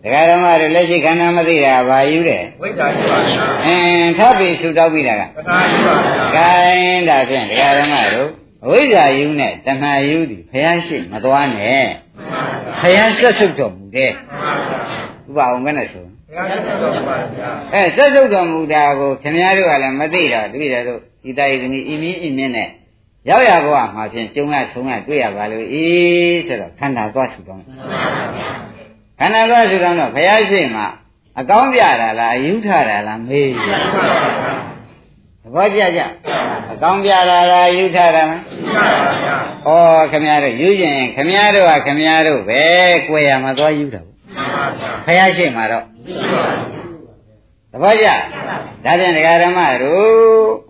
[0.03, 8.29] ဒကာဓမ္မတို့လက်ရှိခန္ဓာမသိတာဘာယူတယ် ဝိဇ္ဇာရှိပါဗျာ အင်းထပ်ပြီးဆူတောက်ပြီးတာက ပသာရှိပါဗျာ ဂိုင်းဒါဖြင့်ဒကာဓမ္မတို့
[8.65, 11.85] အဝိဇ္ဇာယူနဲ့တဏှာယူသည်ဖះရှိမသွားနဲ့
[12.81, 14.79] မှန်ပါဗျာ ဖះဆက်စုပ်တော်မူတဲ့ မှန်ပါဗျာ
[15.27, 20.99] ဥပအောင်ကနဲ့ဆို ဘုရားရှင်တော်ပါဗျာ အဲဆက်စုပ်တော်မူတာကိုခင်ဗျားတို့ကလည်းမသိတော့တပည့်တော်တို့
[21.29, 22.69] ဤတာဤသမီးဤမင်းဤမင်းနဲ့
[23.28, 25.86] ရောက်ရဘဝမှာဖြင့်ကျုံရထုံရတွေ့ရပါလို့ဤ
[26.46, 27.76] ဆိုတော့ခန္ဓာသွားဆူတောင်းတယ်
[29.18, 30.82] ခန္ဓာသွားစုတော်တော့ဘုရားရှိမှ
[31.40, 33.50] အကောင်းပြတာလားအယူထတာလားမေး
[35.42, 36.00] သဘောကျကြ
[36.72, 38.32] အကောင်းပြတာလားအယူထတာမ
[39.66, 39.68] ဩ
[40.12, 42.62] ခမရတို့ယူရင်ခမရတို့ကခမရတို့ပဲ
[43.06, 44.00] ကြွယ်ရမှာသွားယူတာ
[45.06, 45.84] ဘုရားရှိမှတော့
[47.74, 48.06] သဘောကျ
[48.84, 50.06] ဒါပြန်ဒကာဓမ္မတို့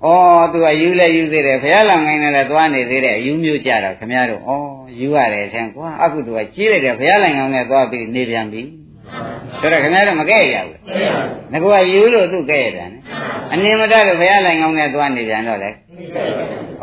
[0.05, 0.09] ဩ
[0.53, 4.51] သူကယူလဲယူသေးတယ်ဘုရားလောင်ငိုင်းနဲ့လည်းသွားနေသေးတယ်အယူမျိုးကြတော့ခမရတို့ဩ
[5.01, 8.63] ယူရတယ်ထင်ကွာအခုသူကကြီးလိုက်တယ်ဘုရားလောင်ငိုင်းနဲ့သွားပြီးနေပြန်ပြီ
[9.61, 10.79] ဆိုတော့ခင်ဗျားတို့မကဲ့ရဘူး
[11.53, 12.89] ငါကယူလို့သူကဲ့ရတယ်
[13.53, 15.71] အနည်းမတတ်လို့ဘုရားလိုင်ကောင်းနဲ့သွားနေပြန်တော့လေ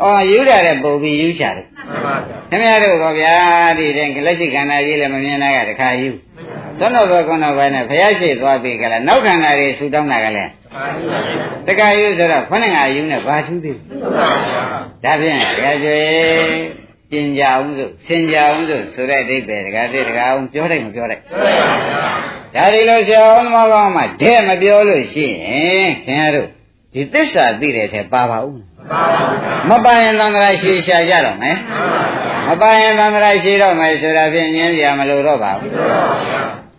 [0.02, 1.66] အော်ယူတာတဲ့ပုံပြီးယူချတယ်
[2.50, 3.34] ခင်ဗျားတို့တော့ဗျာ
[3.78, 6.10] ဒီတဲ့လက်ရှိခန္ဓာကြီးလည်းမမြင်တာကတခါယူ
[6.78, 10.50] သွန်တော်ဘကုန်းတော်ဘဲနဲ့ဘုရားရှိသွားပြီကလားနောက်ခန္ဓာတွေဆူတောင်းတာကလည်း
[11.66, 13.76] တခါယူဆိုတော့ခொနဲ့ငါယူနဲ့ဘာထူးသေး
[15.04, 15.98] ဒါဖြင့်တခါကျွေ
[17.10, 21.22] ကျင်ကြအောင်ဆိုစင်ကြအောင်ဆိုဆိုတဲ့အဓိပ္ပာယ်တခါတည်းတခါအောင်ပြောလိုက်မပြောလိုက်
[22.54, 26.48] ဒါဒီလိုဆရာအောင်သမားကောင်းမှတဲ့မပြောလို့ရှိရင်ခင်ဗျားတို့
[26.94, 28.60] ဒီသစ္စာသိတဲ့ထဲပါပါဦး
[29.68, 31.56] မပါရင်သံဃာရှိရှာကြတော့မယ်
[32.46, 35.72] မပါရင်သံဃာရှိတော့မယ်ဆိုတာဖြင့်ညင်းစရာမလိုတော့ပါဘူး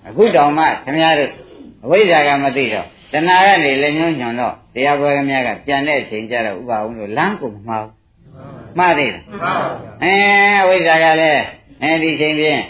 [0.08, 1.32] အခုတောင်မှခင်ဗျားတို့
[1.86, 7.88] အဝိဇ္ဇာကမသိတော့တဏှာကနေလည်းညွှန်းညွှန်တော့တရားပွဲခင်ဗျားကပြန်တဲ့အချိန်ကျတော့ဥပအောင်လို့လမ်းကုန်မှား
[8.78, 9.24] မှားသေးလား
[10.04, 10.14] အဲ
[10.62, 11.44] အဝိဇ္ဇာကလည်း
[11.82, 12.62] အဲဒီချိန်ဖြင့်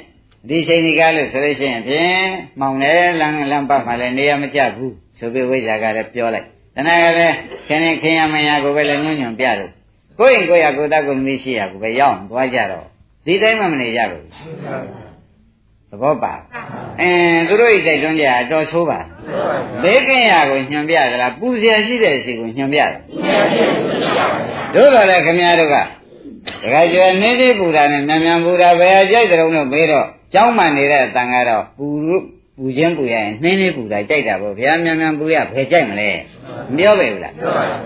[0.49, 2.27] ဒီချိန်ဒီကားလို့ဆိုလို့ရှိရင်ဖြင့်
[2.59, 7.35] မောင်တယ်လမ်းလမ်းပတ်မှလည်းနေရာမကျဘူးဆိုပြီးဝိဇ္ဇာကလည်းပြောလိုက်တဏှာကလည်း
[7.67, 9.71] ခင်ခင်ခင်ရမရကိုပဲလည်းညွှန်ညွှန်ပြလို့
[10.19, 12.85] ကိုယ့်ရင်ကိုယ့်ရကိုယ်တတ်ကိုမရှိရကိုပဲရောက်သွားကြတော့
[13.25, 14.25] ဒီတိုင်းမှမနေရဘူး
[15.89, 16.33] သဘောပါ
[16.99, 18.99] အင်းသူတို့ဤတိုက်တွန်းကြအတော်ဆိုးပါ
[19.83, 22.91] ဘေးကင်းရာကိုညွှန်ပြကြလားပူဇော်ရှိတဲ့စီကိုညွှန်ပြတယ်
[24.73, 32.23] တို့တော်လည်းခမည်းတော်ကတခါကျွယ်နေသေးပူတာနဲ့မြန်မြန်ပူတာဘယ်အကြိုက်တုံးလို့မေးတော့ကျောင်းမှနေတဲ့တန်ကတော့ပူလို့
[32.59, 36.09] ပူခြင်းပူရရင်နှင်းလေးပူတာကြိုက်တာပေါ့ဗျာမြန်မြန်ပူရဘယ်ကြိုက်မလဲ
[36.73, 37.33] မပြောပဲဘူးလား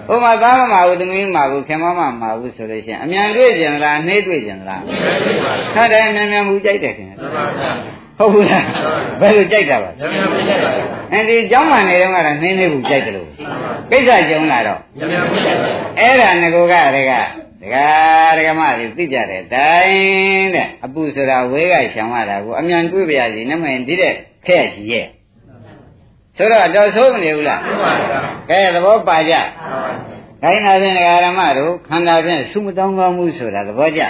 [0.08, 4.82] ဟိုမှာသားမမဘူးသမီးမဘူးခင်မမမဘူးဆိုလို့ရှိရင်အမြန်တွေ့ကြင်လားနှေးတွေ့ကြင်လား
[5.74, 7.18] ခါတိုင်းမြန်မြန်ပူကြိုက်တယ်ခင်ဗျာ
[8.18, 8.66] ဟုတ်ဘူးလား
[9.22, 9.92] ဘယ်လိုကြိုက်တာပါ
[11.12, 13.30] အဲဒီကြောင်းမှနေတော့ကတော့နှင်းလေးပူကြိုက်တယ်လို့
[13.92, 14.80] ကိစ္စကြုံလာတော့
[16.00, 17.14] အဲ့ဒါငကိုကတည်းက
[17.62, 17.88] ဒကာ
[18.38, 24.14] ဒကမတွေသိကြတယ်တိုင်းတဲ့အပူဆိုတာဝဲကရှောင်ရတာကိုအမြန်တွေးပြရစီနမရင်ဒီတဲ့
[24.48, 25.06] ခက်ကြီးရဲ့
[26.38, 27.62] ဆိုတော့တော့ဆိုးမနေဘူးလား
[28.50, 29.34] ကဲသဘောပါကြ
[30.42, 34.02] ခိုင်းတာဖြင့်ဒကာရမတို့ခန္ဓာဖြင့်သုမတောင်းကောင်းမှုဆိုတာသဘောကျ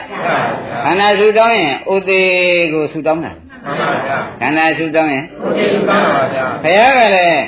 [0.86, 3.32] ခန္ဓာသုတောင်းရင်ဥသေးကိုသုတောင်းတာ
[4.42, 5.26] ခန္ဓာသုတောင်းရင်
[6.64, 7.44] ဘုရားကလည်း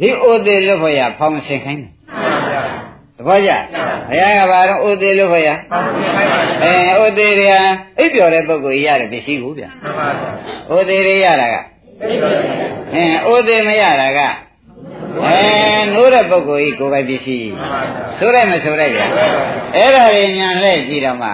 [0.00, 1.92] ဒီဥသေးလွတ်ဖို့ရဖောင်းဆင်ခိုင်းတယ်
[3.16, 3.50] သဘောကျ
[4.08, 5.48] ဘုရားကဘာတော့ဥသေးလွတ်ဖို့ရ
[6.62, 7.52] အဲဥသေးရ
[7.98, 9.64] အိပ်ပျော်တဲ့ပုဂ္ဂိုလ်ရတဲ့ပစ္စည်းကိုဗျ
[10.76, 11.56] ဥသေးရရတာက
[12.02, 14.20] အဲဥသေးမရတာက
[15.24, 15.40] အဲ
[15.94, 17.50] နိုးတဲ့ပုဂ္ဂိုလ်ဤကိုယ်ပိုင်ပစ္စည်း
[18.18, 19.00] ဆိုရဲမဆိုရဲဗျ
[19.76, 21.32] အဲ့ဒါတွေညာလှည့်ကြည့်တော့မှဩ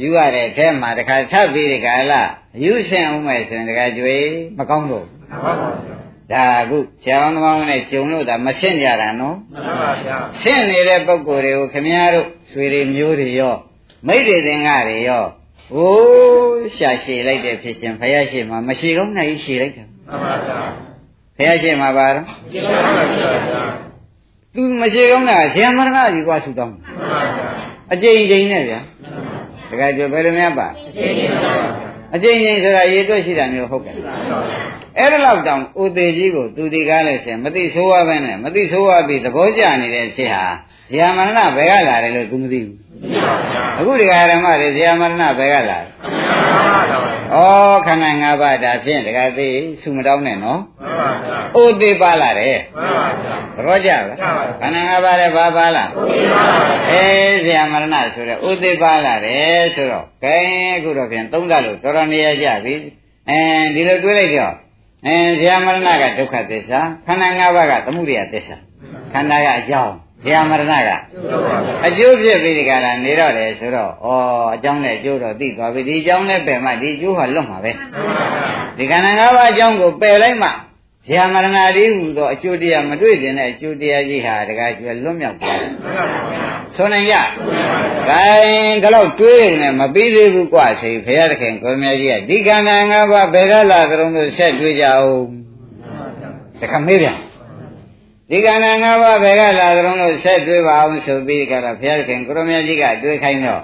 [0.00, 2.22] ယူရတဲ့အထဲမှာတခါထပ်ပြီးဒီကလာ
[2.64, 4.16] ယူဆင်အောင်မယ်ဆိုရင်တခါကြွေ
[4.58, 5.06] မကောင်းတော့
[6.32, 9.36] ဒါအခုဆရာတော်သမားနဲ့ကြုံလို့ဒါမရှင်းကြတာနော်
[10.40, 13.54] ရှင်းနေတဲ့ပုဂ္ဂိုလ်တွေကိုခမည်းတော်ဆွေတွေမျိုးတွေရော
[14.06, 15.24] မိတ်တွေသင်္ကတွေရော
[15.74, 20.58] ဝဟိုးရှာရှည်လိုက်တဲ့ဖြစ်ချင်းဘုရားရှိမှမရှိကောင်းနိုင်ရှည်လိုက်တာမှန်ပါဗျာ
[21.36, 23.62] ဘုရားရှိမှပါတော့ကျေးဇူးပါဗျာ
[24.54, 27.46] သူမရှိကောင်းတာဇေယမရဏကြီးကွာဆူတောင်းမှန်ပါဗျာ
[27.92, 28.80] အကျိန်ချိန်နဲ့ဗျာ
[29.70, 33.94] တခါကျဘယ်လိုများပါကျေးဇူးပါဗျာအကျိန်ချိန်ဆိုတာရေတွက်ရှိတာမျိုးဟုတ်ကဲ့
[34.98, 40.44] အဲ့ဒါလောက်တောင်ဥသေးကြီးကိုသူဒီကားလို့ရှင်မသိဆိုးရပဲနဲ့မသိဆိုးရပြီသဘောကျနေတဲ့ဖြစ်ဟာ
[40.90, 42.81] ဇေယမရဏဘယ်ကလာတယ်လို့သူမသိဘူး
[43.78, 45.82] အခုဒီဃာရမတွေဇေယမရဏဘယ်ကလာတယ်
[47.34, 47.36] ဩ
[47.86, 49.48] ခန္ဓာ၅ပါးဒါဖြင့်တခါသိ
[49.82, 50.60] ဆုမတောင်းနဲ့နော်
[51.62, 52.58] ဥသေးပါလာတယ်
[53.56, 54.02] သဘောကျလား
[54.60, 55.90] ခန္ဓာ၅ပါးလည်းဘာပါလား
[56.90, 57.04] အဲ
[57.44, 60.36] ဇေယမရဏဆိုတဲ့ဥသေးပါလာတယ်ဆိုတော့ကဲ
[60.76, 62.74] အခုတော့ပြန်သုံးသပ်လို့တော်တော်နေရကြပြီ
[63.28, 63.38] အဲ
[63.74, 64.54] ဒီလိုတွေးလိုက်တော့
[65.06, 68.56] အဲဇေယမရဏကဒုက္ခသစ္စာခန္ဓာ၅ပါးကသမုဒိယသစ္စာ
[69.12, 70.89] ခန္ဓာကအကြောင်း ဇေယမရဏက
[71.85, 74.07] အကျိုးဖြစ်ပြီးဒီကလာနေတော့တယ်ဆိုတော့ဩ
[74.53, 77.71] အကြောင်းနဲ့အကျိုးတော့သိသွားပြီဒီအကြောင်းနဲ့ပယ်မှဒီအကျိုးဟာလွတ်မှာပဲ
[78.77, 80.49] ဒီခန္ဓာ၅ပါးအကြောင်းကိုပယ်လိုက်မှ
[81.07, 85.71] ဇေယမရဏဒီဟူသောအကျိုးတရားမတွေ့တင်တဲ့အကျိုးတရားကြီးဟာတကယ်ကျွလွတ်မြောက်သွားတယ်
[86.75, 87.15] ဆိုနိုင်ကြ။
[88.09, 95.27] ဂိုင်းဒါတော့တွေးနေမပြီးသေးဘူးกว่าဆိုဘုရားသခင်ကိုမြတ်ကြီးကဒီခန္ဓာ၅ပါးဘယ်ကလာကြုံလို့ဆက်တွေးကြအောင်
[96.61, 97.17] တခါမေးပြန်
[98.34, 103.60] ဒီခန္ဓာ၅ပါးဘယ်ကလာကြုံလို့ဆက်တွေးပါအောင်ဆိုပြီးကြတော့ဘုရားသခင်ကိုမြတ်ကြီးကတွေးခိုင်းတော့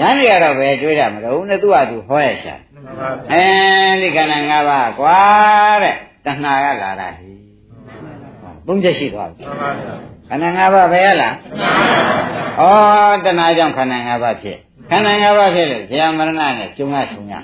[0.00, 2.54] ရဟန်းကြီးကတော့ဘယ်တွေးတာမလို့နဲ့သူ့ဟာသူဟောရရှာ
[3.32, 3.44] အဲ
[4.02, 5.18] ဒီခန္ဓာ၅ပါးကွာ
[5.82, 7.30] တဲ့တဏှာကလာတာဟိ
[8.66, 9.42] သုံးချက်ရှိသွားပြီ
[10.28, 11.30] ခန္ဓာ၅ပါးဘယ်ကလာ
[12.60, 12.62] ဩ
[13.24, 14.58] တဏှာကြောင့်ခန္ဓာ၅ပါးဖြစ်
[14.90, 17.34] ခန္ဓာ၅ပါးဖြစ်လို့ဇေယမရဏနဲ့ကျုံရဆုံရ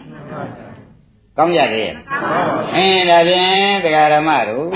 [1.37, 1.97] ကောင်းကြတယ်ရဲ့
[2.75, 4.69] အင်းဒါဖြင့်တရားဓမ္မတို့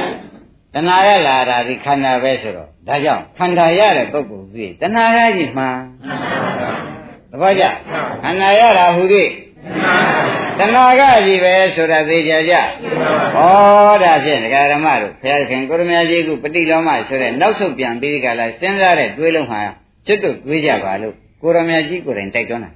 [0.77, 5.77] တဏှာရလာတာဒီခန္ဓာပဲဆိုတော့ဒါကြောင့်ခန္ဓာရတဲ့ပုဂ္ဂိုလ်ကြီးတဏှာရကြီးမှန်
[7.31, 7.65] သဘောကျ
[8.23, 9.29] ခန္ဓာရတာဟူသည်
[10.59, 12.61] တဏှာကကြီးပဲဆိုတာသိကြကြဩ
[14.03, 19.61] ဒါဖြင့်တရားဓမ္မတို့ဘုရားခင်ကိုရမကြီးကပฏิလောမဆိုတဲ့နောက်ဆုတ်ပြန်ပြီးကြလားစဉ်းစားတဲ့တွေးလုံးဟာ
[20.07, 22.71] ကျွတ်တို့တွေးကြပါလို့ကိုရမကြီးကိုယ်တိုင်တိုက်တွန်းတာ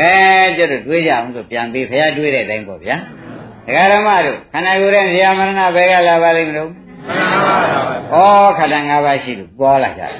[0.00, 0.12] ကဲ
[0.56, 2.96] ကျွတ်တို့တွေးကြအောင်ဆိုပြန်ပြီးဘုရားတွေးတဲ့အတိုင်းပေါ့ဗျာ
[3.66, 6.70] တရားဓမ္မတို့ခန္ဓာကိုယ်ရဲ့ဇာမရဏဘယ်ကလာပါလိမ့်မလို့
[8.12, 8.14] ဩ
[8.58, 10.14] ခန္ဓာ၅ပါးရှိလို့ပေါ်လာကြတယ်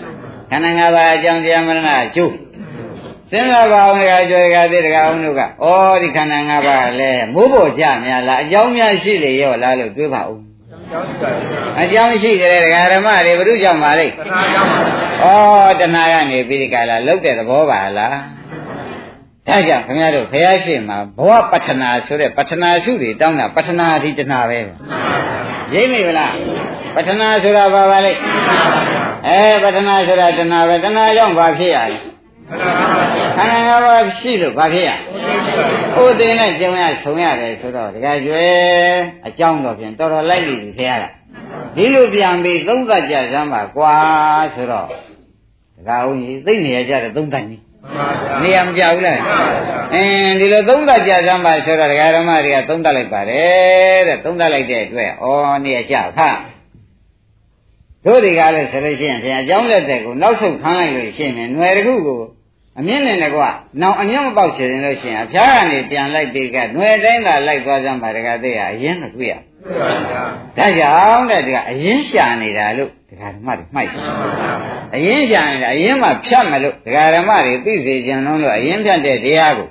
[0.51, 2.33] ခန္ဓာ၅ပါးအကြောင်းဇာမရဏအကျိုး
[3.31, 5.47] စဉ်းစားပါအောင်ကကြွယ်ကသေးတကအောင်တို့ကဩ
[6.03, 10.41] ဒီခန္ဓာ၅ပါးလည်းမိုးပေါ်ကြများလားအကြောင်းများရှိလေရောလားလို့တွေးပါဦး
[11.83, 14.17] အကြောင်းရှိကြတဲ့ဒကာဓမ္မတွေဘုရုကြောင့်ပါလိမ့်ဩ
[15.81, 18.17] တဏှာကနေပြီးဒီကလာလုတ်တဲ့သဘောပါလား
[19.49, 24.59] ဒါကြောင့်ခင်ဗျားတို့ဘုရားရှိခိုးဘဝပဋ္ဌနာဆိုတဲ့ပဋ္ဌနာစုတွေတောင်းတာပဋ္ဌနာအဓိတဏှာပဲ
[25.75, 26.35] ရိပ်မိဗလား
[26.97, 28.21] ပဋ္ဌနာဆိုတာဘာပါလိမ့်
[29.29, 31.99] အဲပဋ္ဌနာဆိုတာတဏှာပဲတဏှာကြောင့်ဘာဖြစ်ရလဲ
[33.37, 34.91] ခန္ဓာ၅ပါးရှိလို့ဘာဖြစ်ရ
[36.03, 38.47] ဥဒိနဲ့ကျုံရဆုံရတယ်ဆိုတော့တကယ်ကျွဲ
[39.27, 41.05] အကြောင်းတော့ဖြင့်တော်တော်လိုက်ပြီခင်ဗျားက
[41.77, 43.95] ဒီလိုပြန်ပြီးသုံးသပ်ကြစမ်းပါကွာ
[44.55, 44.87] ဆိုတော့
[45.77, 47.63] တကယ်ဦးကြီးသိနေရကြတဲ့သုံးသပ်ကြီး
[48.44, 49.20] နေရာမကြဘူးလား
[49.94, 55.28] အင်းဒီလိုသုံးသပ်ကြစမ်းပါဆိုတော့ဒကာဓမ္မတွေကသုံးသပ်လိုက်ပါတယ်တဲ့သုံးသပ်လိုက်တဲ့အတွက်ဩ
[55.64, 56.38] နေရာကြဖတ်
[58.06, 62.22] တို့ဒီကားလဲဆိုလို့ရှိရင်ဆရာအကြောင်းလက်တဲ့ကိုနောက်ဆုံးခန်းလိုက်လို့ရှိရင်ຫນွယ်တစ်ခုကို
[62.80, 63.50] အမြင့်နဲ့ကွာ
[63.82, 69.34] နောင်အညံ့မပေါက်ချင်လို့ရှိရင်အဖျားကနေပြန်လိုက်ပြီးကຫນွယ်တိုင်းသာလိုက်သွားစမ်းပါတကားသေးရအရင်မတွေ့ရ
[70.57, 74.03] ဒါကြောင့်တဲ့ဒီကအရင်ရှာနေတာလို့ဒကာဓမ္မတွေမှိုက်တယ်
[74.95, 79.69] အရင်ရှာနေတာအရင်မှဖြတ်မလို့ဒကာဓမ္မတွေသိစေကြံလုံးလို့အရင်ဖြတ်တဲ့တရားကို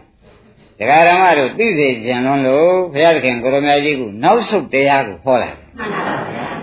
[0.79, 5.57] ဒကာဓမ္မတို့သိစေကြံလုံးလို့ဘုရားသခင်ကိုရမကြီးကနောက်ဆုတ်တရားကိုဟောလာတယ်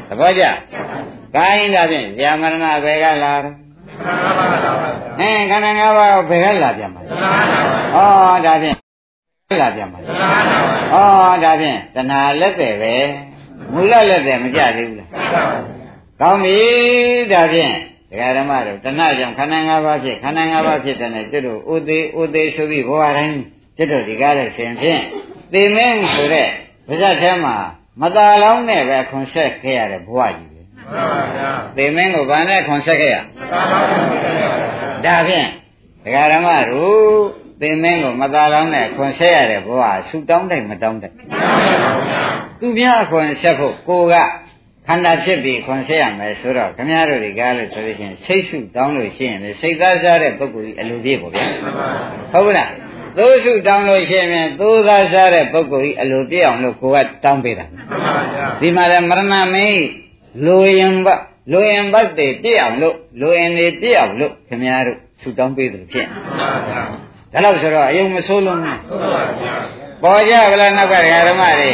[0.09, 0.45] သဘောကျ
[1.35, 3.57] ကိုင်းဒါဖြင့်ဇာမရဏဘယ်ကလာတော့
[5.20, 7.11] အဲခန္ဓာ၅ပါးဘယ်ကလာပြန်ပါလဲ
[7.95, 8.76] ဩဒါဖြင့်
[9.51, 12.94] လာပြန်ပါလဲဩဒါဖြင့်တဏှာလက်တယ်ပဲ
[13.72, 15.11] မူလလက်တယ်မကြသေးဘူးလား
[16.20, 16.59] ကောင်းပြီ
[17.32, 17.74] ဒါဖြင့်
[18.11, 23.38] ဒကာဓမ္မတို့တဏှာကြောင့်ခန္ဓာ၅ပါးဖြစ်ခန္ဓာ၅ပါးဖြစ်တဲ့ကျွတ်တို့ဥသေးဥသေးဆိုပြီးဘဝတိုင်း
[23.76, 25.03] ကျွတ်တို့ဒီကားလို့ရှင်ဖြင့်
[25.53, 26.49] သေမင်းဆိုတဲ့
[26.88, 27.57] ဗဇတ်ထဲမှာ
[28.01, 30.61] မตาလောင်းနဲ့ပဲခွန်ဆက်ခဲ့ရတဲ့ဘဝကြီးပဲ
[31.76, 33.16] သေမင်းကိုဗာနဲ့ခွန်ဆက်ခဲ့ရ
[35.05, 35.46] ဒါဖြင့်
[36.05, 41.13] ဒကာဓမ္မတို့ သေမင်းကိုမตาလောင်းနဲ့ခွန်ဆက်ရတဲ့ဘဝဆူတောင်းတယ်မတောင်းတယ်
[42.61, 44.15] သူများခွန်ဆက်ဖို့ကိုက
[44.87, 51.45] ခန္ဓာဖြစ်ပြီးခွန်ဆက်ရမယ်ဆိုတော့ခမည်းတော်ဒီကားလို့ဆိုလို့ရှိရင်စိတ်ဆုတောင်းလို့ရှိရင်စိတ်သားစားတဲ့ပုဂ္ဂိုလ်ကြီးအလိုပြည့်ပေါ့ဗျာ
[52.33, 52.71] ဟုတ်ကလား
[53.17, 57.67] သိုးစုတောင်းလို့ရှိရင်သိုးသားစားတဲ့ပုဂ္ဂိုလ်ကြီးအလိုပြည့်အောင်လို့ကိုကတောင်းပေးတာ
[58.61, 59.83] ဒီမှာလည်းမရဏမင်း
[60.47, 61.09] လိုရင်ဘ
[61.53, 66.07] လိုရင်ဘတ်တွေပြည့်အောင်လို့လိုရင်တွေပြည့်အောင်လို့ခင်ဗျားတို့ဆုတောင်းပေးတယ်ဖြစ်
[67.34, 69.56] ဒါလို့ဆိုတော့အယုံမဆိုးလုံးဘူး ဟုတ်ပါဗျာ
[70.04, 71.72] ပေါ်ကြဗလားနောက်ကဒကာဓမ္မတွေ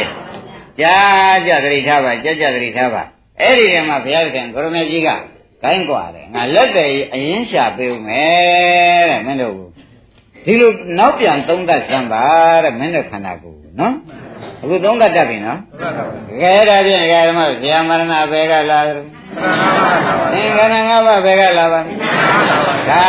[0.80, 3.02] ကြားကြသတိထားပါကြကြသတိထားပါ
[3.40, 5.08] အဲ့ဒီကမှဘုရားခင်ကိုရမေကြီးက
[5.62, 9.56] ဂိုင်းกว่าတယ်ငါလက်တယ်အရင်ရှာပေးဦးမယ်တဲ့မင်းတို့
[10.46, 12.24] ဒီလိုနောက်ပြန်သုံးသပ်စမ်းပါ
[12.64, 13.94] တဲ့မင်းတို့ခန္ဓာကိုယ်နော်
[14.62, 16.04] အခုသုံးသပ်တတ်ပြီနော် ဟုတ်ပါ
[16.40, 18.94] ဗျာ ကဲဒါဖြင့်ဒကာဓမ္မဇာမရဏဘယ်ကလာတယ်
[20.32, 21.84] သင်္ခါရငါးပါးဘယ်ကလာပါ့။
[22.89, 23.05] ဒါ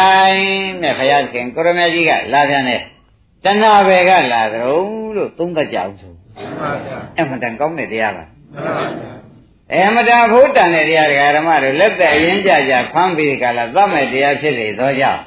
[0.83, 2.83] နဲ့ဘုရားခင်ကိုရမေကြီးကလာပြန်တယ်။
[3.45, 4.79] တဏှာဘယ်ကလာကြုံ
[5.16, 9.12] လို့သုံးသပ်ကြအောင်ဆိုဟုတ်ပါဗျာ။အမှန်တန်ကောင်းတဲ့တရားပါဟုတ်ပါဗျာ။
[9.72, 15.22] အမှန်တန်ဖို့တန်တဲ့တရားဒကာဓမ္မတို့လက်သက်အရင်ကြကြဖမ်းပြီးကြလာသတ်မဲ့တရားဖြစ်လေသောကြောင့်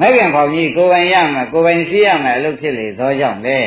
[0.00, 3.60] မဂ္ဂင်ဖောင်ကြီးကိုယ်ပိုင်ရမယ်ကိုယ်ပိုင်စီးရမယ်အလုပ်ဖြစ်လေသောကြောင့်လေ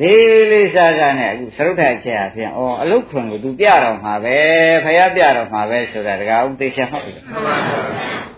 [0.00, 4.36] လေးလေးစားစားနဲ့အခုသရုပ်ထိုင်ချက်အဖြစ်အော်အလုတ်ခွင်ကိုသူပြတော်မှာပဲ
[4.84, 8.30] ဖះပြတော်မှာပဲဆိုတာဒကာဥသေချာဟုတ်ပြီဟုတ်ပါဗျာ။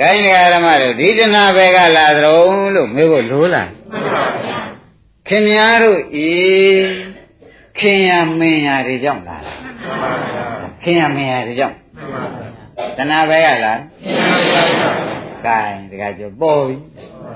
[0.00, 0.24] ကိုင်း
[0.54, 4.58] ဓမ္မတို့ဒီတနာဘက်ကလာသရုံလို့မေးဖို့လိုလားဟုတ်ပါဗျာ။
[5.28, 6.30] ခင်များတို့ဤ
[7.78, 10.44] ခင်ရမင်းရတွေကြောင့်လာတာဟုတ်ပါဗျာ။
[10.82, 14.62] ခင်ရမင်းရတွေကြောင့်ဟုတ်ပါဗျာတနာဘက်ကလာဟုတ်ပါဗျာ။
[15.46, 16.76] ကိုင်းတကကြပေါ်ပြီ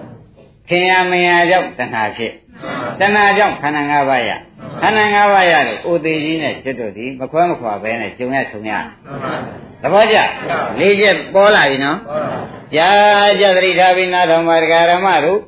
[0.69, 2.33] ။ခင်ရမင်းရကြောင့်တဏှာဖြစ်။
[3.00, 4.32] တဏှာကြောင့်ခန္ဓာ၅ပါးရ။
[4.82, 8.72] ခန္ဓာ၅ပါးရလို့အိုသေးကြီးနဲ့ကျွတ်တို့ဒီမခွဲမခွာပဲနဲ့ကျုံရဆုံရ။
[9.82, 10.18] သဘောကျ။
[10.80, 11.98] လေးချက်ပေါ်လာပြီနော်။
[12.76, 12.90] ကြာ
[13.40, 15.40] ကြသတိထားပြီးနားထောင်ပါဒကာရမတို့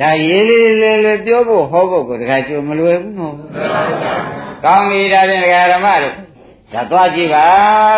[0.00, 3.34] ဒါရေးလေးလေးလေးပြောဖို့ဟောဖို့ကိုဒကာကျိုးမလွယ်ဘူးနော်
[4.64, 6.14] ကောင်းပြီဒါဖြင့်ဒကာရမတို့
[6.72, 7.46] ဒါသွားကြည့်ပါ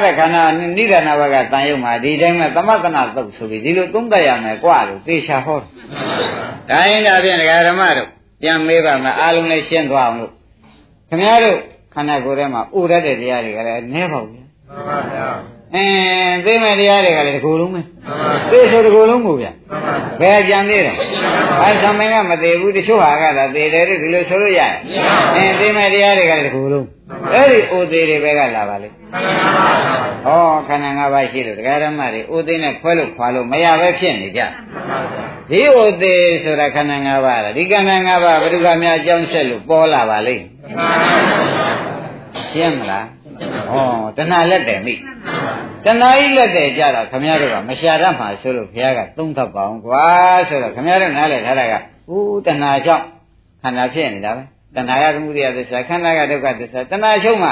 [0.02, 0.42] တဲ့ခန္ဓာ
[0.76, 5.68] နိဒာနာဘကတန်ရုံမှာဒီတိုင်းမှာသမတနာသုတ်ဆိုပြီးဒီလိုသုံးသပ်ရမယ်กว่าလို့သေချာဟောတယ်
[6.70, 8.08] ဒါရင်ဒါဖြင့်ဒကာရမတို့
[8.45, 10.31] ပြန်မေးပါမယ်အားလုံးလည်းရှင်းသွားအောင်လို့
[11.09, 11.59] ခင်ဗျားတို့
[11.93, 15.27] ခန္ဓာကိုယ်ထဲမှာဥရတဲ့တရားတွေကလည်းနည်းပါဘူးဗျာဟုတ်ပါဗျာ
[15.75, 20.95] အင်းသိမဲ့တရားတွေကလည်းဒီကိုယ်လုံးပဲဟုတ်ပါဗျာသိဆိုဒီကိုယ်လုံးကိုဗျာဟုတ်ပါဗျာဘယ်ကြံသေးတယ်
[21.61, 24.73] အဲသမင်ကမသေးဘူးတချို့ဟာကသာသေးတယ်လို့ဒီလိုဆိုလို့ရတယ်
[25.35, 26.87] အင်းသိမဲ့တရားတွေကလည်းဒီကိုယ်လုံး
[27.33, 28.91] အဲ့ဒီအိုသေးတွေပဲကလာပါလေဩ
[30.67, 34.41] ခန္ဓာ၅ပါးရှိလို့တရားဓမ္မတွေအိုသေးနဲ့ခွဲလို့ခွာလို့မရပဲဖြစ်နေကြ
[35.49, 40.45] ဒီအိုသေးဆိုတာခန္ဓာ၅ပါးလားဒီခန္ဓာ၅ပါးဘယ်သူကများအကြောင်းဆက်လို့ပေါ်လာပါလိမ့်
[42.49, 43.05] ရှင်းမလား
[43.39, 43.75] ဩ
[44.17, 44.93] တဏှာလက်တယ်မိ
[45.85, 50.05] တဏှာကြီးလက်တယ်ကြတော့ခမည်းတော်ကမရှာတတ်မှာဆိုလို့ဘုရားကသုံးသပ်ပါအောင်ကွာ
[50.49, 51.73] ဆိုတော့ခမည်းတော်နားလည်ထားတာက
[52.11, 53.05] ဦးတဏှာကြောင့်
[53.61, 54.43] ခန္ဓာဖြစ်နေတာပဲ
[54.75, 57.49] တဏှာကသမုဒိယသစ္စာခန္ဓာကဒုက္ခသစ္စာတဏှာချုပ်မှ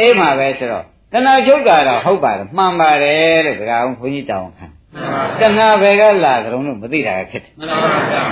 [0.00, 4.66] အေးမှာပဲဆိုတော့တဏှာချုပ်တာတော့ဟုတ်ပါတယ်မှန်ပါတယ်လို့ဒကာအောင်ခွန်ကြီးတောင်းခံ
[5.40, 8.22] တဏှာဘယ်ကလာကြုံလို့မသိတာကဖြစ်တယ်မှန်ပါဗျာ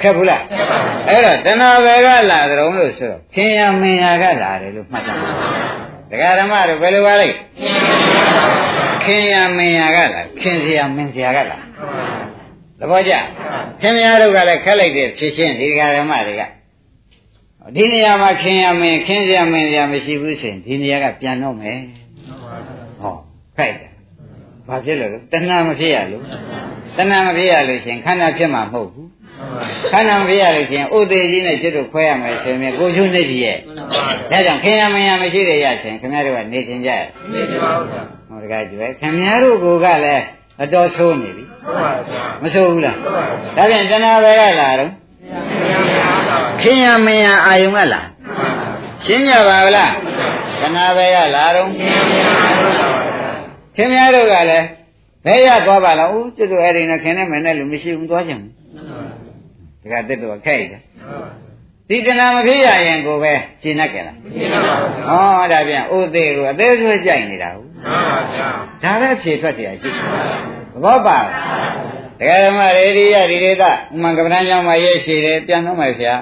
[0.00, 0.42] ခက်ဘူးလား
[1.08, 5.30] အဲ့တော့တဏှာဘယ်ကလာကြုံလို့ဆိုတော့ခင်ယမင်ယာကလာတယ်လို့မှတ်ကြပါ
[6.10, 7.28] ဒကာဓမ္မတို့ဘယ်လိုပါလဲ
[9.04, 11.58] ခင်ယမင်ယာကလာခင်စရာမင်စရာကလာ
[12.78, 13.12] သဘောကျ
[13.80, 16.42] ခင်ဗျားတို့ကလည်းခက်လိုက်တဲ့ဖြစ်ချင်းဒီဒကာဓမ္မတွေက
[17.76, 21.78] ဒီနေရာမှာခင်ယမင်ခင်စရာမင်စရာမရှိဘူးဆိုရင်ဒီနေရာကပြန်တော့မယ်
[23.00, 23.14] ဟော
[23.56, 23.90] ခိုက်တယ်
[24.68, 26.22] ဘာဖြစ်လို့လဲတဏှာမဖြစ်ရလို့
[26.96, 29.05] တဏှာမဖြစ်ရလို့ရှင်ခန္ဓာဖြစ်မှာမဟုတ်ဘူး
[29.90, 33.56] ခန္ဓာမဖြစ်ရလို့ရှင်ဥသေးကြီးနဲ့ကျွတ်တို့ခွဲရမယ်ဆိုရင်ကိုချုံနေကြီးရဲ့
[34.30, 37.00] ဒါကြောင့်ခင်ယမင်ယာမရှိတဲ့ရရှင်ခင်ဗျားတို့ကနေချင်းကြရ
[37.32, 40.24] နေကြပါဦးဗျာဟောတကားကျွဲခင်ဗျားတို့ကလည်း
[40.62, 44.90] အတော်ဆိုးနေပြီဟုတ်ပါဗျာမဆိုးဘူးလားဟုတ်ပါဗျာဒါပြန်တဏှာပဲကလာတော့
[46.62, 48.00] ခင်ယမင်ယာအာယုံကလာ
[49.04, 49.92] ရှင်းကြပါဗလား
[50.60, 51.68] တဏှာပဲကလာတော့
[53.76, 54.66] ခင်ဗျားတို့ကလည်း
[55.24, 58.65] ဘယ်ရသွားပါလားဦးကျွတ်တို့အဲ့ဒီနဲ့ခင်နဲ့မနဲ့လူမရှိဘူးသွားကြမှာတ
[59.91, 60.81] ကားတက်တော့ခိုက်တယ်
[61.89, 68.47] ဒီတဏှာမဖြစ်ရရင်ကိုပဲရှင်းတတ်ကြလား နေကြပါဦးဗျာ ဟောဒါပြန်ဥသေးကိုအသေးဆွဲကြိုက်နေတာဟုတ် မှန်ပါဗျာ
[68.83, 69.95] ဒါပဲဖြေထွက်เสียရှိသ
[70.83, 71.27] ဘောပါလား
[72.19, 73.71] တရားဓမ္မရေဒီယဒီဒေသဥ
[74.03, 76.15] မ္ကပ္ပဏကျောင်းမှာရဲ့ရှိတယ်ပြန်တော့မယ်ဗျာ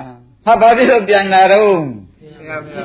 [0.46, 1.74] ဟာဘာဖြစ်လို့ပြန်လာတော့ ဘု
[2.48, 2.82] ရားဗျာ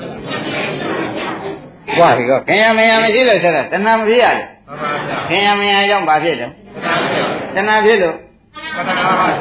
[1.99, 7.25] ဘွားဒီကခင်ယမယမရှိလို့ဆိုတော့တဏှာမဖြစ်ရလို့ မှန်ပါဗျာ ခင်ယမယကြောင့်ဘာဖြစ်တယ် သံဃာဗျာ
[7.55, 8.23] တဏှာဖြစ်လို့ သံဃာပါ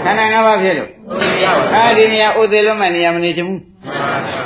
[0.05, 4.43] ခန္ဓာ၅ပါးဖြစ်လို့ဘုရားပါအာဒီနေရာဥသေးလုံးမဲ့နေရာမနေချင်ဘူးမှန်ပါဗျာ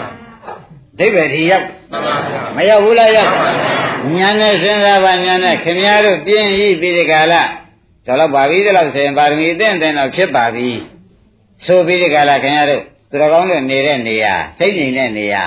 [0.99, 3.31] ဒိဗ္ဗေဒီရောက်မှန်ပါဗျာမရောက်ဘူးလားရောက်
[4.17, 7.35] ညာနဲ့စဉ်းစားပါညာနဲ့ခင်ဗျားတို့ပြင်းဤပြီးဒီကာလ
[8.07, 10.69] ဒါတော့ပါပြီဒါတော့ဆိုရင်ပါရမီအသင့်အသင့်တော့ဖြစ်ပါပြီ
[11.67, 15.45] ဆိုပြီးဒီကာလခင်ဗျားတို့သူတော်ကောင်းတို့နေတဲ့နေရာစိတ်ငြိမ်တဲ့နေရာ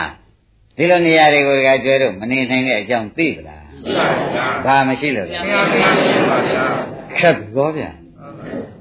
[0.78, 6.64] ဒီလိုနေရာတွေကိုကကျွဲတို့မနေနိုင်တဲ့အကြောင်းသိပလားမှန်ပါဗျာဘာမရှိလို့လဲဘုရားဗျာပါဗျာ
[7.18, 7.92] ခက်ဘောဗျာ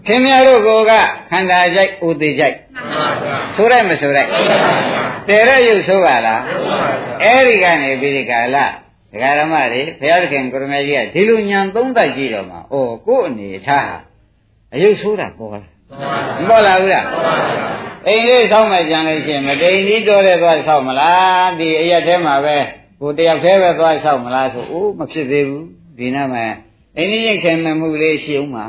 [0.06, 0.92] ခင်ဗျားတို့က
[1.30, 4.28] ခန္ဓာကြိုက်ဥသေးကြိုက်မှန်ပါဗျာဆိုရိုက်မဆိုရိုက်
[5.28, 6.40] တဲရရုပ်ဆိုပါလား
[7.22, 8.56] အဲ့ဒီကနေပြီးဒီကာလ
[9.12, 12.60] ဒကာရမတွေဘုရားသခင်ကိုရမကြီးကဒီလိုညံသုံးသက်ကြည့်တော့မှဩ
[13.06, 13.98] ကို့အနေထားဟာ
[14.74, 15.60] အယုတ်ဆိုးတာပေါ်လာ
[16.38, 17.06] မှမပေါ်လာဘူးလား
[18.06, 22.56] အိမ်လေးဆောက်မှကြံလို့ရှိရင်မတိန်ကြီးတော်တဲ့သွားဆောက်မလားဒီအရက်ထဲမှာပဲ
[23.00, 25.66] ကိုတယောက်တည်းပဲသွားဆောက်မလားဆိုအိုးမဖြစ်သေးဘူး
[25.98, 26.44] ဒီနားမှာ
[26.96, 28.66] အိမ်ကြီးခင်မမှုလေးရှိအောင်ပါ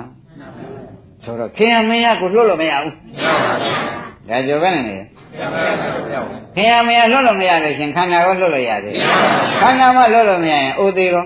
[1.25, 2.93] ဆိုတော့ခင်ရမင်းရကိုလွတ်လို့မရဘူး
[4.29, 4.95] ဒါကြောပဲနေ
[6.55, 8.93] ခင်ရမင်းရလွတ်လို့မရလို့ရှင်ခန္ဓာကိုလွတ်လို့ရတယ်
[9.61, 11.25] ခန္ဓာမှလွတ်လို့မရရင်အိုသေးရော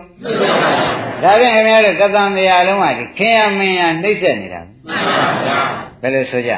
[1.24, 4.62] ဒါဖြင့်ခင်ဗျားတို့တသံတရားလုံးကဒီခင်ရမင်းရနှိမ့်ဆက်နေတာ
[6.02, 6.52] ဘယ်လိုဆိုကြ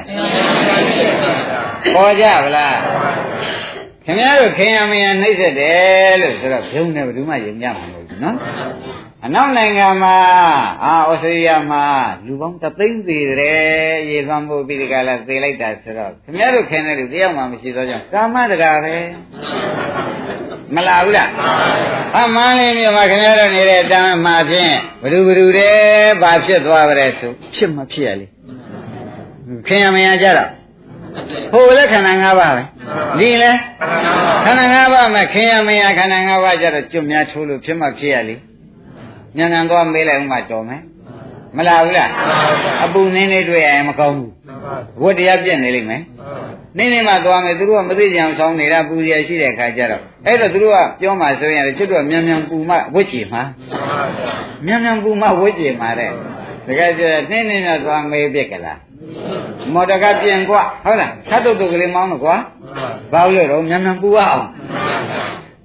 [1.95, 2.77] ပေါ်ကြဗလား
[4.05, 8.35] ခင်ဗျားတို့ခင်ရမင်းရနှိမ့်ဆက်တယ်လို့ဆိုတော့ဘုံနဲ့ဘယ်သူမှယုံကြမှာမဟုတ်ဘူးနော်
[9.24, 10.16] အနောက်နိုင်ငံမှာ
[10.84, 11.84] အာဩစတြေးလျမှာ
[12.26, 18.96] လူပေါင်းတသိန်းသေးတယ်ရေသွမ်းဖို့ပြီးဒီကလာသေလိုက်တာဆိုတော့ခင်ဗျားတို့ခင်တဲ့လူတယောက်မှမရှိတော့ကြောင့်ကာမတကာပဲ
[20.74, 21.28] မလာဘူးလား
[22.16, 25.76] အမှန်လေးမြို့မှာခင်ဗျားတို့နေတဲ့တမ်းမှာဖြင့်ဘ누구ဘ누구တဲ့
[26.22, 28.26] ဘာဖြစ်သွားကြလဲဆိုဖြစ်မဖြစ်ရလေ
[29.66, 30.50] ခင်ရမရကြတော့
[31.52, 32.62] ဟိုလည်းခန္ဓာ၅ပါးပဲ
[33.18, 33.58] ဒီလည်း
[34.44, 38.34] ခန္ဓာ၅ပါးမှာခင်ရမရခန္ဓာ၅ပါးကြတော့ကျွတ်များထိုးလို့ဖြစ်မှဖြစ်ရလေ
[39.36, 40.82] ညံညံသွားမေးလိုက်ဥမှတော်မယ်
[41.56, 42.10] မလာဘူးလား
[42.84, 44.32] အပူနင်းနေတွေ့ရင်မကောင်းဘူး
[45.02, 46.02] ဝတ်တရားပြည့်နေလိမ့်မယ်
[46.78, 53.42] နင်းနေမှသွားမယ်သူတို့ကမသိကြအောင်ဆောင်းနေတာပူရရှိတဲ့ခါကျတော့အဲ့တော့သူတို့ကပြောမှဆိုရင်ချွတ်တော့မြန်မြန်ပူမှဝတ်ကြည်မှာ
[54.66, 56.10] မြန်မြန်ပူမှဝတ်ကြည်မှာတဲ့
[56.66, 58.80] တကယ်ကျနင်းနေတော့သွားမေးပြက်ကလား
[59.72, 62.36] မော်တကပြင်กว่าဟုတ်လားခတ်တုတ်တုတ်ကလေးမောင်းတော့ကွာ
[63.12, 64.44] ဘာလို့လဲတော့မြန်မြန်ပူအောင်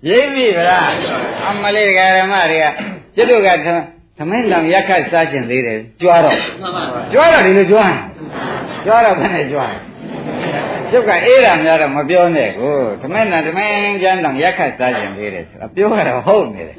[0.09, 0.87] ရိပ်ပြီဗလား
[1.47, 2.67] အမလေးဓမ္မတွေက
[3.16, 3.48] ကျွတ်တို့က
[4.18, 6.36] သမင်းလောင်ရက်ခတ်စားကျင်သေးတယ်ကြွားတော့
[7.12, 7.94] ကြွားတော့ဒီလိုကြွား
[8.84, 9.74] ကြွားတော့ဘယ်နဲ့ကြွား
[10.90, 16.76] ကျုပ်ကအေးတာများတော့မပြောနဲ့ကိုသမင်းနာသမင်းကျန်းတောင်ရက်ခတ်စားကျင်သေးတယ်ဆိုတော့ပြောရတော့ဟုတ်နေတယ်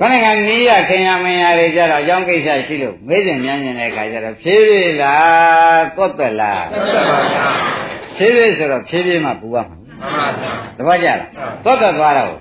[0.00, 6.64] ခဏကနီးရခင်ရမင်းရတွေကြတော့အကြောင်းကိစ္စရှိလို့မေးစဉ်မြန်းနေတဲ့ခါကျတော့ဖြည်းဖြည်းလားသွတ်သွက်လား
[8.16, 9.76] ဖြည်းဖြည်းဆိုတော့ဖြည်းဖြည်းမှပူရမှာ
[10.78, 11.18] တပတ်ကြလား
[11.64, 12.32] သွတ်သွက်သွားတော့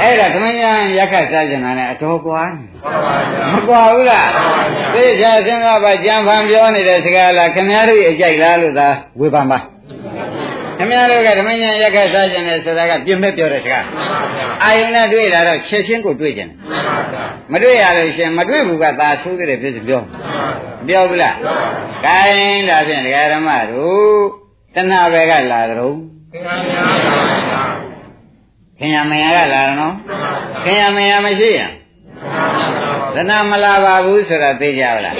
[0.00, 2.42] အဲ့ဒါသမင်းညာရက်ခတ်စားကျင်တာနဲ့အတော်ကွာ
[3.52, 4.28] မကွာဘူးလား
[4.94, 8.88] သိချာစဉ်းစားပါကြံဖန်ပြောနေတဲ့စကားလားခင်ဗျားတို့အကြိုက်လားလို့သာ
[9.20, 9.58] ဝေဖန်ပါ
[10.78, 13.84] ခင်ဗျားတို့ကဓမ္မညာရက်ခတ်စားကျင်တယ်ဆိုတာကပြင်မဲ့ပြောတဲ့စကား
[14.64, 16.50] အာယုန်နဲ့တွေ့လာတော့ချက်ချင်းကိုတွေ့ကျင်
[17.52, 20.02] မတွေ့ရလို့ရှင်မတွေ့ဘူးကသာဆိုးတဲ့ဖြစ်စပြော
[20.86, 21.36] ပြောဘူးလား
[22.06, 24.22] ကိုင်းဒါဖြင့်ဒကာဓမ္မတို့
[24.74, 25.96] တဏှာပဲကလာကြတော့
[28.78, 29.94] ခင်ဗျာမယာကလာတယ်နော်
[30.64, 31.70] ခင်ဗျာမယာမရှိရင်
[33.14, 35.14] သနာမလာပါဘူးဆိုတာသိကြပါလား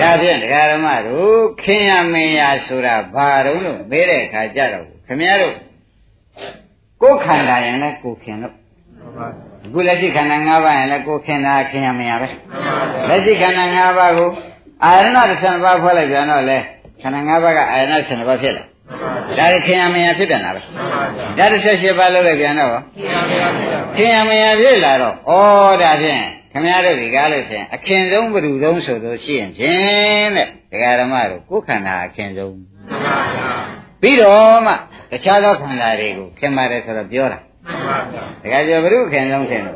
[0.00, 5.54] ဒါဖြင့်ဒကာဓမ္မတို့ခင်ဗျာမယာဆိုတာဘာတုံးလို့မေးတဲ့အခါကြတော့ခင်ဗျားတို့
[7.02, 8.54] ကိုယ်ခန္ဓာရင်လည်းကိုယ်ခင်လို့
[9.64, 12.28] အခုလက်ရှိခန္ဓာ၅ပါးရင်လည်းကိုယ်ခင်တာခင်ဗျာမယာပဲ
[13.08, 14.30] လက်ရှိခန္ဓာ၅ပါးကို
[14.84, 16.58] အာရဏတစ်ပါးဖွဲ့လိုက်ပြန်တော့လေ
[17.00, 18.64] ခန္ဓာ၅ပါးကအာရဏတစ်ပါးဖြစ်လာ
[19.38, 20.60] ဒါခင်ရမယဖြစ်ပြန်တာပဲ
[21.38, 22.70] ဒါတစ်ဆက်ရှိပါလို့လည်းပြန်တော့
[23.96, 25.32] ခင်ရမယဖြစ်လာတော့ဩ
[25.82, 26.22] ဒါဖြင့်
[26.52, 32.54] ခင်ဗျားတို့ဒီကားလို့ဖြင့်အခင်ဆုံးဘယ်သူဆုံးဆိုလို့ရှိရင်ဖြင့်တဲ့ဒကာဓမ္မတို့ကိုယ်ခန္ဓာအခင်ဆုံး
[34.00, 34.72] ပြီးတော့မှ
[35.10, 37.38] တခြားသောခန္ဓာတွေကိုခင်ပါတယ်ဆိုတော့ပြောတာ
[38.42, 39.74] ဒကာကျော်ဘုရုခင်ဆုံးထင်တယ်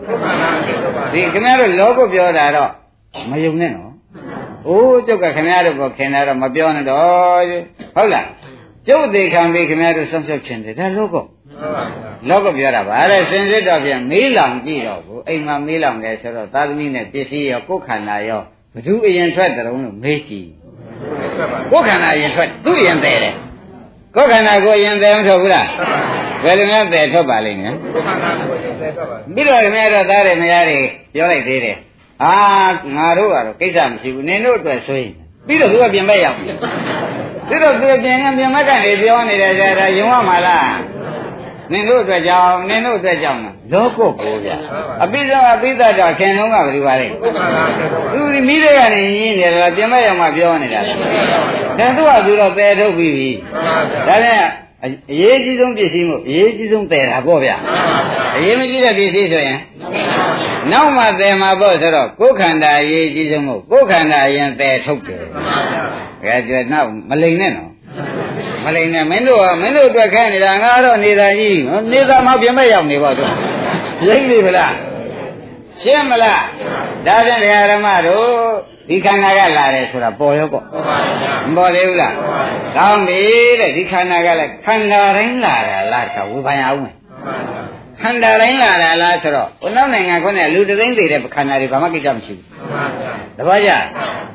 [1.13, 2.71] ဒီခင်ဗျားတို့လောကပြောတာတော့
[3.31, 3.93] မယုံနဲ့နော်
[4.69, 7.45] အိုးကျုပ်ကခင်ဗျားတို့ကိုခင်တာတော့မပြောနဲ့တော့
[7.97, 8.27] ဟုတ်လား
[8.87, 11.16] ကျုပ်သေးခံပြီးခင်ဗျားတို့ဆုံးဖြတ်ခြင်းတယ်ဒါလောက
[12.28, 18.43] လောကပြောတာပါအဲ့စင်စစ်တော့ပြန်မေးလောင်ကြည့်တော့ကိုအိမ်မှာမေးလောင်တယ်ဆိုတော့သာသမီနဲ့ပစ္စည်းရောကိုယ်ခန္ဓာရော
[18.74, 20.49] ဘသူအရင်ထွက်တယ်လို့မေးကြည့်
[21.72, 23.35] ကိုယ်ခန္ဓာအရင်ထွက်သူ့အရင်တည်တယ်
[24.16, 25.68] ကိုယ်ခန္ဓာကိုအရင်တည်မထွက်ဘူးလား
[26.45, 27.74] ဘယ်လိုများတည်ထွက်ပါလိမ့်မယ်
[29.35, 30.78] ပြီးတော့ခင်ဗျားတို့သားတွေမယားတွေ
[31.14, 31.76] ပြောလိုက်သေးတယ်
[32.24, 32.35] အာ
[32.97, 35.12] ငါတို့ကတော့ကိစ္စမရှိဘူးနင်တို့အတွက်ဆိုရင်
[35.47, 36.45] ပြီးတော့သူကပြင်ပရောက်ပြီ
[37.49, 40.75] သူတို့သူပြင်နေပြင်မကနေပြောနေတယ်ကြာဒါယုံရမှာလား
[41.73, 43.41] နင်တို့အတွက်ကြောင့်နင်တို့အတွက်ကြောင့်
[43.73, 44.51] လောကုတ်ကိုဗျ
[45.03, 47.07] အပိစ္ဆာအပိစ္ဆာကြောင့်ခင်လုံးကဘယ်လိုပါလဲ
[48.13, 53.31] သူဒီမိတွေကနေရင်းနေတယ်ပြင်မရောက်မှပြောနေတာဒါသူကသူတော့တဲထုတ်ပြီးပြီ
[54.09, 54.39] ဒါနဲ့
[55.11, 57.51] အရေးကြီးဆုံးပစ္စည်းမို့အရေးကြီးဆုံးတည်တာပေါ့ဗျ
[58.37, 59.59] အရေးမကြီးတဲ့ပစ္စည်းဆိုရင်
[60.73, 67.71] နောက်မှတည်မှာပေါ့ဆိုတော့ကိုယ်ခန္ဓာအရေးကြီးဆုံးမို့ကိုယ်ခန္ဓာရင်တည်ထုတ်တယ်ဒါကြွနောက်မလိန်နဲ့နော်
[68.65, 71.61] မလိန်နဲ့မင်းတို့ကမင်းတို့အတွက်ခဲနေတာငါတော့နေတာကြီး
[71.93, 73.31] နေတာမှပြင်မဲ့ရောက်နေပါတော့
[74.07, 74.75] ရိပ်ပြီဗလား
[75.83, 76.43] ရှင်းမလား
[77.07, 78.29] ဒါပြန်တရားဓမ္မတို့
[78.89, 80.65] ဒီခန္ဓာကလာတယ်ဆိုတာပေါ်ရောပေါ့
[81.49, 82.15] မပေါ်သေးဘူးလား
[82.77, 83.21] ကောင်းပြီ
[83.61, 86.95] တဲ့ဒီခန္ဓာကလည်းခန္ဓာတိုင်းလာတာလားခါဝေဖန်ရအောင်မယ်
[88.03, 92.47] ခန္ဓာတိုင်းလာတာလားဆိုတော့ဘုနောက်နိုင်ငံခွန်းနဲ့လူတသိန်းသေးတဲ့ခန္ဓာတွေဘာမှကိစ္စမရှိဘူး
[93.39, 93.77] တပည့်ကြခ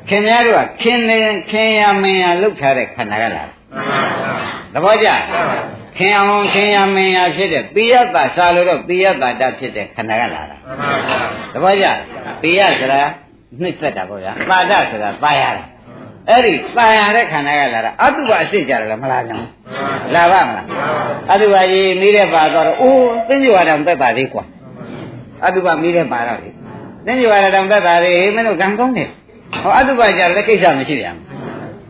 [0.10, 1.18] ခင်များတို့ကခင်နေ
[1.52, 3.50] ခင်ရမင်းရလှုပ်ထားတဲ့ခန္ဓာကလား
[4.74, 5.56] မှန်ပါဗျာသဘော
[5.94, 11.22] ကျခင်အောင်ခင်ရမင်းရဖြစ်တဲ့ပိယတ္တစာလို့တော့ပိယတ္တတဖြစ်တဲ့ခန္ဓာကလားမှန်ပါဗျာ
[11.54, 11.86] သဘောကျ
[12.42, 13.02] ပိယဆိုတာ
[13.62, 15.64] နှစ်သက်တာပေါ့ဗျာပါဒဆိုတာပါရတာ
[16.30, 19.38] အဲ့ဒီပါရတဲ့ခန္ဓာကလာတာအတုပအစစ်ကြတယ်လားမလားဗျာ
[20.16, 20.66] လာပါမလား
[21.32, 24.44] အတုပကြီးမိတဲ့ပါတော့အိုးသိဉ္ဇဝါဒံသက်ပါသေးကွာ
[25.46, 26.50] အတုပမိတဲ့ပါတော့လေ
[27.06, 29.10] သိဉ္ဇဝါဒံသက်တာသေးမင်းတို့ကံကောင်းတယ်
[29.64, 31.16] ဟောအတုပကြလည်းကိစ္စမရှိပြန်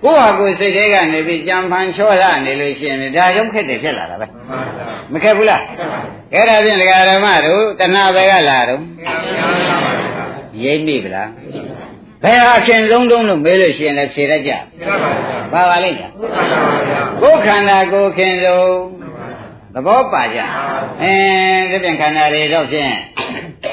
[0.03, 5.61] ဘူးကိုယ့်ဟာကိုယ်စိတ်ထဲကနေပြီးကြံဖန်ချောရနေလို့ရှိရင်ဒါကြောင့်ခက်တယ်ဖြစ်လာတာပဲမှန်ပါဗျာမခက်ဘူးလား
[6.33, 8.81] အဲ့ဒါဖြင့်ဒကာဓမ္မတို့တဏှာပဲကလာတော့
[10.63, 11.29] ရိပ်မိဗလား
[12.23, 14.51] ဘယ်ဟာခင်ဆုံးတုံးလို့မေးလို့ရှိရင်လည်းဖြေတတ်ကြ
[15.51, 16.11] ပါပါလိမ့်မယ်
[17.21, 18.71] ကိုယ်ခန္ဓာကိုယ်ခင်ဆုံး
[19.73, 20.39] သဘောပါကြ
[21.01, 21.13] အဲ
[21.71, 22.93] ဒီပြန်ခန္ဓာတွေတော့ဖြင့်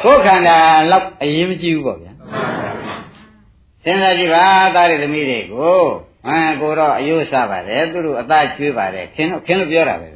[0.04, 0.56] ကိုယ်ခန္ဓာ
[0.90, 2.12] လောက်အရေးမကြီးဘူးပေါ့ဗျာ
[3.84, 4.44] စဉ်းစားကြည့်ပါ
[4.74, 5.80] သားရသမီးတွေကို
[6.26, 10.08] ဟမ်ကိုတော့အယုစားပါတယ်သူတို့အသားကျွေးပါတယ်ခင်တော့ခင်လို့ပြောတာပဲ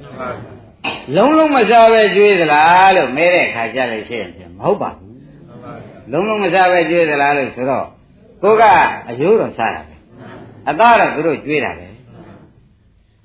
[1.14, 5.14] လုံးလုံးမစားပဲကျွေးသလားလို့မဲတဲ့အခါကြလို့ရှိရင်ဖြင့်မဟုတ်ပါဘူး
[6.12, 7.86] လုံးလုံးမစားပဲကျွေးသလားလို့ဆိုတော့
[8.42, 8.62] ကိုက
[9.08, 9.94] အယုတော့စားတာပဲ
[10.68, 11.86] အသားတော့သူတို့ကျွေးတာပဲ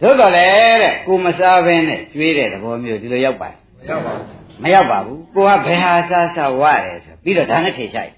[0.02, 3.58] သို့တော်လည်းတဲ့ကိုမစားဘဲနဲ့ကျွေးတဲ့သဘောမျိုးဒီလိုရောက်ပါတယ်
[3.90, 4.26] ရောက်ပါဘူး
[4.64, 8.12] မရောက်ပါဘူးကိုကဘယ်ဟာစားစားဝရတယ်ဆိုပြီးတော့ဒါနဲ့ထေချိုက်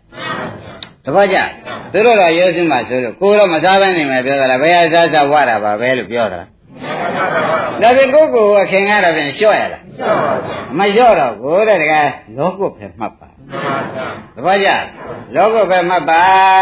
[1.05, 1.37] တပည့်ကြ
[1.91, 6.41] သူတို့တော့ရိုးစင်းမှဆိုလို့ကိုတော့မစားဘဲနေမယ်ပြောတာလားဘယ်ဟာစားစားဝရတာပါပဲလို့ပြောတာ
[7.81, 9.83] ဒါပေကိုကိုကခင်ရတော့ပြန်လျှော့ရလား
[10.77, 13.29] မလျှော့တော့ကိုတဲ့တကယ်လောကုတ်ပဲမှတ်ပါ
[14.35, 14.69] တပည့်ကြ
[15.35, 16.21] လောကုတ်ပဲမှတ်ပါ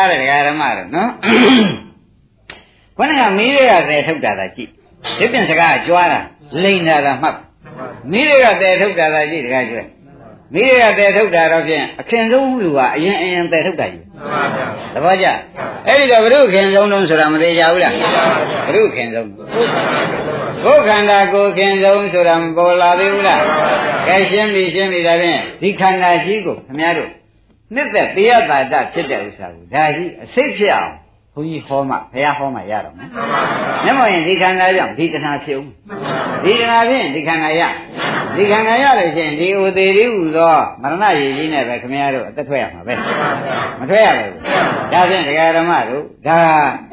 [0.09, 1.09] တဲ့တရားဓမ္မတော့နော်
[2.97, 4.69] ခொနကမီးတွေကသဲထုတ်တာသာကြည့်
[5.19, 6.19] ဒီပြင်စကားကြွားတာ
[6.63, 7.35] လိန်တာသာမှတ်
[8.11, 9.81] မီးတွေကသဲထုတ်တာသာကြည့်တကားကျွဲ
[10.53, 14.03] မီးတွေကသဲထုတ်တာတော့ဖြင့်အခင်ဆုံးလူကအရင်အရင်သဲထုတ်တာကြီး
[14.95, 15.27] တပည့်ကြ
[15.87, 17.93] အဲ့ဒီတော့ဘုရုခင်ဆုံးတုံးဆိုတာမသေးကြဘူးလား
[18.65, 19.29] ဘုရုခင်ဆုံး
[20.65, 23.41] ကိုယ်ခန္ဓာကိုယ်ခင်ဆုံးဆိုတာမပေါ်လာသေးဘူးလား
[24.07, 27.11] ကဲရှင်းပြီရှင်းပြီဒါဖြင့်ဒီခန္ဓာကြီးကိုခင်ဗျားတို့
[27.73, 30.93] နှစ်သက်တရားတာတဖြစ်တဲ့ဥစ္စာကိုဒါကြီးအစိတ်ဖြစ်အောင်
[31.37, 33.09] ဘုန်းကြီးဟောမှဘုရားဟောမှရတော့မယ်။
[33.83, 35.67] မျက်မှောက်ရင်ဒီခန္ဓာကြောင့်ဒီတဏှာဖြစ်ဦး။
[36.43, 37.61] ဒီတဏှာဖြင့်ဒီခန္ဓာရ။
[38.35, 42.93] ဒီခန္ဓာရလို့ရှိရင်ဒီဥသေးလေးဟူသောမရဏရည်ကြီးနဲ့ပဲခင်ဗျားတို့အသက်ထွက်ရမှာပဲ။
[43.79, 44.31] မထွက်ရဘူး။
[44.93, 46.39] ဒါဖြင့်ဒကာဓမ္မတို့ဒါ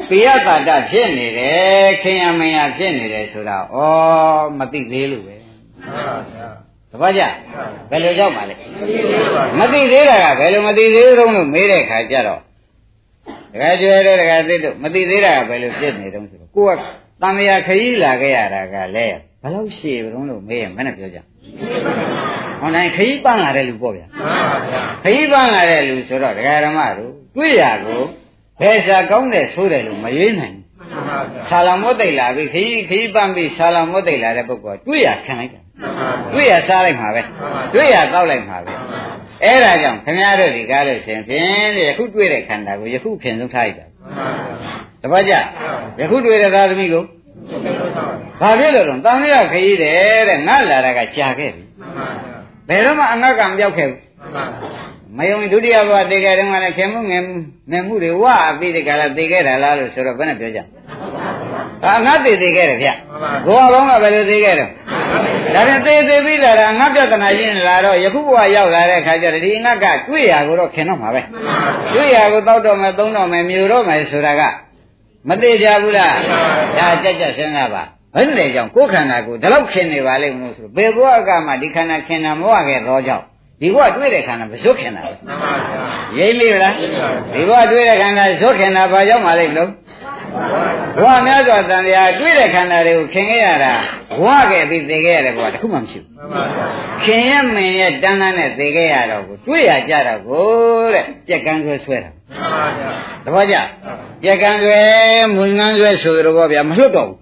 [0.08, 3.76] ပိယတာတဖြစ်နေတယ်ခင်ယမယဖြစ်နေတယ်ဆိုတာဩ
[4.58, 5.36] မသိသေးလို့ပဲ။
[6.90, 7.22] တပည့်ကြ
[7.90, 8.54] ဘယ်လိုကြောက်ပါလဲ။
[9.58, 12.42] မသိသေးတာကဘယ်လိုမသိသေးတုံးလို့မေးတဲ့ခါကျတော့
[13.52, 16.78] ဒကာကျွဲတို့ဒကာသိတို့မသိသေးတာကဘယ်လိုဖြစ်နေတုံးဆိုတော့ကိုက
[17.22, 21.18] တန်မြာခရီးလာခဲ့ရတာကလည်းဘယ်လောက်ရှည်တုံးလို့မေးရင်မနဲ့ပြောကြ။
[22.60, 24.06] ဟောနိုင်ခရီးပန်းလာတဲ့လူပေါ့ဗျာ။
[25.04, 28.02] ခရီးပန်းလာတဲ့လူဆိုတော့ဒကာဓမ္မတို့တွေ့ရကို
[28.60, 30.64] ဘယ်စာကောင်းတယ်ဆိုတယ်လို့မရွေးနိုင်ဘူး။
[31.48, 35.60] ဆာလောင်မွတ်တိတ်လာပြီခရီးခရီးပန်းပြီးဆာလောင်မွတ်တိတ်လာတဲ့ပုဂ္ဂိုလ်ကတွေ့ရခံလိုက်တာ။
[36.32, 37.22] တွေ့ရစားလိုက်မှာပဲ။
[37.74, 38.72] တွေ့ရတောက်လိုက်မှာပဲ။
[39.44, 43.86] အဲ့ဒါကြောင့်ခင်ဗျားတို့ဒီကားလို့ရှင်ဖြင့်ယခုတွေ့တဲ့ခန္ဓာကိုယခုခင်ဆုံးထားလိုက်တာ
[45.02, 45.32] တပတ်ကြ
[46.00, 47.04] ယခုတွေ့တဲ့သာသမီကို
[48.40, 51.64] ဘာဖြစ်လို့လဲတန်လျာခရီးတယ်တဲ့ငါလာတာကကြာခဲ့ပြီ
[52.68, 54.00] ဘယ်တော့မှအငတ်ကံပြောက်ခဲ့ဘူး
[55.18, 57.22] မယုံဒုတိယဘဝတည်ခဲ့တယ်ကလည်းခင်မှုငယ်
[57.70, 60.60] ငယ်မှုတွေဝအပြီးဒီကလာတည်ခဲ့တာလားလို့ဆိုတော့ဘယ်နဲ့ပြောကြ
[61.84, 62.88] အာငါတည်တည်ခဲ့တယ်ဗျ
[63.46, 64.68] ဘဝဘောင်းကဘယ်လိုတည်ခဲ့တယ်
[65.54, 71.22] ဒါပြန်သေးသေးပြီးလာတာငါပြဿနာရှင်းလာတော့ယခုဘဝရောက်လာတဲ့အခါကျတော့ဒီငါကတွေ့ရကိုတော့ခင်တော့မှာပဲ
[71.94, 74.42] တွေ့ရကိုတောက်တော့မယ်သုံးတော့မယ်မြူတော့မယ်ဆိုတာက
[75.28, 76.14] မသေးကြဘူးလား
[76.78, 77.82] ဒါကြက်ကြက်စဉ်းစားပါ
[78.14, 83.24] ဘယ်နဲ့ကြောင့်ကိုယ်ခန္ဓာကိုဒီလောက်ခင်နေပါလိမ့်မလို့ဆိုဘယ်ဘဝကမှဒီခန္ဓာခင်တာမဝခဲ့တော့ကြောင့်
[83.60, 85.12] ဒီဘဝတွေ့တဲ့ခန္ဓာမဇွတ်ခင်တာပဲ
[86.18, 86.74] ရိပ်မိလား
[87.34, 89.70] ဒီဘဝတွေ့တဲ့ခန္ဓာဇွတ်ခင်တာဘာကြောင့်မှလိမ့်လို့
[91.02, 93.74] ဘဝများစွာတန်တရားတွေ့တဲ့ခန္ဓာတွေကိုခင်ခဲ့ရတာ
[94.18, 96.12] ဘဝခဲ့ပြီးသိခဲ့ရတဲ့ဘဝတခုမှမရှိဘူး
[97.04, 100.44] ခင်ရမင်ရဲ့တန်းတန်းနဲ့သိခဲ့ရတော့ကိုတွေ့ရကြတော့ကို
[100.94, 102.10] တဲ့ကြက်ကန်းဆွဲဆွဲတာ
[103.24, 103.56] တပည့်ကြ
[104.24, 104.80] ကြက်ကန်းဆွဲ
[105.34, 107.18] မွင်ကန်းဆွဲဆိုတော့ဗျာမလွတ်တော့ဘူး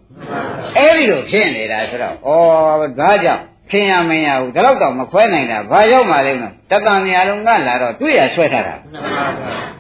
[0.77, 8.75] အဲ့ဒီလိုဖြစ်နေတာဆိုတော့ဩဒါကြောင့်ခင်ရမင်ရဘူးဒါတော့တော့မခွဲနိုင်တာဘာရောက်မှလဲနော်တတန်နေရာလုံးကလာတော့တွေ့ရဆွဲထားတာ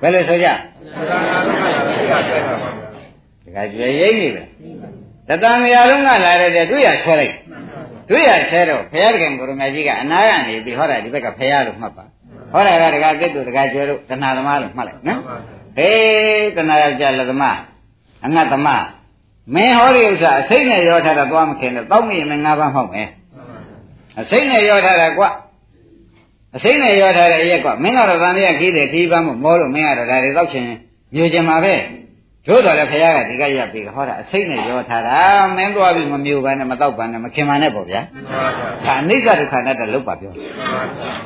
[0.00, 0.48] ဘယ်လိုဆိုကြ
[3.54, 4.42] ဒီကကြွယ်ရိပ်နေပဲ
[5.28, 7.34] တတန်နေရာလုံးကလာတဲ့တွေ့ရဆွဲလိုက်
[8.08, 12.04] တွေ့ရဆဲတော့ဘုရားခင်ကိုရမကြီးကအနာကနေပြီးဟောတာဒီဘက်ကဘုရားလို့မှတ်ပါ
[12.52, 15.20] ဟောတာကတကကစ်တို့တကကျွဲတို့တဏှာသမားလို့မှတ်လိုက်နော်
[15.76, 17.58] ဟေးတဏှာယောက်ျားလက်သမား
[18.24, 18.84] အငတ်သမား
[19.54, 23.08] မင်းဟောဒီဥစ္စာအစိမ့်နဲ့ရောထားတာသွားမခင်နဲ့တောက်မိရင်ငါးပါးမှောက်မယ်
[24.20, 25.24] အစိမ့်နဲ့ရောထားတာကွ
[26.56, 30.64] အစိမ့်နဲ့ရောထားတဲ့အရက်ကွမင်းကတော့တန်တရားခီးတယ်ခီးပန်းမမောလို့မင်းကတော့ဒါတွေတောက်ချင်
[31.14, 31.74] မျိုးချင်မှာပဲ
[32.46, 35.18] တို့တော်လည်းဖခင်ကဒီကရက်ပြီးဟောတာအစိမ့်နဲ့ရောထားတာ
[35.56, 38.00] မင်းသွားပြီးမမျိုးပါနဲ့မတော့ပါနဲ့မခင်ပါနဲ့ပေါ့ဗျာ
[38.84, 40.32] ဒါအနိစ္စဒုက္ခအနတ္တလောက်ပါပြော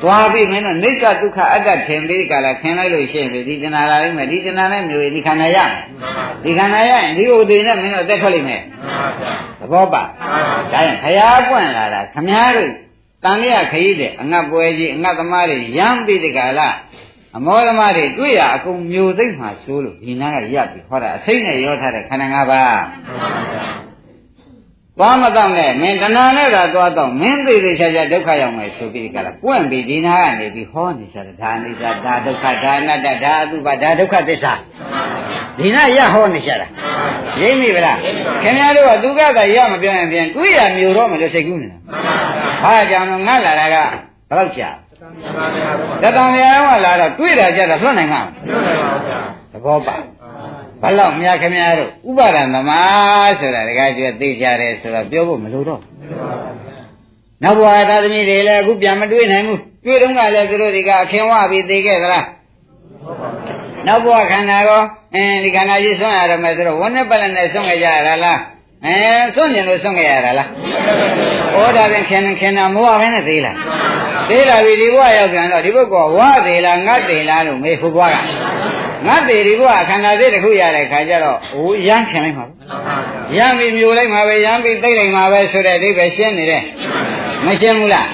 [0.03, 5.83] သွားပြီးမင်းတို့နိစ္စဒုက္ခအတ္တထင်ပြီးကြလားခင်လိုက်လို့ရှိရင်ဒီတဏှာလာလိမ့်မယ်ဒီတဏှာနဲ့မျိုးရင်ဒီခန္ဓာရမယ်
[6.43, 8.61] ဒီခန္ဓာရရင်ဒီဥဒေနဲ့မင်းတို့အသက်ထွက်လိမ့်မယ်
[9.59, 10.03] သဘောပါ
[10.73, 12.69] ဒါရင်ဖခင်ပွင့်လာတာခမားတို့
[13.23, 16.75] တန်လျာခရီးတဲ့အငတ်ပွဲကြီးအငတ်သမားတွေရမ်းပြီးတကလား
[17.37, 22.81] အမောသမားတွေတွေ့ရအကုန်မျိုးသိမ့်မှဆိုးလို့ဒီနားကရပ်ပြီးဟောတာအစိမ့်နဲ့ရောထားတဲ့ခန္ဓာ၅ပါး
[24.97, 34.53] သွားမတော့နဲ့မင်းတဏှာနဲ့သာသွားတော့မင်းသိသေးချာချာဒုက္ခရောက်မယ်ဆိုပြီးကြလားပွင့်ပြီးဒီနာကနေပြီးဟောနေကြတယ်ဒါအနိစ္စဒါဒုက္ခဒါအနတ္တဒါအတုပဒါဒုက္ခသစ္စာ
[35.57, 36.67] ဒီနာရဟောနေကြတာ
[37.41, 37.97] ရိပ်မိဗလား
[38.43, 41.77] ခင်ဗျားတို့ကသူကသာရမပြောရင်ဖြင့်တွေးရမျိုးတော့မလို့စိတ်ကူးနေတာ
[42.63, 43.89] ဟာကြောင့်ငါလာတာကဘယ်
[44.39, 44.69] တော့ကြာ
[46.03, 48.21] တတန်ရအောင်လာတော့တွေးတာကြတာလွတ်နိုင်မှာ
[49.51, 49.95] သဘောပါ
[50.81, 55.81] ဘလောက်များခင်ဗျားတို့ဥပါဒံသမားဆိုတာတကယ်ကျွသိကြတယ်ဆိုတော့ပြောဖို့မလိုတော့
[57.43, 62.25] နောက်ဘဝသာသမီတွေလည်းအခုပြန်မတွေးနိုင်ဘူးတွေးတော့ကလည်းသူတို့ဒီကအခင်ဝပြီးသိခဲ့သလား
[63.87, 64.81] နောက်ဘဝခန္ဓာကော
[65.15, 68.39] အင်းဒီခန္ဓာကြီးဆွန့်ရရမယ်ဆိုတော့ဝန်းနဲ့ပလနဲ့ဆွန့်ကြရတာလား
[68.85, 68.97] အဲ
[69.35, 70.47] ဆွန့်ကျင်လို့ဆွန့်ကြရတာလား
[71.55, 73.55] ဩဒါပြန်ခင်ခင်တာမိုးအဘဲနဲ့သေးလား
[74.29, 78.17] သေးလာပြီဒီဘဝရောက်ပြန်တော့ဒီဘုကောဝါသေးလားငတ်သေးလားလို့မေးဖို့ဘွားက
[79.07, 82.45] ငတ်သေးဒီဘဝခန္ဓာသေးတစ်ခုရတဲ့ခါကျတော့အိုးရမ်းခင်လိုက်မှာ
[83.37, 86.63] ရမ်းပြီးမျိုးလိုက်မှာပဲရမ်းပြီးသိလိုက်မှာပဲဆိုတဲ့အဓိပ္ပာယ်ရှင်းနေတယ်
[87.45, 88.07] မရှင်းဘူးလား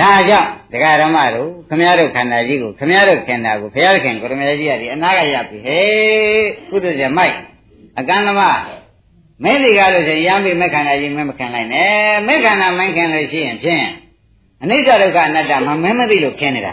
[0.00, 7.36] ဒါကြောင့်တရားဓမ္မတို့ခမည်းတော်ခန္ဓာကြီးကိုခမည်းတော်ခန္ဓာကိုဘုရားခင်ကိုရမကြီးကဒီအနာကရပြီဟေးကုသဇမိုက်
[7.98, 8.40] အကန္နမ
[9.44, 13.86] မင်းဒီကားလို့ဆိုရင်ရမ်းပြီးမခန္ဓာကြီးမမခံလိုက်နဲ့မခန္ဓာမခံလို့ရှိရင်ဖြင့်
[14.62, 16.72] အနိစ္စဒုက္ခအနတ္တမမင်းမသိလို့ခင်းနေတာ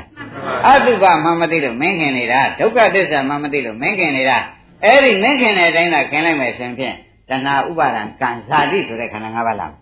[0.67, 4.37] အတုပမမသိလို့မင်းခင်နေတာဒုက္ခသစ္စာမမသိလို့မင်းခင်နေတာ
[4.83, 6.95] အဲ့ဒီမင်းခင်တဲ့အတိုင်းသာခင်လိုက်မယ်ဆိုရင်ဖြင့်
[7.29, 9.73] တဏှာဥပါဒံကံဇာတိဆိုတဲ့ခန္ဓာ၅ပါးလား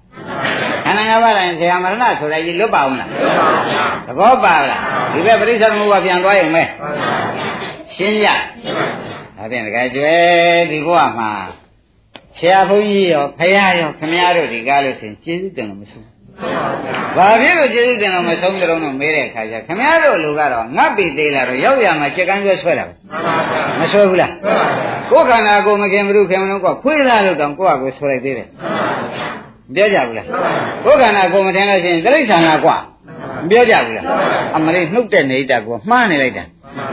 [0.85, 3.09] ခန္ဓာ၅ပါးတိုင်းဇေယမရဏဆိုတဲ့ကြီးလွတ်ပါအောင်လား
[4.07, 4.81] သဘောပါလား
[5.13, 6.63] ဒီဘက်ပရိစ္ဆေသမုပ္ပါပြန်သွားရင်မဲ
[7.95, 10.13] ရှင်းကြဒါဖြင့်တကယ်ကျွဲ
[10.71, 11.29] ဒီဘုရားမှာ
[12.37, 16.07] ဆရာဘုန်းကြီးရောဖရာရောခမည်းတော်ဒီကားလို့ရှင်ကျေးဇူးတင်လို့မဆုံး
[17.17, 22.85] ဘာဖြစ်လို့ကျေးဇူးတင်လို့မဆုံးကြတော့မေးတဲ့အခါကျခမည်းတော်လူကတော့ငတ်ပြီသေးလာတော့ရောက်ရမှာစက်ကန်းဆွဲဆွဲတာ
[23.79, 24.31] မဆွဲဘူးလား
[25.11, 28.47] ကိုယ်ခန္ဓာကိုမခင်ဘူးခင်မလို့ကခွေးသားလို့တောင်ကိုယ့်အကိုဆွဲလိုက်သေးတယ်
[29.75, 30.27] ပြောကြဘူးလား
[30.85, 32.77] ကိုယ်ခန္ဓာကိုမထင်လို့ရှိရင်တိရစ္ဆာန်ကကွာ
[33.49, 34.05] ပြောကြဘူးလား
[34.55, 36.43] အမလေးနှုတ်တဲ့နေတာကိုမှားနေလိုက်တာ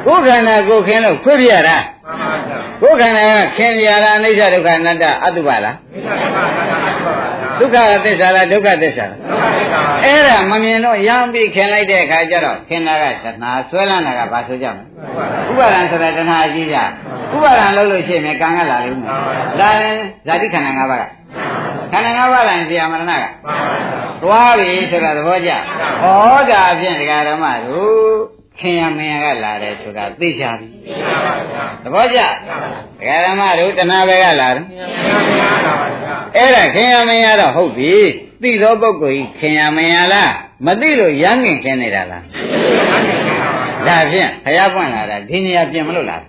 [0.07, 1.77] ကိုယ်ခန္ဓာကိုခင်လို့ခွေးပြရတာ
[2.83, 5.77] ကိုယ်ခန္ဓာကခင်ရတာအိဋ္ဌဒုက္ခအနတ္တအတုပါလား
[7.61, 9.19] ဒုက္ခသစ္စာလားဒုက္ခသစ္စာလား
[10.05, 16.77] အဲ့ဒါမမြင်တော့ရမ်းပြီးခင်လိုက်တဲ့အခါကျတော့ခင်တာကတဏှာဆွဲလန်းတာကဘာဆိုကြမလဲဥပါဒံဆိုတာတဏှာအကြီးကြ
[17.35, 19.11] ဥပါဒံလို့လို့ရှိရင်ကံကလာလိမ့်မယ်
[19.61, 19.97] လာရင်
[20.27, 21.05] ဇာတိခန္ဓာ၅ပါးက
[21.93, 23.25] ခန္ဓာ၅ပါးလိုက်ဇာမရဏက
[24.23, 25.57] သွားပြီဆိုတာသဘောကျဩ
[26.51, 27.95] ဒါဖြင့်ဒကာဓမ္မတို့
[28.61, 30.69] ခင်ရမင်းကလာတယ်ဆိုတာသိချပြီ
[31.83, 32.21] သဘောကျ
[33.01, 34.65] ဒကာဓမ္မတို့တဏှာပဲကလာတယ်
[36.37, 37.95] အဲ့ဒါခင်ရမင်းကတော့ဟုတ်ပြီ
[38.43, 40.33] သိသောပုဂ္ဂိုလ်ကြီးခင်ရမင်းလား
[40.67, 42.25] မသိလို့ရမ်းငင်ခင်းနေတာလား
[43.87, 46.23] ဒါဖြင့်ဘုရားပွင့်လာတာဒီနေရာပြင်မလို့လား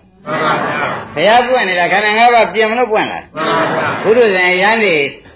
[1.16, 3.20] ဘုရားပွင့်နေတာခန္ဓာ၅ပါးပြင်မလို့ပွင့်လာ
[4.04, 4.96] ဘုရုဇဉ်ရန်နေ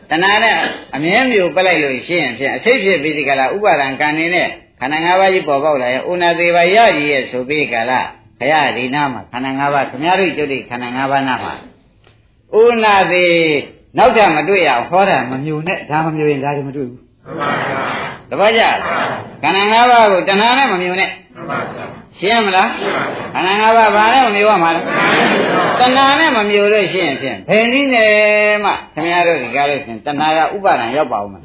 [0.10, 0.56] တဏှာနဲ့
[0.96, 4.48] အမြဲမျိုးပလိုက်လို့ရှိရင်ဖြင့်အစိတ်ဖြစ်ပြီးဒီကလာဥပါဒံကံနေတဲ့
[4.80, 8.02] ခန္ဓာ၅ပါးကြီးပေါ်ပေါက်လာရဲ့ဥနာသေးပါရကြီးရဲ့ဆိုပြီးကလာ
[8.40, 11.54] ဘုရားဒီနာမှာခန္ဓာ၅ပါးခမည်းတော်ကျုပ်ဒီခန္ဓာ၅ပါးနာမှာ
[12.62, 13.36] ဥနာသေး
[13.98, 17.00] နောက်ထပ်မတွေ့ရအောင်ဟောတာမမြုံနဲ့ဒါမမြုံရင်ဒါတွေမတွေ့ဘူး
[18.30, 18.62] တပည့်ကြ
[19.44, 21.10] ခန္ဓာ၅ပါးကိုတဏှာနဲ့မမြုံနဲ့
[22.20, 22.70] ရှင်းမလား
[23.34, 24.82] ခန္ဓာ၅ပါးဘာနဲ့မမြုံရမှာလဲ
[25.80, 28.12] တဏှာနဲ့မမြုံလို့ရှိရင်ဖြင့်ဘယ်နည်းနဲ့
[28.66, 31.44] မှခင်ဗျားတို့ဒီကားလို့ရှင်တဏှာကဥပါဒံရောက်ပါဦးမလား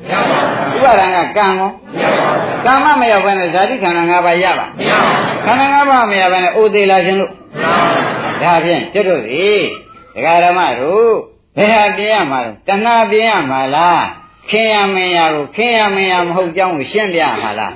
[0.76, 1.70] ဥပါဒံကကံကော
[2.64, 4.66] ကံမမရောက်ဘဲနဲ့ဇာတိခန္ဓာ၅ပါးရပါ
[5.44, 7.32] ခန္ဓာ၅ပါးမရဘဲနဲ့အိုသေးလာခြင်းလို့
[8.42, 9.46] ဒါဖြင့်ကျွတ်တို့ဒီ
[10.14, 14.04] ဒကာဓမ္မတို့ ဘယ်ဟာပြင်းရမှာလဲတဏှာပြင်းရမှာလား
[14.50, 17.74] ခင်ရမင်းရကိုခင်ရမင်းရမဟုတ်ကြောင်းကိုရှင်းပြမှာလား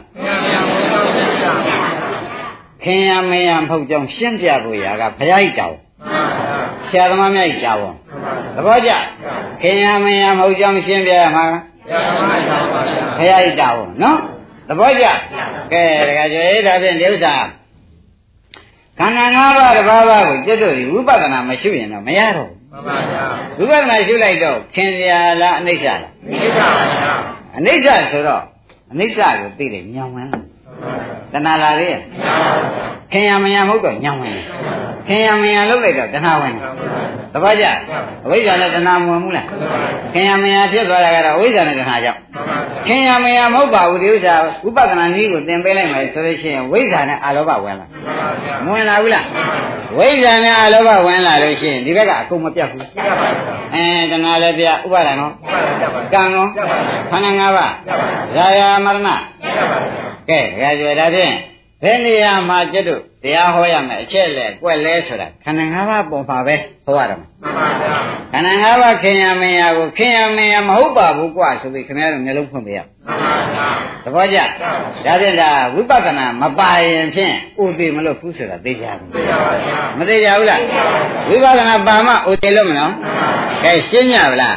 [2.85, 5.79] ခင်ရမင်းရမဟုတ်ကြောင်းရှင်းပြဖို့ရာကဘုရားကြီးတောင်း
[6.89, 7.81] ဆရာသမားများကြီးတောင်း
[8.57, 8.91] သဘောကျ
[9.63, 11.45] ခင်ရမင်းရမဟုတ်ကြောင်းရှင်းပြရမှာ
[13.19, 14.19] ဘုရားကြီးတောင်းနော်
[14.69, 15.07] သဘောကျ
[15.73, 17.35] ကဲတခါကျဲဒါဖြင့်ဒီဥစ္စာ
[18.99, 23.25] ခန္ဓာ၅ပါးတစ်ပါးပါးကိုကျွတ်တို့ဒီဝိပဿနာမရှိရင်တော့မရတော့ဘူး မှန်ပါဗျာ
[23.59, 27.13] ဝိပဿနာရှုလိုက်တော့ခင်စရာလားအနိစ္စလားအနိစ္စပါဗျာ
[27.59, 28.43] အနိစ္စဆိုတော့
[28.93, 30.43] အနိစ္စကိုသိတယ်ညောင်ဝင်လား
[31.33, 31.97] တဏှာလာရဲ့
[33.13, 34.39] ခင်ရမယမဟုတ်တော့ညောင်ဝင်
[35.09, 36.55] ခင်ရမယလုတ်လိုက်တော့တဏှာဝင်
[37.33, 37.65] သဘောကျ
[38.25, 39.47] အဝိဇ္ဇာနဲ့တဏှာမဝင်ဘူးလား
[40.13, 42.21] ခင်ရမရဖြစ်သွားတာကတော့အဝိဇ္ဇာနဲ့တဏှာကြောင့်
[42.87, 47.87] ခင်ရမရမဟုတ်ပါဘူးဒီဥစ္စာဝိပဿနာနည်းကိုသင်ပေးလိုက်မယ်ဆိုလို့ရှိရင်ဝိဇ္ဇာနဲ့အာလောဘဝင်လာ
[48.65, 49.27] မဝင်လာဘူးလား
[49.99, 52.87] ဝိဇ္ဇာနဲ့အာလောဘဝင်လာလို့ရှိရင်ဒီဘက်ကအကုန်မပြတ်ဘူး
[53.75, 55.33] အဲတဏှာလည်းပြဥပါဒံနော်
[56.13, 56.49] ကံနော်
[57.11, 57.73] ခန္ဓာ၅ပါး
[58.37, 59.09] ရာယာမရဏ
[60.29, 61.35] ကဲဒါကြွယ်ဒါဖြင့်
[61.83, 66.55] ဘယ်နေရာမှာကျွတ်တို့တရားဟောရမယ်အချက်လဲကွက်လဲဆိုတာခန္ဓာ၅ပါးပုံပါပဲ
[66.87, 67.29] ဟောရမှာ
[68.33, 72.81] ခန္ဓာ၅ပါးခင်ရမင်းရကိုခင်ရမင်းရမဟုတ်ပါဘူးကွာဆိုပြီးခင်ဗျားတို့မျိုးလုံးဖွင့်ပေးရ
[74.05, 74.39] သဘောကျ
[75.07, 79.09] ဒါဖြင့်ဒါဝိပဿနာမပါရင်ဖြင့်ဥသိမလို့ဘူးဆိုတာသိကြဘူး
[79.99, 80.61] မသိကြဘူးလား
[81.29, 82.93] ဝိပဿနာပါမှဥသိလို့မနော်
[83.65, 84.57] ကဲရှင်းကြဗလား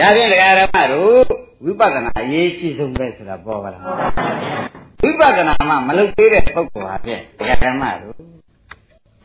[0.00, 1.22] ဒါဖြင့်ဒကာရမတို့
[1.64, 3.82] ဝိပဿနာအရေးကြီးဆုံးပဲဆိုတာပေါ်ပါလား
[5.02, 8.14] ဝိပဿနာမှမလုပ်သေးတဲ့ပုဂ္ဂိုလ်ဟာဖြင့်ဒကာရမတို့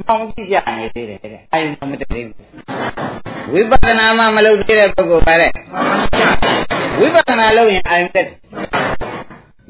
[0.07, 2.30] မှောင်ကြည့်ကြနေသေးတယ်တဲ့အာယုံမတည်ဘူး
[3.53, 5.51] ဝိပဿနာမှမလုပ်သေးတဲ့ပုဂ္ဂိုလ်ပါတဲ့
[6.99, 8.28] ဝိပဿနာလုပ်ရင်အာယုံတက်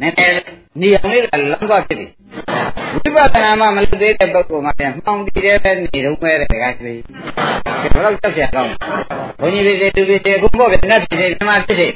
[0.01, 0.43] နည်းနည်း
[0.81, 2.09] နေအောင်လေးကလမ်းသွားဖြစ်တယ်
[2.93, 6.99] ဝိပဿနာမှမလုပ်သေးတဲ့ပုဂ္ဂိုလ်မှပြန်မှောင်တည်တဲ့ပဲနေတော့မဲတဲ့ကကြီးဘယ်
[8.05, 8.71] တော့ကြောက်ကြကောင်း
[9.39, 11.91] ဘုန်းကြီးတွေတူတွေအခုပေါ့ဗျာဖြစ်တယ်ဓမ္မဖြစ်တယ်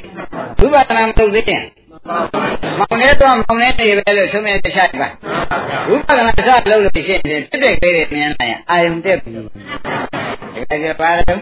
[0.60, 1.62] ဝိပဿနာမလုပ်သေးရင်
[2.08, 5.08] မောင်နေတော့မောင်နေနေပဲလို့ဆုံးမြတ်တခြားပါ
[5.88, 6.40] ဝိပဿနာစ
[6.70, 9.42] လုပ်လို့ရှိရင်ဖြစ်တဲ့ကိလေသာမြင်လိုက်ရင်အာယုံတက်ပြီဒါ
[10.84, 11.40] ကြပါတော့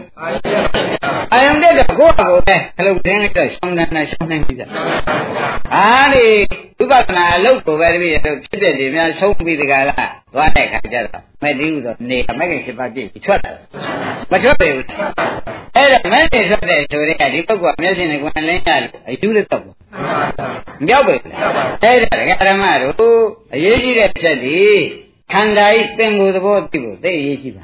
[1.33, 4.55] အာယုံတက်တော့ကိုယ့်အကိုပဲခလုတ်တင်းလိုက်တော့ရှောင်းနေတာရှောင်းနေပြီ
[5.75, 6.25] အားဒီ
[6.77, 9.85] ဝိပဿနာအလုပ်ကိုပဲတပည့်တို့ဖြစ်တဲ့ဒီများဆုံးပြီးတကလား
[10.33, 13.51] သွားတဲ့ခါကျတော့မဲ့တိဟုဆိုနေမက်ကရှိပါပြည့်ထွက်လာ
[14.31, 14.85] မထွက်ပေဘူး
[15.75, 19.63] အဲ့ဒါမဲ့နေထွက်တဲ့ဆိုတဲ့ဒီပုဂ္ဂိုလ်မျက်စိနဲ့ကွန်လင်းရလို့အယူလည်းတော့
[20.79, 21.13] မပြောက်ပဲ
[21.83, 23.19] အဲ့ဒါဒကာဓမ္မတို့
[23.55, 24.59] အရေးကြီးတဲ့ဖြတ်ဒီ
[25.33, 27.63] ခန္ဓာဤပင်ကိုယ်သဘောသိဖို့သိအရေးကြီးပါ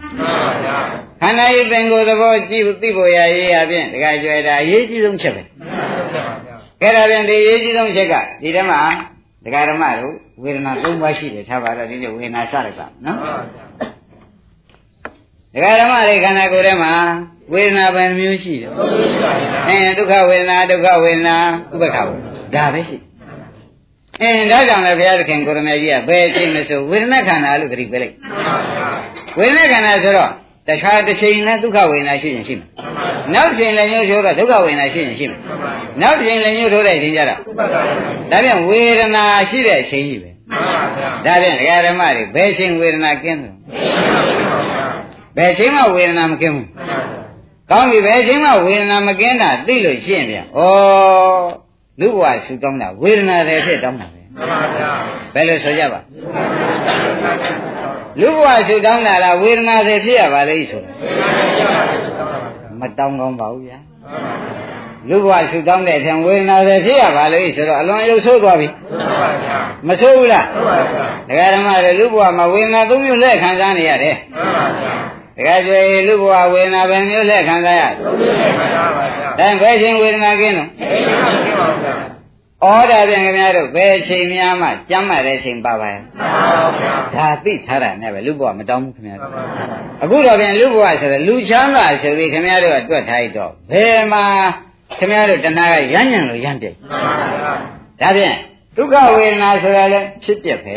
[1.21, 5.43] ခန္ဓာဤပင်ကိုယ်သဘောကြည့်ဖို့သိဖို့ရရေးအပြင်ဒကာကျွဲတာအရေးကြီးဆုံးချက်ပဲ
[6.81, 8.79] ကဲဒါပြန်ဒီအရေးကြီးဆုံးချက်ကဒီထဲမှာ
[9.45, 10.13] ဒကာဓမ္မတို့
[10.43, 13.17] ဝေဒနာ၃ပါးရှိတယ်ထားပါတော့ဒီနေ့ဝေဒနာစရပါနော်
[15.53, 16.93] ဒကာဓမ္မတွေခန္ဓာကိုယ်ထဲမှာ
[17.51, 18.69] ဝေဒနာဘယ်မျိုးရှိတယ်
[19.69, 21.35] အဲဒုက္ခဝေဒနာဒုက္ခဝေဒနာ
[21.73, 22.97] ဥပ္ပခဝေဒနာဒါပဲရှိ
[24.21, 28.15] အင်းဒါကြောင့်လည်းဘုရားသခင်ကိုရမေကြီးကဘယ်အချိန်လဲဆိုဝေဒနာခန္ဓာလို့ဂရိပေးလိုက်
[29.37, 30.29] ဝေဒနာခန္ဓာဆိုတော့
[30.69, 32.67] တခါတစ်ချိန်နဲ့ဒုက္ခဝေဒနာရှိရင်ရှိမယ်
[33.33, 35.39] နောက်တစ်ချိန်လည်းညှို့ထိုးတော့ဒုက္ခဝေဒနာရှိရင်ရှိမယ်
[36.01, 37.39] နောက်တစ်ချိန်လည်းညှို့ထိုးတဲ့အချိန်ကျတော့
[38.31, 40.29] ဒါပြန်ဝေဒနာရှိတဲ့အချိန်ကြီးပဲ
[41.25, 43.53] ဒါပြန်ဒကာဓမ္မတွေဘယ်ချိန်ဝေဒနာကင်းတယ်
[45.37, 46.67] ဘယ်ချိန်မှဝေဒနာမကင်းဘူး
[47.69, 50.59] ကောင်းပြီဘယ်ချိန်မှဝေဒနာမကင်းတာသိလို့ရှင်းပြန်ဩ
[51.99, 54.21] လူဘဝဆူတောင်းတာဝေဒနာတွေဖြစ်တောင်းတာပဲ
[55.33, 55.99] ဘယ်လိုဆိုကြပါ
[58.21, 60.91] လူဘဝဆူတောင်းတာလားဝေဒနာတွေဖြစ်ရပါလိမ့်ဆိုတာ
[62.79, 63.79] မတောင်းကောင်းပါဘူးဗျာ
[65.09, 68.67] လူဘဝဆူတောင်းတဲ့အထင်ဝေဒနာတွေဖြစ်ရပါလိမ့်ဆိုတော့အလွန်ရုပ်ဆိုးသွားပြီ
[69.87, 70.45] မဆိုးဘူးလား
[71.29, 74.15] ဒကာဓမ္မတွေလူဘဝမှာဝေဒနာသုံးမျိုးလက်ခံစားနေရတယ်
[75.37, 77.83] တကယ်ကြွေလူဘဝဝေဒနာပဲမျိုးလက်ခံစားရ
[79.39, 80.69] ဒါဘယ်ချိန်ဝေဒနာကင်းတော့
[82.63, 86.01] ဩဒါပြန်ခင်ဗျားတို့ဘယ်ချိန်များမှကြမ်းမှတဲ့ချိန်ပါပါရဲ့
[87.15, 89.31] ဒါသိထားတာနဲ့ပဲလူဘဝမတောင်းဘူးခင်ဗျားတို့
[90.03, 94.23] အခုတော့ပြန်လူဘဝဆိုတော့လူချမ်းသာဆိုပြီးခင်ဗျားတို့ကတွက်ထားရတော့ဘယ်မှာ
[94.99, 96.75] ခင်ဗျားတို့တဏှာကရမ်းညံလို့ရမ်းပြည့်
[98.01, 98.35] ဒါဖြင့်
[98.77, 100.75] ဒုက္ခဝေဒနာဆိုတာလည်းဖြစ်ပြက်ပဲ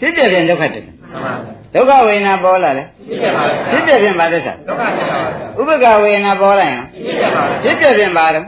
[0.00, 0.86] ဖြစ်ပြက်ပြန်ဒုက္ခတည်း
[1.74, 2.86] ဒုက္ခဝေဒနာပေါ်လာတယ်
[3.70, 4.52] ဖြစ်ပြပြန်ပါသစ္စာ
[5.58, 6.82] ဥပ္ပကဝေဒနာပေါ်လာရင်
[7.62, 8.44] ဖြစ်ပြပြန်ပါတော့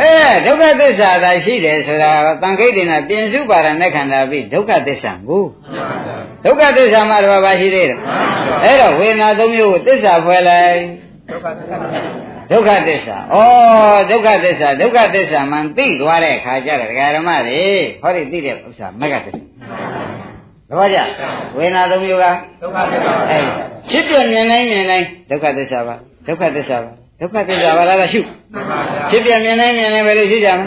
[0.00, 0.12] အဲ
[0.46, 2.10] ဒုက္ခသစ္စာသာရှိတယ်ဆိုတာ
[2.42, 5.44] တန်ခိတ်တင်တာပြင်စုပါရณะခန္ဓာပြီးဒုက္ခသစ္စာကို
[6.44, 7.98] ဒုက္ခသစ္စာမှာတော့ဘာရှိသေးတယ်
[8.64, 10.80] အဲ့တော့ဝေဒနာသုံးမျိုးကိုသစ္စာဖွဲ့လိုက်
[11.30, 13.36] ဒုက္ခသစ္စာဩ
[14.10, 17.64] ဒုက္ခသစ္စာဒုက္ခသစ္စာမှန်သိသွားတဲ့အခါကျတော့ဒကာဓမ္မတွေ
[18.02, 19.40] ဟောဒီသိတဲ့ဥစ္စာမဂ္ဂသစ္စာ
[20.70, 20.98] သဘောကျ
[21.56, 22.26] ဝေဒနာသုံးမျိုးက
[22.62, 23.38] ဒုက္ခသစ္စာအဲ
[23.90, 25.94] ဖြစ်ပြမြင်တိုင်းမြင်တိုင်းဒုက္ခသစ္စာပါ
[26.26, 26.90] ဒုက္ခသစ္စာပါ
[27.20, 28.20] ဒုက္ခသစ္စာပါလားရှု
[29.10, 30.66] ဖြစ်ပြမြင်တိုင်းမြင်တိုင်းပဲလို့ရှိကြမလ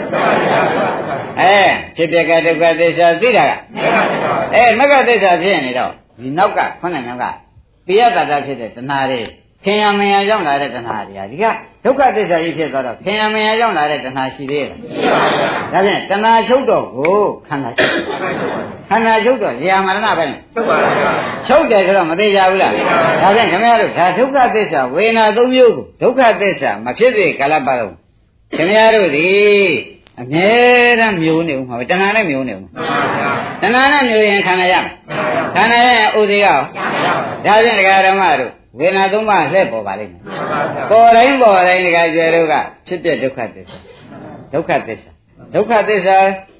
[1.40, 1.56] အဲ
[1.96, 3.52] ဖြစ်ပြကဒုက္ခသစ္စာသိတာက
[4.54, 7.24] အဲမဂ္ဂသစ္စာဖြစ်နေတော့ဒီနောက်ကခုနကနောက်က
[7.86, 9.20] ပိယတတဖြစ်တဲ့တဏှာတွေ
[9.64, 11.44] ခင်ယမင်ယရောက်လာတဲ့တဏှာတွေဟာဒီက
[11.84, 14.76] ဒုက္ခသစ္စာကြီးဖြစ်သွားတော့ခင်ယမင်ယရောက်လာတဲ့တဏှာရှိသေးရဲ့ဒါ
[15.84, 17.18] ဖြင့်တဏှာချုပ်တော့ကို
[17.48, 17.92] ခန္ဓာချုပ်
[18.90, 20.24] ခန္ဓာချုပ်တော့ဇာမရဏပဲ
[20.54, 20.94] ချုပ်ပါလား
[21.46, 22.72] ချုပ်တယ်ဆိုတော့မသေးကြဘူးလား
[23.22, 27.94] ဒါဖြင့်ခင်ဗျားတို့ဒါဒုက္ခသစ္စာဝေဒနာသုံးမျိုးကိုဒုက္ခသစ္စာမဖြစ်သေးကာလပတ်လုံး
[28.56, 29.28] ခင်ဗျားတို့ဒီ
[30.20, 30.50] အမြဲ
[31.00, 32.62] တမ်းမျိုးနေဦးမှာပဲတဏှာနဲ့မျိုးနေဦး
[33.62, 34.92] တဏှာနဲ့မျိုးရင်ခန္ဓာရမယ်
[35.56, 36.58] ခန္ဓာရရင်ဥဒိကရော
[37.46, 42.54] ဒါဖြင့်ဒကာဓမ္မတို့ ဝေဒနာသုံးပါးလှည့်ပေါ်ပါလိမ့်မယ်မှန်ပါဗျာပေါ်တိုင်းပေါ်တိုင်းဒီကကျွဲတို့က
[42.86, 43.76] ဖြစ်ပြဒုက္ခသစ္စာ
[44.52, 45.10] ဒုက္ခသစ္စာ
[45.54, 46.16] ဒုက္ခသစ္စာ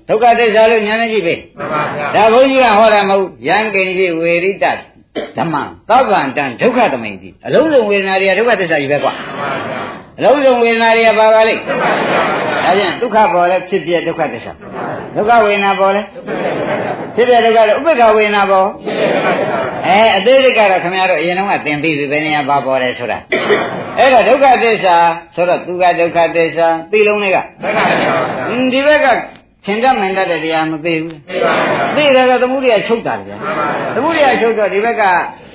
[0.08, 4.64] ဒုက္ခသစ္စာလို့ညာနေကြည့်ပဲမှန်ပါဗျာဒါဘုန်းကြီးကဟောတာမဟုတ်ယံကိဉ္စီဝေရိတ
[5.36, 5.54] ဓမ္မ
[5.90, 9.83] သဗ္ဗံတံဒုက္ခသမိန်တိအလုံးစုံဝေဒနာတွေကဒုက္ခသစ္စာကြီးပဲကွာမှန်ပါဗျာ
[10.18, 12.20] အလုံးစုံဝေဒနာတွေကပါပါလိမ့်မှန်ပါဗျာ
[12.64, 14.52] ဒါဖြင့်ဒုက္ခပေါ်လဲဖြစ်ပြဒုက္ခသစ္စာ
[15.16, 16.02] ဒုက္ခဝေဒနာပေါ်လဲ
[17.14, 18.68] ဖြစ်ပြဒုက္ခလည်းဥပ္ပခဝေဒနာပေါ်
[19.86, 23.18] အဲအသေးစိတ်ကတော့ခင်ဗျားတို့အရင်တော့ကသင်ပြီးပြီဘယ်နေရာပါပေါ်တယ်ဆိုတာ
[23.98, 24.96] အဲ့တော့ဒုက္ခသစ္စာ
[25.34, 28.12] ဆိုတော့သူကဒုက္ခသစ္စာသိလုံးတွေကသက္ကရာဗျာ
[28.50, 29.06] အင်းဒီဘက်က
[29.66, 35.04] ခင်တတ်မင်တတ်တဲ့တရားမသိဘူးသိပါဗျာသိတယ်ကသမှုတွေကချုပ်တာလေမှန်ပါဗျာသမှုတွေကချုပ်တော့ဒီဘက်က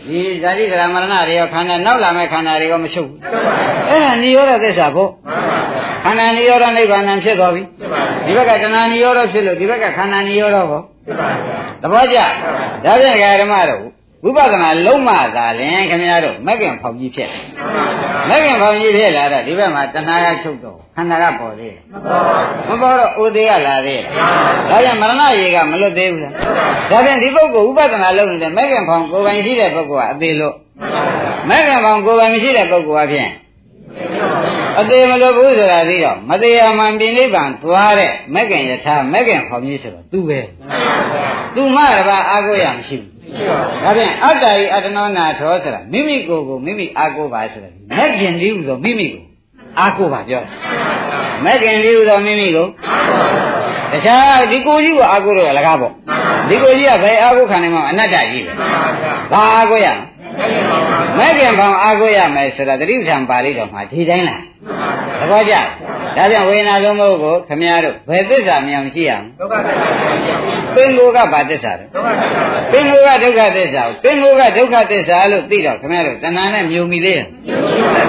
[0.10, 7.64] ဒီဇာတိကရမရဏတွေရောခန္ဓာနောက်လာမဲ့ခန္ဓာတွေရောမချုပ်ဘူးမှန်ပါဗျာအဲ့ဒါနိရောဓသစ္စာဖို့မှန်ပါဗျာခန္ဓာနိရောဓနိဗ္ဗာန်ဖြစ်သွားပြီ
[8.26, 12.18] သိပါဗျာဒီဘက်ကတဏှာနိရောဓဖြစ်လို့ဒီဘက်ကခန္ဓာနိရောဓပေါ့သိပါဗျာသဘောကျ
[12.86, 13.84] ဒါဖြင့်ဓမ္မတို့
[14.24, 22.38] ဝိပဿနာလုံးမသာလင်ခင်ဗျားတို့မက်ကင်ဖောင်ကြီးဖြစ်မှန်ပါဗျာမက်ကင်ဖောင်ကြီးဖြစ်လာတော့ဒီဘက်မှာတဏှာကချုပ်တော့ခန္ဓာကပေါ်သေးတယ်မှန်ပါဗျာ
[22.70, 24.04] မပေါ်တော့ဥသေးကလာသေးတယ်
[24.70, 26.34] ဒါကြောင့်မရဏရေကမလွတ်သေးဘူးလား
[26.90, 33.30] ဒါဖြင့်ဒီပုဂ္ဂိုလ်ဥပဒနာလုပ်နေတဲ့မက်ကင်ဖောင်ကိုယ်ပိုင်ရှိတဲ့ပုဂ္ဂိုလ်ကအသေးလို့မှန်ပါဗျာမက်ကင်ဖောင်ကိုယ်ပိုင်မရှိတဲ့ပုဂ္ဂိုလ်အဖြစ်
[34.80, 40.40] အသေးမလွတ်ဘူးဆိုတာသိတော့မသေးမှန်ပြိနိဗ္ဗာန်သွားတဲ့မက်ကင်ယထာမက်ကင်ဖောင်ကြီးဆိုတော့သူပဲ
[41.56, 49.24] သူမှတပါအာကိုရမရှိဘူးရှိပါဗျာဒါဖြင့်အတ္တဤအတ္တနောနာထောဆိုတာမိမိကိုယ်ကိုမိမိအာကိုပါဆိုတာမက်ကင်လေးဟူသောမိမိကို
[49.80, 50.50] အာကိုပါပြောတယ်
[51.46, 52.68] မက်ကင်လေးဟူသောမိမိကို
[53.91, 55.94] တခြားဒီကိုယ်ကြီးကိုအာကိုတော့လကားပေါ့
[56.50, 59.94] ဒီကိုယ်ကြီးကဘယ်အာကိုခံနိုင်မှာအနတ္တကြီးပဲမှန်ပါဗျာဘာအာကိုရသိပါဗျာ
[61.18, 64.41] မက်ကင်ဘောင်အာကိုရမယ်ဆိုတာတတိပ္ပံပါဠိတော်မှာဒီတိုင်းလား
[65.20, 65.61] မှန်ပါဗျာ
[66.18, 69.86] သဘောကျဒါကြောင့်ဝေဒနာသုံးခုကိုခမည်းတော်ဘယ်သစ္စာမြင်အောင်ကြည့်ရအောင်ဒုက္ခသစ္စာ
[70.26, 70.36] ဗျာ
[70.76, 77.28] ပင်ကိုယ်ကဘာသစ္စာလဲဒုက္ခသစ္စာဗျာပင်ကိုယ်ကဒုက္ခသစ္စာကိုပင်ကိုယ်ကဒုက္ခသစ္စာလို့သိတော့ခင်ဗျားတို့တဏှာနဲ့မြုံမိသေးတယ်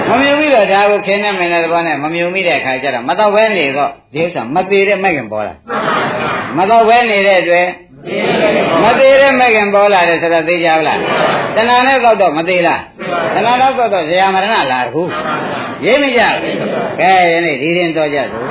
[0.09, 5.53] မမြုံမိတော့ဒါကိုခင်းနေမင်းတဲ့ဘောနဲ့မမြုံမိတဲ့အခါကျတော့မတော့ဘဲနေတော့ဒီဥစ္စာမသေးတဲ့မဲ့ခင်ပေါ်လာ
[6.57, 7.67] မတော့ဘဲနေတဲ့အတွက်
[8.83, 10.99] မသေးတဲ့မဲ့ခင်ပေါ်လာတယ်ဆိုတော့သိကြဘူးလား
[11.55, 12.81] တဏှာနဲ့တော့တော့မသေးလား
[13.35, 15.01] တဏှာတော့တော့ဇရာမရဏလာတခု
[15.85, 16.57] ရေးမကြဘူး
[16.99, 18.43] ကဲယနေ့ဒီရင်တော့ကြစို့